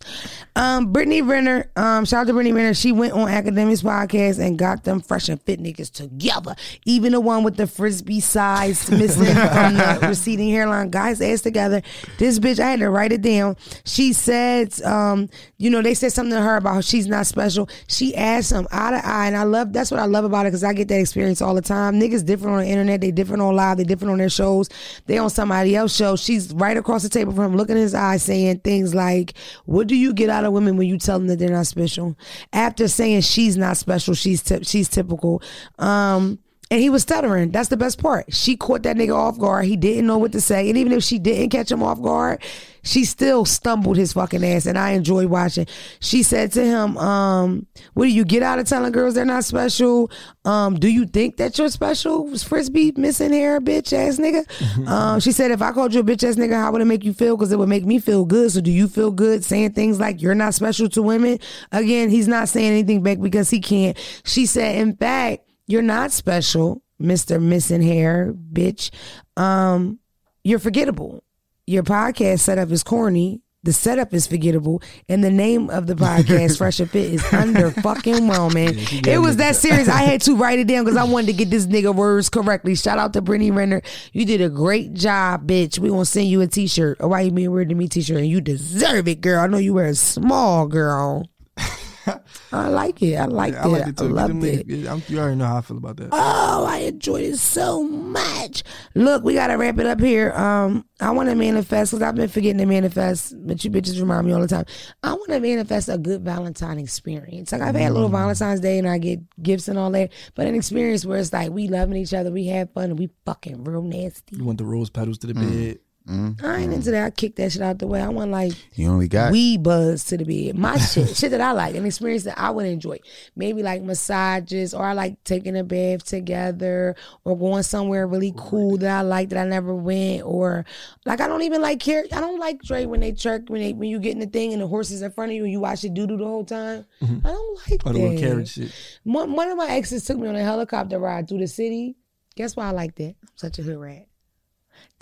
Um, 0.54 0.92
Brittany 0.92 1.22
Renner, 1.22 1.70
um, 1.76 2.04
shout 2.04 2.22
out 2.22 2.26
to 2.26 2.34
Brittany 2.34 2.52
Renner. 2.52 2.74
She 2.74 2.92
went 2.92 3.14
on 3.14 3.28
Academics 3.28 3.82
podcast 3.82 4.38
and 4.38 4.58
got 4.58 4.84
them 4.84 5.00
fresh 5.00 5.30
and 5.30 5.40
fit 5.40 5.60
niggas 5.60 5.90
together. 5.90 6.54
Even 6.84 7.12
the 7.12 7.20
one 7.20 7.42
with 7.42 7.56
the 7.56 7.66
frisbee 7.66 8.20
size 8.20 8.90
missing 8.90 9.24
from 9.34 9.74
the 9.74 9.98
receding 10.02 10.50
hairline, 10.50 10.90
guys, 10.90 11.22
ass 11.22 11.40
together. 11.40 11.80
This 12.18 12.38
bitch, 12.38 12.60
I 12.60 12.70
had 12.70 12.80
to 12.80 12.90
write 12.90 13.12
it 13.12 13.22
down. 13.22 13.56
She 13.84 14.12
said, 14.12 14.80
um, 14.82 15.30
you 15.56 15.70
know, 15.70 15.80
they 15.80 15.94
said 15.94 16.12
something 16.12 16.34
to 16.34 16.42
her 16.42 16.56
about 16.56 16.74
how 16.74 16.80
she's 16.82 17.06
not 17.06 17.26
special. 17.26 17.68
She 17.86 18.14
asked 18.14 18.50
them 18.50 18.66
eye 18.70 18.90
to 18.90 19.06
eye, 19.06 19.26
and 19.28 19.36
I 19.36 19.44
love 19.44 19.72
that's 19.72 19.90
what 19.90 20.00
I 20.00 20.06
love 20.06 20.24
about 20.24 20.44
it 20.44 20.50
because 20.50 20.64
I 20.64 20.74
get 20.74 20.88
that 20.88 21.00
experience 21.00 21.40
all 21.40 21.54
the 21.54 21.62
time. 21.62 21.98
Niggas 21.98 22.26
different 22.26 22.56
on 22.56 22.60
the 22.60 22.68
internet, 22.68 23.00
they 23.00 23.10
different 23.10 23.42
on 23.42 23.56
live, 23.56 23.78
they 23.78 23.84
different 23.84 24.12
on 24.12 24.18
their 24.18 24.28
shows. 24.28 24.68
They 25.06 25.16
on 25.16 25.30
somebody 25.30 25.74
else's 25.74 25.96
show. 25.96 26.16
She's 26.16 26.52
right 26.52 26.76
across 26.76 27.02
the 27.02 27.08
table 27.08 27.32
from 27.32 27.52
him, 27.52 27.56
looking 27.56 27.76
in 27.76 27.82
his 27.82 27.94
eyes, 27.94 28.22
saying 28.22 28.58
things 28.60 28.94
like, 28.94 29.32
"What 29.64 29.86
do 29.86 29.96
you 29.96 30.12
get 30.12 30.28
out 30.28 30.41
of 30.46 30.52
women 30.52 30.76
when 30.76 30.88
you 30.88 30.98
tell 30.98 31.18
them 31.18 31.28
that 31.28 31.38
they're 31.38 31.50
not 31.50 31.66
special?" 31.66 32.16
After 32.52 32.88
saying 32.88 33.22
she's 33.22 33.56
not 33.56 33.76
special, 33.76 34.14
she's 34.14 34.42
ty- 34.42 34.60
she's 34.62 34.88
typical. 34.88 35.42
Um, 35.78 36.38
and 36.72 36.80
he 36.80 36.88
was 36.88 37.02
stuttering. 37.02 37.50
That's 37.50 37.68
the 37.68 37.76
best 37.76 37.98
part. 37.98 38.32
She 38.32 38.56
caught 38.56 38.84
that 38.84 38.96
nigga 38.96 39.14
off 39.14 39.38
guard. 39.38 39.66
He 39.66 39.76
didn't 39.76 40.06
know 40.06 40.16
what 40.16 40.32
to 40.32 40.40
say. 40.40 40.70
And 40.70 40.78
even 40.78 40.94
if 40.94 41.04
she 41.04 41.18
didn't 41.18 41.50
catch 41.50 41.70
him 41.70 41.82
off 41.82 42.00
guard, 42.00 42.42
she 42.82 43.04
still 43.04 43.44
stumbled 43.44 43.98
his 43.98 44.14
fucking 44.14 44.42
ass. 44.42 44.64
And 44.64 44.78
I 44.78 44.92
enjoy 44.92 45.26
watching. 45.26 45.66
She 46.00 46.22
said 46.22 46.50
to 46.52 46.64
him, 46.64 46.96
um, 46.96 47.66
what 47.92 48.04
do 48.04 48.10
you 48.10 48.24
get 48.24 48.42
out 48.42 48.58
of 48.58 48.66
telling 48.66 48.90
girls 48.90 49.12
they're 49.12 49.26
not 49.26 49.44
special? 49.44 50.10
Um, 50.46 50.76
do 50.80 50.88
you 50.88 51.04
think 51.04 51.36
that 51.36 51.58
you're 51.58 51.68
special? 51.68 52.34
Frisbee 52.38 52.94
missing 52.96 53.34
hair, 53.34 53.60
bitch 53.60 53.92
ass 53.92 54.16
nigga. 54.16 54.88
um, 54.88 55.20
she 55.20 55.30
said, 55.30 55.50
if 55.50 55.60
I 55.60 55.72
called 55.72 55.92
you 55.92 56.00
a 56.00 56.04
bitch 56.04 56.26
ass 56.26 56.36
nigga, 56.36 56.54
how 56.54 56.72
would 56.72 56.80
it 56.80 56.86
make 56.86 57.04
you 57.04 57.12
feel? 57.12 57.36
Because 57.36 57.52
it 57.52 57.58
would 57.58 57.68
make 57.68 57.84
me 57.84 57.98
feel 57.98 58.24
good. 58.24 58.50
So 58.50 58.62
do 58.62 58.70
you 58.70 58.88
feel 58.88 59.10
good 59.10 59.44
saying 59.44 59.74
things 59.74 60.00
like 60.00 60.22
you're 60.22 60.34
not 60.34 60.54
special 60.54 60.88
to 60.88 61.02
women? 61.02 61.38
Again, 61.70 62.08
he's 62.08 62.28
not 62.28 62.48
saying 62.48 62.72
anything 62.72 63.02
back 63.02 63.20
because 63.20 63.50
he 63.50 63.60
can't. 63.60 63.94
She 64.24 64.46
said, 64.46 64.76
in 64.76 64.96
fact, 64.96 65.46
you're 65.72 65.80
not 65.80 66.12
special, 66.12 66.82
Mr. 67.00 67.40
Missing 67.40 67.80
Hair, 67.80 68.34
bitch. 68.52 68.90
Um, 69.38 69.98
you're 70.44 70.58
forgettable. 70.58 71.24
Your 71.66 71.82
podcast 71.82 72.40
setup 72.40 72.70
is 72.70 72.82
corny. 72.82 73.40
The 73.64 73.72
setup 73.72 74.12
is 74.12 74.26
forgettable, 74.26 74.82
and 75.08 75.24
the 75.24 75.30
name 75.30 75.70
of 75.70 75.86
the 75.86 75.94
podcast, 75.94 76.58
Fresh 76.58 76.80
and 76.80 76.90
Fit, 76.90 77.14
is 77.14 77.32
under 77.32 77.70
fucking 77.70 78.26
whelming. 78.26 78.74
it 78.76 79.18
was 79.22 79.36
that 79.36 79.56
serious. 79.56 79.88
I 79.88 80.02
had 80.02 80.20
to 80.22 80.36
write 80.36 80.58
it 80.58 80.66
down 80.66 80.84
because 80.84 80.98
I 80.98 81.04
wanted 81.04 81.28
to 81.28 81.32
get 81.32 81.48
this 81.48 81.66
nigga 81.66 81.94
words 81.94 82.28
correctly. 82.28 82.74
Shout 82.74 82.98
out 82.98 83.14
to 83.14 83.22
Brittany 83.22 83.50
Renner. 83.50 83.80
You 84.12 84.26
did 84.26 84.42
a 84.42 84.50
great 84.50 84.92
job, 84.92 85.46
bitch. 85.46 85.78
We 85.78 85.88
gonna 85.88 86.04
send 86.04 86.26
you 86.26 86.42
a 86.42 86.48
t-shirt, 86.48 86.98
a 87.00 87.08
why 87.08 87.22
you 87.22 87.30
being 87.30 87.50
weird 87.50 87.70
to 87.70 87.74
me 87.74 87.88
t-shirt, 87.88 88.18
and 88.18 88.28
you 88.28 88.42
deserve 88.42 89.08
it, 89.08 89.22
girl. 89.22 89.40
I 89.40 89.46
know 89.46 89.58
you 89.58 89.72
wear 89.72 89.86
a 89.86 89.94
small, 89.94 90.66
girl. 90.66 91.30
I 92.52 92.68
like 92.68 93.02
it. 93.02 93.16
I 93.16 93.24
like 93.26 93.54
I 93.54 93.64
it. 93.64 93.68
like 93.68 93.86
it 93.88 93.96
too. 93.96 94.04
I 94.04 94.08
loved 94.08 94.44
it. 94.44 94.86
I'm- 94.86 95.02
you 95.08 95.18
already 95.18 95.36
know 95.36 95.46
how 95.46 95.58
I 95.58 95.60
feel 95.60 95.76
about 95.76 95.96
that. 95.98 96.08
Oh, 96.12 96.64
I 96.68 96.78
enjoyed 96.78 97.22
it 97.24 97.36
so 97.38 97.82
much. 97.82 98.62
Look, 98.94 99.24
we 99.24 99.34
gotta 99.34 99.56
wrap 99.58 99.78
it 99.78 99.86
up 99.86 100.00
here. 100.00 100.32
Um, 100.32 100.84
I 101.00 101.10
want 101.10 101.28
to 101.28 101.34
manifest 101.34 101.92
because 101.92 102.02
I've 102.02 102.14
been 102.14 102.28
forgetting 102.28 102.58
to 102.58 102.66
manifest, 102.66 103.34
but 103.46 103.64
you 103.64 103.70
bitches 103.70 103.98
remind 104.00 104.26
me 104.26 104.32
all 104.32 104.40
the 104.40 104.46
time. 104.48 104.64
I 105.02 105.12
want 105.12 105.30
to 105.30 105.40
manifest 105.40 105.88
a 105.88 105.98
good 105.98 106.22
Valentine 106.24 106.78
experience. 106.78 107.52
Like 107.52 107.60
I've 107.62 107.74
had 107.74 107.92
little 107.92 108.08
Valentine's 108.08 108.60
Day 108.60 108.78
and 108.78 108.88
I 108.88 108.98
get 108.98 109.20
gifts 109.42 109.68
and 109.68 109.78
all 109.78 109.90
that, 109.90 110.12
but 110.34 110.46
an 110.46 110.54
experience 110.54 111.04
where 111.04 111.18
it's 111.18 111.32
like 111.32 111.50
we 111.50 111.68
loving 111.68 111.96
each 111.96 112.14
other, 112.14 112.30
we 112.30 112.46
have 112.46 112.72
fun, 112.72 112.90
and 112.90 112.98
we 112.98 113.10
fucking 113.26 113.64
real 113.64 113.82
nasty. 113.82 114.36
You 114.36 114.44
want 114.44 114.58
the 114.58 114.64
rose 114.64 114.90
petals 114.90 115.18
to 115.18 115.26
the 115.26 115.34
bed. 115.34 115.78
Mm-hmm. 116.08 116.44
I 116.44 116.56
ain't 116.58 116.72
into 116.72 116.90
that. 116.90 117.04
I 117.06 117.10
kick 117.10 117.36
that 117.36 117.52
shit 117.52 117.62
out 117.62 117.78
the 117.78 117.86
way. 117.86 118.00
I 118.02 118.08
want 118.08 118.30
like 118.32 118.52
You 118.74 118.88
only 118.88 119.06
got. 119.08 119.30
we 119.30 119.56
buzz 119.56 120.04
to 120.06 120.16
the 120.16 120.24
bed. 120.24 120.58
My 120.58 120.76
shit, 120.78 121.16
shit 121.16 121.30
that 121.30 121.40
I 121.40 121.52
like, 121.52 121.76
an 121.76 121.86
experience 121.86 122.24
that 122.24 122.38
I 122.38 122.50
would 122.50 122.66
enjoy. 122.66 122.98
Maybe 123.36 123.62
like 123.62 123.82
massages, 123.82 124.74
or 124.74 124.84
I 124.84 124.94
like 124.94 125.22
taking 125.24 125.56
a 125.56 125.62
bath 125.64 126.04
together, 126.04 126.96
or 127.24 127.38
going 127.38 127.62
somewhere 127.62 128.06
really 128.06 128.32
cool 128.36 128.76
that 128.78 128.90
I 128.98 129.02
like 129.02 129.28
that 129.28 129.38
I 129.38 129.48
never 129.48 129.74
went, 129.74 130.22
or 130.24 130.64
like 131.06 131.20
I 131.20 131.28
don't 131.28 131.42
even 131.42 131.62
like 131.62 131.78
care. 131.80 132.04
I 132.12 132.20
don't 132.20 132.40
like 132.40 132.62
Dre 132.62 132.84
when 132.86 133.00
they 133.00 133.12
jerk 133.12 133.48
when 133.48 133.60
they 133.60 133.72
when 133.72 133.88
you 133.88 134.00
get 134.00 134.12
in 134.12 134.18
the 134.20 134.26
thing 134.26 134.52
and 134.52 134.60
the 134.62 134.66
horse 134.66 134.90
is 134.90 135.02
in 135.02 135.10
front 135.12 135.30
of 135.30 135.36
you 135.36 135.44
and 135.44 135.52
you 135.52 135.60
watch 135.60 135.84
it 135.84 135.94
doo 135.94 136.06
doo 136.06 136.16
the 136.16 136.24
whole 136.26 136.44
time. 136.44 136.84
Mm-hmm. 137.00 137.26
I 137.26 137.30
don't 137.30 137.70
like 137.70 137.86
Or 137.86 137.92
that. 137.92 138.18
carrot 138.18 138.48
shit. 138.48 138.72
One, 139.04 139.32
one 139.34 139.48
of 139.50 139.56
my 139.56 139.68
exes 139.70 140.04
took 140.04 140.18
me 140.18 140.26
on 140.28 140.36
a 140.36 140.42
helicopter 140.42 140.98
ride 140.98 141.28
through 141.28 141.38
the 141.38 141.46
city. 141.48 141.94
Guess 142.34 142.56
why 142.56 142.66
I 142.66 142.70
like 142.70 142.94
that? 142.96 143.14
I'm 143.22 143.28
such 143.36 143.58
a 143.58 143.62
hood 143.62 143.76
rat. 143.78 144.06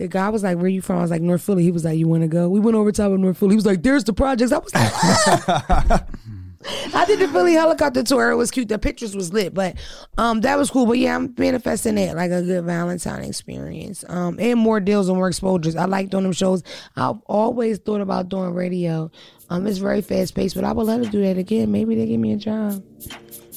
The 0.01 0.09
guy 0.09 0.30
was 0.30 0.42
like, 0.42 0.57
"Where 0.57 0.66
you 0.66 0.80
from?" 0.80 0.96
I 0.96 1.03
was 1.03 1.11
like, 1.11 1.20
"North 1.20 1.42
Philly." 1.42 1.62
He 1.62 1.70
was 1.70 1.84
like, 1.84 1.98
"You 1.98 2.09
want 2.09 2.22
to 2.22 2.28
go?" 2.28 2.48
We 2.48 2.59
went 2.59 2.74
over 2.74 2.90
top 2.90 3.12
of 3.12 3.20
North 3.20 3.36
Philly. 3.36 3.53
He 3.53 3.57
was 3.57 3.66
like, 3.66 3.82
"There's 3.82 4.03
the 4.05 4.14
projects." 4.14 4.51
I 4.51 4.59
was 4.59 4.74
like, 4.74 6.03
I 6.94 7.05
did 7.05 7.18
the 7.18 7.28
Philly 7.28 7.53
helicopter 7.53 8.03
tour. 8.03 8.30
It 8.30 8.36
was 8.36 8.51
cute. 8.51 8.68
The 8.68 8.78
pictures 8.78 9.14
was 9.14 9.30
lit, 9.32 9.53
but 9.53 9.76
um, 10.16 10.40
that 10.40 10.57
was 10.57 10.70
cool. 10.70 10.86
But 10.86 10.96
yeah, 10.96 11.16
I'm 11.16 11.34
manifesting 11.36 11.98
it 11.98 12.16
like 12.16 12.30
a 12.30 12.42
good 12.42 12.64
Valentine 12.64 13.24
experience. 13.24 14.05
Um, 14.09 14.38
and 14.40 14.59
more 14.59 14.80
deals 14.80 15.09
and 15.09 15.18
more 15.18 15.28
exposures. 15.28 15.76
I 15.76 15.84
like 15.84 16.09
doing 16.09 16.24
them 16.24 16.32
shows. 16.32 16.62
I've 16.96 17.18
always 17.26 17.78
thought 17.78 18.01
about 18.01 18.30
doing 18.30 18.55
radio. 18.55 19.11
Um, 19.51 19.66
it's 19.66 19.78
very 19.78 20.01
fast 20.01 20.34
paced, 20.34 20.55
but 20.55 20.64
I 20.64 20.72
would 20.72 20.86
love 20.86 21.03
to 21.03 21.09
do 21.11 21.22
that 21.22 21.36
again. 21.36 21.72
Maybe 21.72 21.94
they 21.94 22.07
give 22.07 22.20
me 22.20 22.32
a 22.32 22.36
job. 22.36 22.82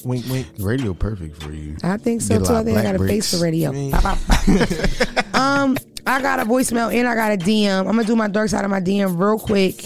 Wink, 0.04 0.26
wink. 0.28 0.46
Radio 0.58 0.94
perfect 0.94 1.42
for 1.42 1.52
you. 1.52 1.76
I 1.82 1.96
think 1.96 2.20
so 2.22 2.38
too. 2.38 2.54
I 2.54 2.62
think 2.64 2.76
I 2.78 2.82
got 2.82 2.94
a 2.94 2.98
bricks. 2.98 3.30
face 3.30 3.38
for 3.38 3.44
radio. 3.44 3.72
Bop, 3.90 4.02
bop, 4.02 4.18
bop. 4.26 5.34
um, 5.34 5.76
I 6.06 6.20
got 6.20 6.40
a 6.40 6.44
voicemail 6.44 6.94
and 6.94 7.08
I 7.08 7.14
got 7.14 7.32
a 7.32 7.36
DM. 7.36 7.80
I'm 7.80 7.86
gonna 7.86 8.04
do 8.04 8.16
my 8.16 8.28
dark 8.28 8.50
side 8.50 8.64
of 8.64 8.70
my 8.70 8.80
DM 8.80 9.18
real 9.18 9.38
quick. 9.38 9.84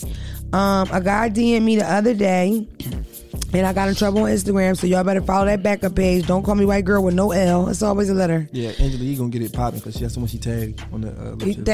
Um, 0.52 0.88
a 0.92 1.00
guy 1.00 1.28
DM'd 1.30 1.62
me 1.62 1.76
the 1.76 1.90
other 1.90 2.14
day, 2.14 2.66
and 3.52 3.66
I 3.66 3.72
got 3.72 3.88
in 3.88 3.94
trouble 3.94 4.22
on 4.24 4.30
Instagram. 4.30 4.76
So 4.76 4.86
y'all 4.86 5.04
better 5.04 5.20
follow 5.22 5.46
that 5.46 5.62
backup 5.62 5.94
page. 5.94 6.26
Don't 6.26 6.42
call 6.42 6.54
me 6.54 6.64
white 6.64 6.84
girl 6.84 7.02
with 7.02 7.14
no 7.14 7.32
L. 7.32 7.68
It's 7.68 7.82
always 7.82 8.08
a 8.10 8.14
letter. 8.14 8.48
Yeah, 8.52 8.70
Angela, 8.78 9.04
you 9.04 9.16
gonna 9.16 9.30
get 9.30 9.42
it 9.42 9.52
popping 9.52 9.80
because 9.80 9.96
she 9.96 10.02
has 10.04 10.12
someone 10.14 10.28
she 10.28 10.38
tagged 10.38 10.84
on 10.92 11.00
the 11.02 11.10
uh, 11.10 11.36
You 11.44 11.54
think 11.54 11.64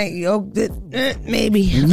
th- 0.55 0.71
eh, 0.93 1.15
maybe 1.23 1.69
um, 1.83 1.91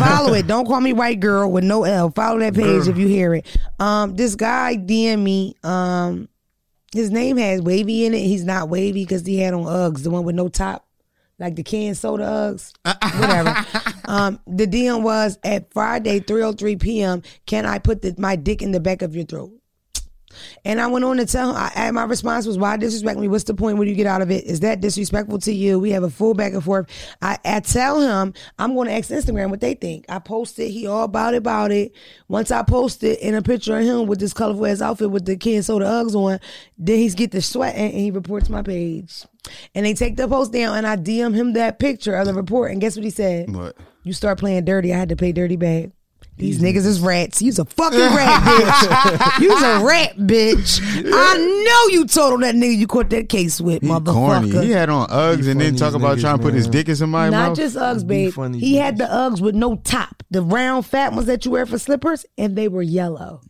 follow 0.00 0.34
it. 0.34 0.46
Don't 0.46 0.66
call 0.66 0.80
me 0.80 0.92
white 0.92 1.20
girl 1.20 1.50
with 1.50 1.64
no 1.64 1.84
L. 1.84 2.10
Follow 2.10 2.38
that 2.40 2.54
page 2.54 2.88
if 2.88 2.96
you 2.98 3.06
hear 3.08 3.34
it. 3.34 3.46
Um, 3.78 4.14
this 4.16 4.34
guy 4.34 4.76
DM 4.76 5.22
me. 5.22 5.56
Um, 5.62 6.28
his 6.94 7.10
name 7.10 7.38
has 7.38 7.62
wavy 7.62 8.04
in 8.04 8.12
it. 8.12 8.18
He's 8.20 8.44
not 8.44 8.68
wavy 8.68 9.02
because 9.04 9.24
he 9.24 9.38
had 9.38 9.54
on 9.54 9.64
Uggs, 9.64 10.02
the 10.02 10.10
one 10.10 10.24
with 10.24 10.34
no 10.34 10.48
top, 10.48 10.86
like 11.42 11.56
the 11.56 11.62
canned 11.62 11.98
soda 11.98 12.24
Uggs. 12.24 12.72
Whatever. 13.20 13.66
um, 14.06 14.40
the 14.46 14.66
DM 14.66 15.02
was 15.02 15.38
at 15.44 15.72
Friday, 15.72 16.20
three 16.20 16.42
o 16.42 16.52
three 16.52 16.76
p.m. 16.76 17.22
Can 17.46 17.66
I 17.66 17.78
put 17.78 18.02
the, 18.02 18.14
my 18.16 18.36
dick 18.36 18.62
in 18.62 18.72
the 18.72 18.80
back 18.80 19.02
of 19.02 19.14
your 19.14 19.26
throat? 19.26 19.52
And 20.64 20.80
I 20.80 20.86
went 20.86 21.04
on 21.04 21.16
to 21.18 21.26
tell 21.26 21.50
him, 21.50 21.56
I, 21.56 21.70
and 21.74 21.94
my 21.94 22.04
response 22.04 22.46
was, 22.46 22.58
why 22.58 22.76
disrespect 22.76 23.18
me? 23.18 23.28
What's 23.28 23.44
the 23.44 23.54
point? 23.54 23.78
What 23.78 23.84
do 23.84 23.90
you 23.90 23.96
get 23.96 24.06
out 24.06 24.22
of 24.22 24.30
it? 24.30 24.44
Is 24.44 24.60
that 24.60 24.80
disrespectful 24.80 25.38
to 25.40 25.52
you? 25.52 25.78
We 25.78 25.90
have 25.90 26.02
a 26.02 26.10
full 26.10 26.34
back 26.34 26.52
and 26.52 26.64
forth. 26.64 26.88
I, 27.20 27.38
I 27.44 27.60
tell 27.60 28.00
him, 28.00 28.34
I'm 28.58 28.74
going 28.74 28.88
to 28.88 28.94
ask 28.94 29.10
Instagram 29.10 29.50
what 29.50 29.60
they 29.60 29.74
think. 29.74 30.06
I 30.08 30.18
posted, 30.18 30.70
he 30.70 30.86
all 30.86 31.04
about 31.04 31.34
it, 31.34 31.38
about 31.38 31.70
it. 31.70 31.92
Once 32.28 32.50
I 32.50 32.62
posted 32.62 33.18
it 33.18 33.20
in 33.20 33.34
a 33.34 33.42
picture 33.42 33.76
of 33.76 33.84
him 33.84 34.06
with 34.06 34.20
this 34.20 34.32
colorful 34.32 34.66
ass 34.66 34.80
outfit 34.80 35.10
with 35.10 35.26
the 35.26 35.36
can 35.36 35.62
soda 35.62 35.84
Uggs 35.84 36.14
on, 36.14 36.40
then 36.78 36.96
he's 36.96 37.14
get 37.14 37.30
the 37.30 37.42
sweat 37.42 37.74
and 37.74 37.92
he 37.92 38.10
reports 38.10 38.48
my 38.48 38.62
page. 38.62 39.24
And 39.74 39.84
they 39.86 39.94
take 39.94 40.16
the 40.16 40.28
post 40.28 40.52
down 40.52 40.76
and 40.76 40.86
I 40.86 40.96
DM 40.96 41.34
him 41.34 41.54
that 41.54 41.78
picture 41.78 42.14
of 42.14 42.26
the 42.26 42.34
report. 42.34 42.70
And 42.72 42.80
guess 42.80 42.96
what 42.96 43.04
he 43.04 43.10
said? 43.10 43.54
What? 43.54 43.76
You 44.04 44.12
start 44.12 44.38
playing 44.38 44.64
dirty. 44.64 44.92
I 44.94 44.98
had 44.98 45.08
to 45.10 45.16
pay 45.16 45.32
dirty 45.32 45.56
back. 45.56 45.90
These 46.38 46.60
niggas 46.60 46.86
is 46.86 46.98
rats. 47.00 47.42
You's 47.42 47.58
a 47.58 47.64
fucking 47.66 47.98
rat, 47.98 48.42
bitch. 49.38 49.40
You's 49.40 49.62
a 49.62 49.84
rat, 49.84 50.16
bitch. 50.16 50.80
I 51.12 51.36
know 51.36 51.92
you 51.94 52.06
told 52.06 52.32
on 52.34 52.40
that 52.40 52.54
nigga 52.54 52.76
you 52.76 52.86
caught 52.86 53.10
that 53.10 53.28
case 53.28 53.60
with, 53.60 53.82
He 53.82 53.88
motherfucker. 53.88 54.12
corny. 54.50 54.50
He 54.66 54.70
had 54.70 54.88
on 54.88 55.08
Uggs 55.08 55.46
and 55.48 55.60
then 55.60 55.76
talk 55.76 55.94
about 55.94 56.16
niggas, 56.16 56.20
trying 56.22 56.38
to 56.38 56.42
put 56.42 56.54
his 56.54 56.66
dick 56.68 56.88
in 56.88 56.96
somebody's 56.96 57.32
mouth. 57.32 57.40
Not 57.40 57.48
mouth. 57.50 57.56
just 57.58 57.76
Uggs, 57.76 58.06
babe. 58.06 58.32
funny, 58.32 58.58
He 58.58 58.76
had 58.76 58.96
the 58.98 59.04
Uggs 59.04 59.40
with 59.42 59.54
no 59.54 59.76
top, 59.76 60.22
the 60.30 60.42
round 60.42 60.86
fat 60.86 61.12
ones 61.12 61.26
that 61.26 61.44
you 61.44 61.50
wear 61.50 61.66
for 61.66 61.78
slippers, 61.78 62.24
and 62.38 62.56
they 62.56 62.66
were 62.66 62.82
yellow. 62.82 63.42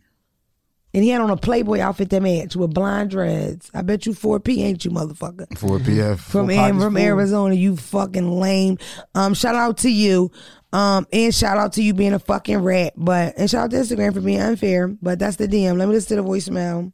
And 0.93 1.03
he 1.03 1.09
had 1.09 1.21
on 1.21 1.31
a 1.31 1.37
Playboy 1.37 1.79
outfit 1.79 2.11
that 2.11 2.21
matched 2.21 2.55
with 2.55 2.73
blind 2.73 3.09
dreads. 3.09 3.71
I 3.73 3.81
bet 3.81 4.05
you 4.05 4.13
4P 4.13 4.59
ain't 4.59 4.85
you, 4.85 4.91
motherfucker. 4.91 5.57
For 5.57 5.79
PF. 5.79 6.19
From, 6.19 6.47
Four 6.47 6.51
Am- 6.51 6.79
from. 6.79 6.97
Arizona, 6.97 7.55
you 7.55 7.75
fucking 7.75 8.29
lame. 8.29 8.77
Um, 9.15 9.33
shout 9.33 9.55
out 9.55 9.79
to 9.79 9.89
you. 9.89 10.31
Um, 10.71 11.07
and 11.11 11.33
shout 11.33 11.57
out 11.57 11.73
to 11.73 11.83
you 11.83 11.93
being 11.93 12.13
a 12.13 12.19
fucking 12.19 12.59
rat. 12.59 12.93
But 12.95 13.35
and 13.37 13.49
shout 13.49 13.65
out 13.65 13.71
to 13.71 13.77
Instagram 13.77 14.13
for 14.13 14.21
being 14.21 14.41
unfair. 14.41 14.87
But 14.87 15.19
that's 15.19 15.37
the 15.37 15.47
DM. 15.47 15.77
Let 15.77 15.87
me 15.87 15.93
listen 15.95 16.17
to 16.17 16.23
the 16.23 16.29
voicemail 16.29 16.91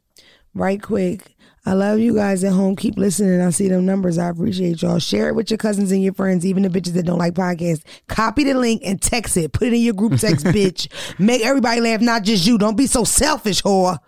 right 0.54 0.80
quick. 0.80 1.36
I 1.66 1.74
love 1.74 1.98
you 1.98 2.14
guys 2.14 2.42
at 2.42 2.52
home. 2.52 2.74
Keep 2.74 2.96
listening. 2.96 3.40
I 3.40 3.50
see 3.50 3.68
them 3.68 3.84
numbers. 3.84 4.16
I 4.16 4.28
appreciate 4.30 4.80
y'all. 4.80 4.98
Share 4.98 5.28
it 5.28 5.34
with 5.34 5.50
your 5.50 5.58
cousins 5.58 5.92
and 5.92 6.02
your 6.02 6.14
friends, 6.14 6.46
even 6.46 6.62
the 6.62 6.70
bitches 6.70 6.94
that 6.94 7.04
don't 7.04 7.18
like 7.18 7.34
podcasts. 7.34 7.84
Copy 8.08 8.44
the 8.44 8.54
link 8.54 8.82
and 8.84 9.00
text 9.00 9.36
it. 9.36 9.52
Put 9.52 9.68
it 9.68 9.74
in 9.74 9.82
your 9.82 9.94
group 9.94 10.18
text, 10.18 10.46
bitch. 10.46 10.88
Make 11.18 11.44
everybody 11.44 11.80
laugh, 11.80 12.00
not 12.00 12.22
just 12.22 12.46
you. 12.46 12.56
Don't 12.56 12.76
be 12.76 12.86
so 12.86 13.04
selfish, 13.04 13.62
whore. 13.62 13.98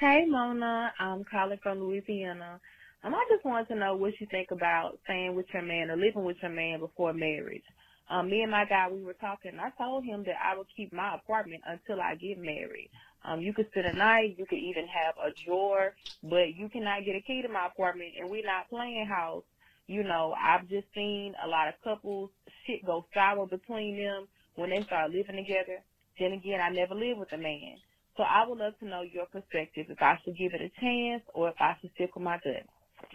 Hey 0.00 0.24
Mona, 0.26 0.92
I'm 0.98 1.22
calling 1.22 1.58
from 1.62 1.78
Louisiana. 1.78 2.58
Um, 3.04 3.14
I 3.14 3.24
just 3.30 3.44
wanted 3.44 3.68
to 3.68 3.76
know 3.76 3.94
what 3.94 4.14
you 4.20 4.26
think 4.30 4.50
about 4.50 4.98
staying 5.04 5.36
with 5.36 5.46
your 5.52 5.62
man 5.62 5.90
or 5.90 5.96
living 5.96 6.24
with 6.24 6.38
your 6.42 6.50
man 6.50 6.80
before 6.80 7.12
marriage. 7.12 7.62
Um, 8.10 8.28
me 8.28 8.42
and 8.42 8.50
my 8.50 8.64
guy, 8.64 8.88
we 8.90 9.02
were 9.02 9.14
talking. 9.14 9.52
I 9.60 9.70
told 9.80 10.04
him 10.04 10.24
that 10.24 10.34
I 10.42 10.56
would 10.56 10.66
keep 10.76 10.92
my 10.92 11.14
apartment 11.14 11.62
until 11.66 12.00
I 12.00 12.16
get 12.16 12.38
married. 12.38 12.90
Um, 13.24 13.40
you 13.40 13.52
could 13.52 13.68
spend 13.70 13.86
a 13.86 13.92
night, 13.92 14.36
you 14.38 14.46
could 14.46 14.58
even 14.58 14.86
have 14.88 15.14
a 15.16 15.32
drawer, 15.44 15.94
but 16.22 16.54
you 16.56 16.68
cannot 16.68 17.04
get 17.04 17.16
a 17.16 17.20
key 17.20 17.42
to 17.42 17.48
my 17.48 17.66
apartment, 17.66 18.12
and 18.18 18.28
we're 18.30 18.44
not 18.44 18.68
playing 18.68 19.06
house. 19.06 19.44
You 19.86 20.02
know, 20.02 20.34
I've 20.40 20.68
just 20.68 20.86
seen 20.94 21.34
a 21.44 21.48
lot 21.48 21.68
of 21.68 21.74
couples 21.84 22.30
shit 22.66 22.84
go 22.84 23.06
sour 23.12 23.46
between 23.46 23.96
them 23.96 24.26
when 24.54 24.70
they 24.70 24.82
start 24.82 25.10
living 25.10 25.36
together. 25.36 25.82
Then 26.18 26.32
again, 26.32 26.60
I 26.60 26.70
never 26.70 26.94
lived 26.94 27.20
with 27.20 27.32
a 27.32 27.38
man. 27.38 27.76
So 28.16 28.22
I 28.22 28.46
would 28.46 28.58
love 28.58 28.78
to 28.80 28.84
know 28.86 29.02
your 29.02 29.26
perspective 29.26 29.86
if 29.88 30.00
I 30.00 30.18
should 30.24 30.36
give 30.36 30.52
it 30.52 30.60
a 30.60 30.80
chance 30.80 31.22
or 31.34 31.48
if 31.48 31.54
I 31.58 31.76
should 31.80 31.90
stick 31.94 32.14
with 32.14 32.24
my 32.24 32.38
gut. 32.44 32.66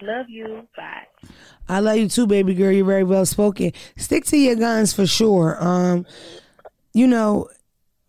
Love 0.02 0.26
you. 0.30 0.68
Bye. 0.76 1.08
I 1.70 1.80
love 1.80 1.98
you 1.98 2.10
too, 2.10 2.28
baby 2.28 2.54
girl. 2.54 2.72
You're 2.72 2.86
very 2.86 3.04
well 3.04 3.26
spoken. 3.26 3.72
Stick 3.98 4.26
to 4.26 4.38
your 4.38 4.56
guns 4.56 4.94
for 4.94 5.06
sure. 5.06 5.58
Um, 5.60 6.06
you 6.94 7.08
know, 7.08 7.50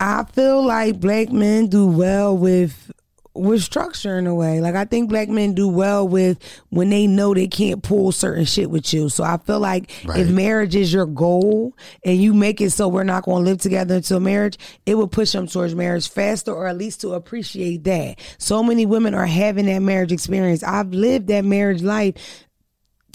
I 0.01 0.24
feel 0.32 0.64
like 0.64 1.01
black 1.01 1.30
men 1.30 1.66
do 1.68 1.86
well 1.86 2.36
with 2.36 2.92
with 3.34 3.62
structure 3.62 4.18
in 4.18 4.26
a 4.26 4.34
way. 4.34 4.61
Like 4.61 4.74
I 4.74 4.84
think 4.84 5.09
black 5.09 5.28
men 5.28 5.55
do 5.55 5.68
well 5.68 6.09
with 6.09 6.38
when 6.70 6.90
they 6.90 7.07
know 7.07 7.32
they 7.34 7.46
can't 7.46 7.84
pull 7.84 8.11
certain 8.11 8.44
shit 8.44 8.68
with 8.68 8.92
you. 8.92 9.09
So 9.09 9.22
I 9.22 9.36
feel 9.36 9.61
like 9.61 9.92
Right. 10.05 10.18
if 10.20 10.28
marriage 10.28 10.74
is 10.74 10.92
your 10.92 11.07
goal 11.07 11.72
and 12.05 12.20
you 12.20 12.34
make 12.34 12.61
it 12.61 12.70
so 12.70 12.88
we're 12.88 13.05
not 13.05 13.24
going 13.24 13.44
to 13.44 13.51
live 13.51 13.61
together 13.61 13.94
until 13.96 14.18
marriage, 14.18 14.59
it 14.86 14.96
will 14.96 15.07
push 15.07 15.30
them 15.30 15.46
towards 15.46 15.76
marriage 15.76 16.09
faster 16.09 16.53
or 16.53 16.66
at 16.66 16.76
least 16.76 17.01
to 17.03 17.12
appreciate 17.12 17.84
that. 17.84 18.18
So 18.38 18.61
many 18.64 18.86
women 18.86 19.14
are 19.14 19.26
having 19.26 19.66
that 19.66 19.80
marriage 19.82 20.11
experience. 20.11 20.64
I've 20.64 20.92
lived 20.92 21.28
that 21.28 21.44
marriage 21.44 21.82
life 21.82 22.14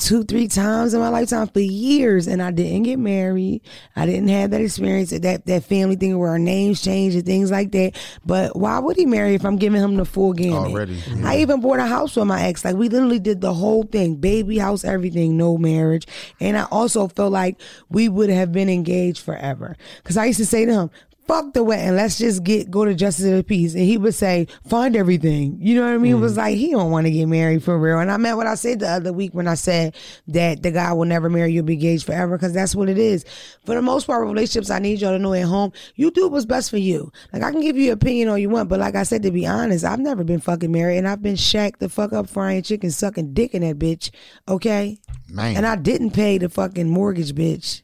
two, 0.03 0.23
three 0.25 0.49
times 0.49 0.93
in 0.93 0.99
my 0.99 1.07
lifetime 1.07 1.47
for 1.47 1.61
years, 1.61 2.27
and 2.27 2.41
I 2.41 2.51
didn't 2.51 2.83
get 2.83 2.99
married. 2.99 3.61
I 3.95 4.05
didn't 4.05 4.27
have 4.27 4.51
that 4.51 4.59
experience, 4.59 5.11
that 5.11 5.45
that 5.45 5.63
family 5.63 5.95
thing 5.95 6.17
where 6.19 6.29
our 6.29 6.39
names 6.39 6.81
changed 6.81 7.15
and 7.15 7.25
things 7.25 7.49
like 7.49 7.71
that. 7.71 7.93
But 8.25 8.55
why 8.55 8.79
would 8.79 8.97
he 8.97 9.05
marry 9.05 9.33
if 9.33 9.45
I'm 9.45 9.55
giving 9.55 9.81
him 9.81 9.95
the 9.95 10.05
full 10.05 10.33
gamut? 10.33 10.71
Already, 10.71 11.01
I 11.23 11.37
even 11.37 11.61
bought 11.61 11.79
a 11.79 11.85
house 11.85 12.15
with 12.15 12.27
my 12.27 12.43
ex. 12.43 12.65
Like 12.65 12.75
we 12.75 12.89
literally 12.89 13.19
did 13.19 13.39
the 13.39 13.53
whole 13.53 13.83
thing, 13.83 14.15
baby 14.15 14.57
house, 14.57 14.83
everything, 14.83 15.37
no 15.37 15.57
marriage. 15.57 16.05
And 16.41 16.57
I 16.57 16.63
also 16.65 17.07
felt 17.07 17.31
like 17.31 17.59
we 17.89 18.09
would 18.09 18.29
have 18.29 18.51
been 18.51 18.69
engaged 18.69 19.23
forever. 19.23 19.77
Because 19.97 20.17
I 20.17 20.25
used 20.25 20.39
to 20.39 20.45
say 20.45 20.65
to 20.65 20.73
him. 20.73 20.89
Fuck 21.27 21.53
the 21.53 21.63
wedding. 21.63 21.95
Let's 21.95 22.17
just 22.17 22.43
get 22.43 22.69
go 22.69 22.83
to 22.83 22.93
justice 22.93 23.25
of 23.25 23.31
the 23.31 23.43
peace. 23.43 23.73
And 23.75 23.83
he 23.83 23.97
would 23.97 24.13
say, 24.13 24.47
"Find 24.67 24.93
everything." 24.95 25.57
You 25.61 25.75
know 25.75 25.85
what 25.85 25.93
I 25.93 25.97
mean? 25.97 26.17
It 26.17 26.19
was 26.19 26.33
mm. 26.33 26.37
like 26.37 26.57
he 26.57 26.71
don't 26.71 26.91
want 26.91 27.05
to 27.05 27.11
get 27.11 27.27
married 27.27 27.63
for 27.63 27.79
real. 27.79 27.99
And 27.99 28.11
I 28.11 28.17
meant 28.17 28.35
what 28.35 28.47
I 28.47 28.55
said 28.55 28.79
the 28.79 28.89
other 28.89 29.13
week 29.13 29.33
when 29.33 29.47
I 29.47 29.53
said 29.53 29.95
that 30.27 30.63
the 30.63 30.71
guy 30.71 30.91
will 30.91 31.05
never 31.05 31.29
marry 31.29 31.53
you, 31.53 31.63
be 31.63 31.73
engaged 31.73 32.05
forever, 32.05 32.37
because 32.37 32.51
that's 32.51 32.75
what 32.75 32.89
it 32.89 32.97
is. 32.97 33.23
For 33.65 33.73
the 33.73 33.81
most 33.81 34.05
part, 34.05 34.27
relationships, 34.27 34.69
I 34.69 34.79
need 34.79 34.99
y'all 34.99 35.11
to 35.11 35.19
know 35.19 35.33
at 35.33 35.43
home, 35.43 35.71
you 35.95 36.11
do 36.11 36.27
what's 36.27 36.45
best 36.45 36.69
for 36.69 36.77
you. 36.77 37.09
Like 37.31 37.41
I 37.41 37.51
can 37.51 37.61
give 37.61 37.77
you 37.77 37.87
an 37.87 37.93
opinion 37.93 38.27
all 38.27 38.37
you 38.37 38.49
want, 38.49 38.67
but 38.67 38.81
like 38.81 38.95
I 38.95 39.03
said, 39.03 39.23
to 39.23 39.31
be 39.31 39.47
honest, 39.47 39.85
I've 39.85 39.99
never 39.99 40.25
been 40.25 40.41
fucking 40.41 40.71
married, 40.71 40.97
and 40.97 41.07
I've 41.07 41.21
been 41.21 41.37
shacked 41.37 41.79
the 41.79 41.87
fuck 41.87 42.11
up 42.11 42.29
frying 42.29 42.63
chicken, 42.63 42.91
sucking 42.91 43.33
dick 43.33 43.53
in 43.53 43.61
that 43.61 43.79
bitch. 43.79 44.11
Okay, 44.49 44.99
Man. 45.29 45.55
and 45.55 45.65
I 45.65 45.77
didn't 45.77 46.11
pay 46.11 46.37
the 46.37 46.49
fucking 46.49 46.89
mortgage, 46.89 47.33
bitch. 47.33 47.81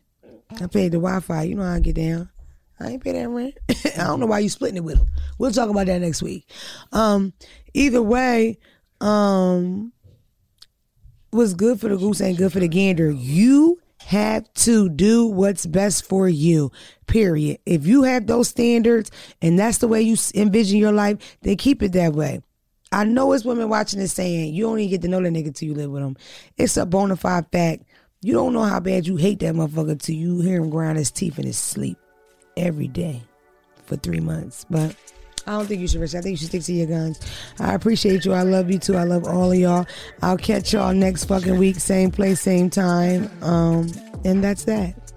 I 0.60 0.68
paid 0.68 0.92
the 0.92 0.98
Wi-Fi. 0.98 1.44
You 1.44 1.56
know 1.56 1.64
how 1.64 1.74
I 1.74 1.80
get 1.80 1.96
down. 1.96 2.30
I 2.80 2.92
ain't 2.92 3.04
pay 3.04 3.12
that 3.14 3.30
rent. 3.30 3.56
I 3.98 4.04
don't 4.06 4.20
know 4.20 4.26
why 4.26 4.40
you 4.40 4.50
splitting 4.50 4.78
it 4.78 4.84
with 4.84 4.98
him. 4.98 5.08
We'll 5.38 5.52
talk 5.52 5.70
about 5.70 5.88
that 5.88 6.00
next 6.00 6.22
week. 6.22 6.50
Um, 6.92 7.34
either 7.74 8.02
way, 8.02 8.58
um, 9.02 9.92
what's 11.32 11.54
good 11.54 11.80
for 11.80 11.90
the 11.90 11.98
goose 11.98 12.22
ain't 12.22 12.38
good 12.38 12.54
for 12.54 12.60
the 12.60 12.68
gander. 12.68 13.12
You 13.12 13.80
have 14.06 14.52
to 14.54 14.90
do 14.90 15.28
what's 15.28 15.66
best 15.66 16.06
for 16.06 16.30
you. 16.30 16.72
Period. 17.06 17.60
If 17.66 17.86
you 17.86 18.04
have 18.04 18.28
those 18.28 18.48
standards 18.48 19.12
and 19.42 19.60
that's 19.60 19.80
the 19.80 19.88
way 19.88 20.02
you 20.02 20.16
envision 20.34 20.80
your 20.80 20.94
life, 20.94 21.38
then 21.42 21.58
keep 21.58 21.84
it 21.84 21.92
that 21.94 22.14
way. 22.14 22.42
I 22.92 23.04
know 23.04 23.34
it's 23.34 23.46
women 23.46 23.70
watching 23.70 24.00
this 24.00 24.14
saying 24.14 24.54
you 24.54 24.64
don't 24.64 24.80
even 24.80 24.90
get 24.90 25.02
to 25.04 25.10
know 25.10 25.22
that 25.22 25.32
nigga 25.32 25.54
till 25.54 25.68
you 25.68 25.76
live 25.76 25.92
with 25.92 26.02
him. 26.02 26.18
It's 26.58 26.78
a 26.78 26.86
bona 26.86 27.18
fide 27.18 27.52
fact. 27.52 27.84
You 28.22 28.34
don't 28.34 28.54
know 28.54 28.64
how 28.64 28.80
bad 28.80 29.06
you 29.06 29.16
hate 29.16 29.40
that 29.40 29.54
motherfucker 29.54 30.02
till 30.02 30.16
you 30.16 30.42
hear 30.42 30.62
him 30.62 30.70
grind 30.70 30.98
his 30.98 31.12
teeth 31.12 31.38
in 31.38 31.46
his 31.46 31.58
sleep 31.58 31.98
every 32.60 32.88
day 32.88 33.22
for 33.86 33.95
three 33.95 34.20
months. 34.20 34.66
But 34.70 34.95
I 35.47 35.53
don't 35.53 35.66
think 35.66 35.82
you 35.82 35.88
should. 35.88 36.03
I 36.03 36.07
think 36.07 36.26
you 36.26 36.38
should 36.38 36.47
stick 36.47 36.64
to 36.64 36.74
your 36.74 36.88
guns. 36.88 37.20
I 37.60 37.74
appreciate 37.74 38.26
you. 38.26 38.34
I 38.34 38.43
love 38.43 38.70
you 38.70 38.78
too. 38.80 38.95
I 38.95 39.03
love 39.03 39.26
all 39.26 39.51
of 39.51 39.57
y'all. 39.57 39.88
I'll 40.22 40.38
catch 40.38 40.74
y'all 40.74 40.93
next 40.93 41.26
fucking 41.26 41.57
week, 41.57 41.78
same 41.78 42.12
place, 42.12 42.41
same 42.41 42.70
time. 42.70 43.32
Um, 43.41 43.91
and 44.26 44.43
that's 44.43 44.66
that. 44.66 45.09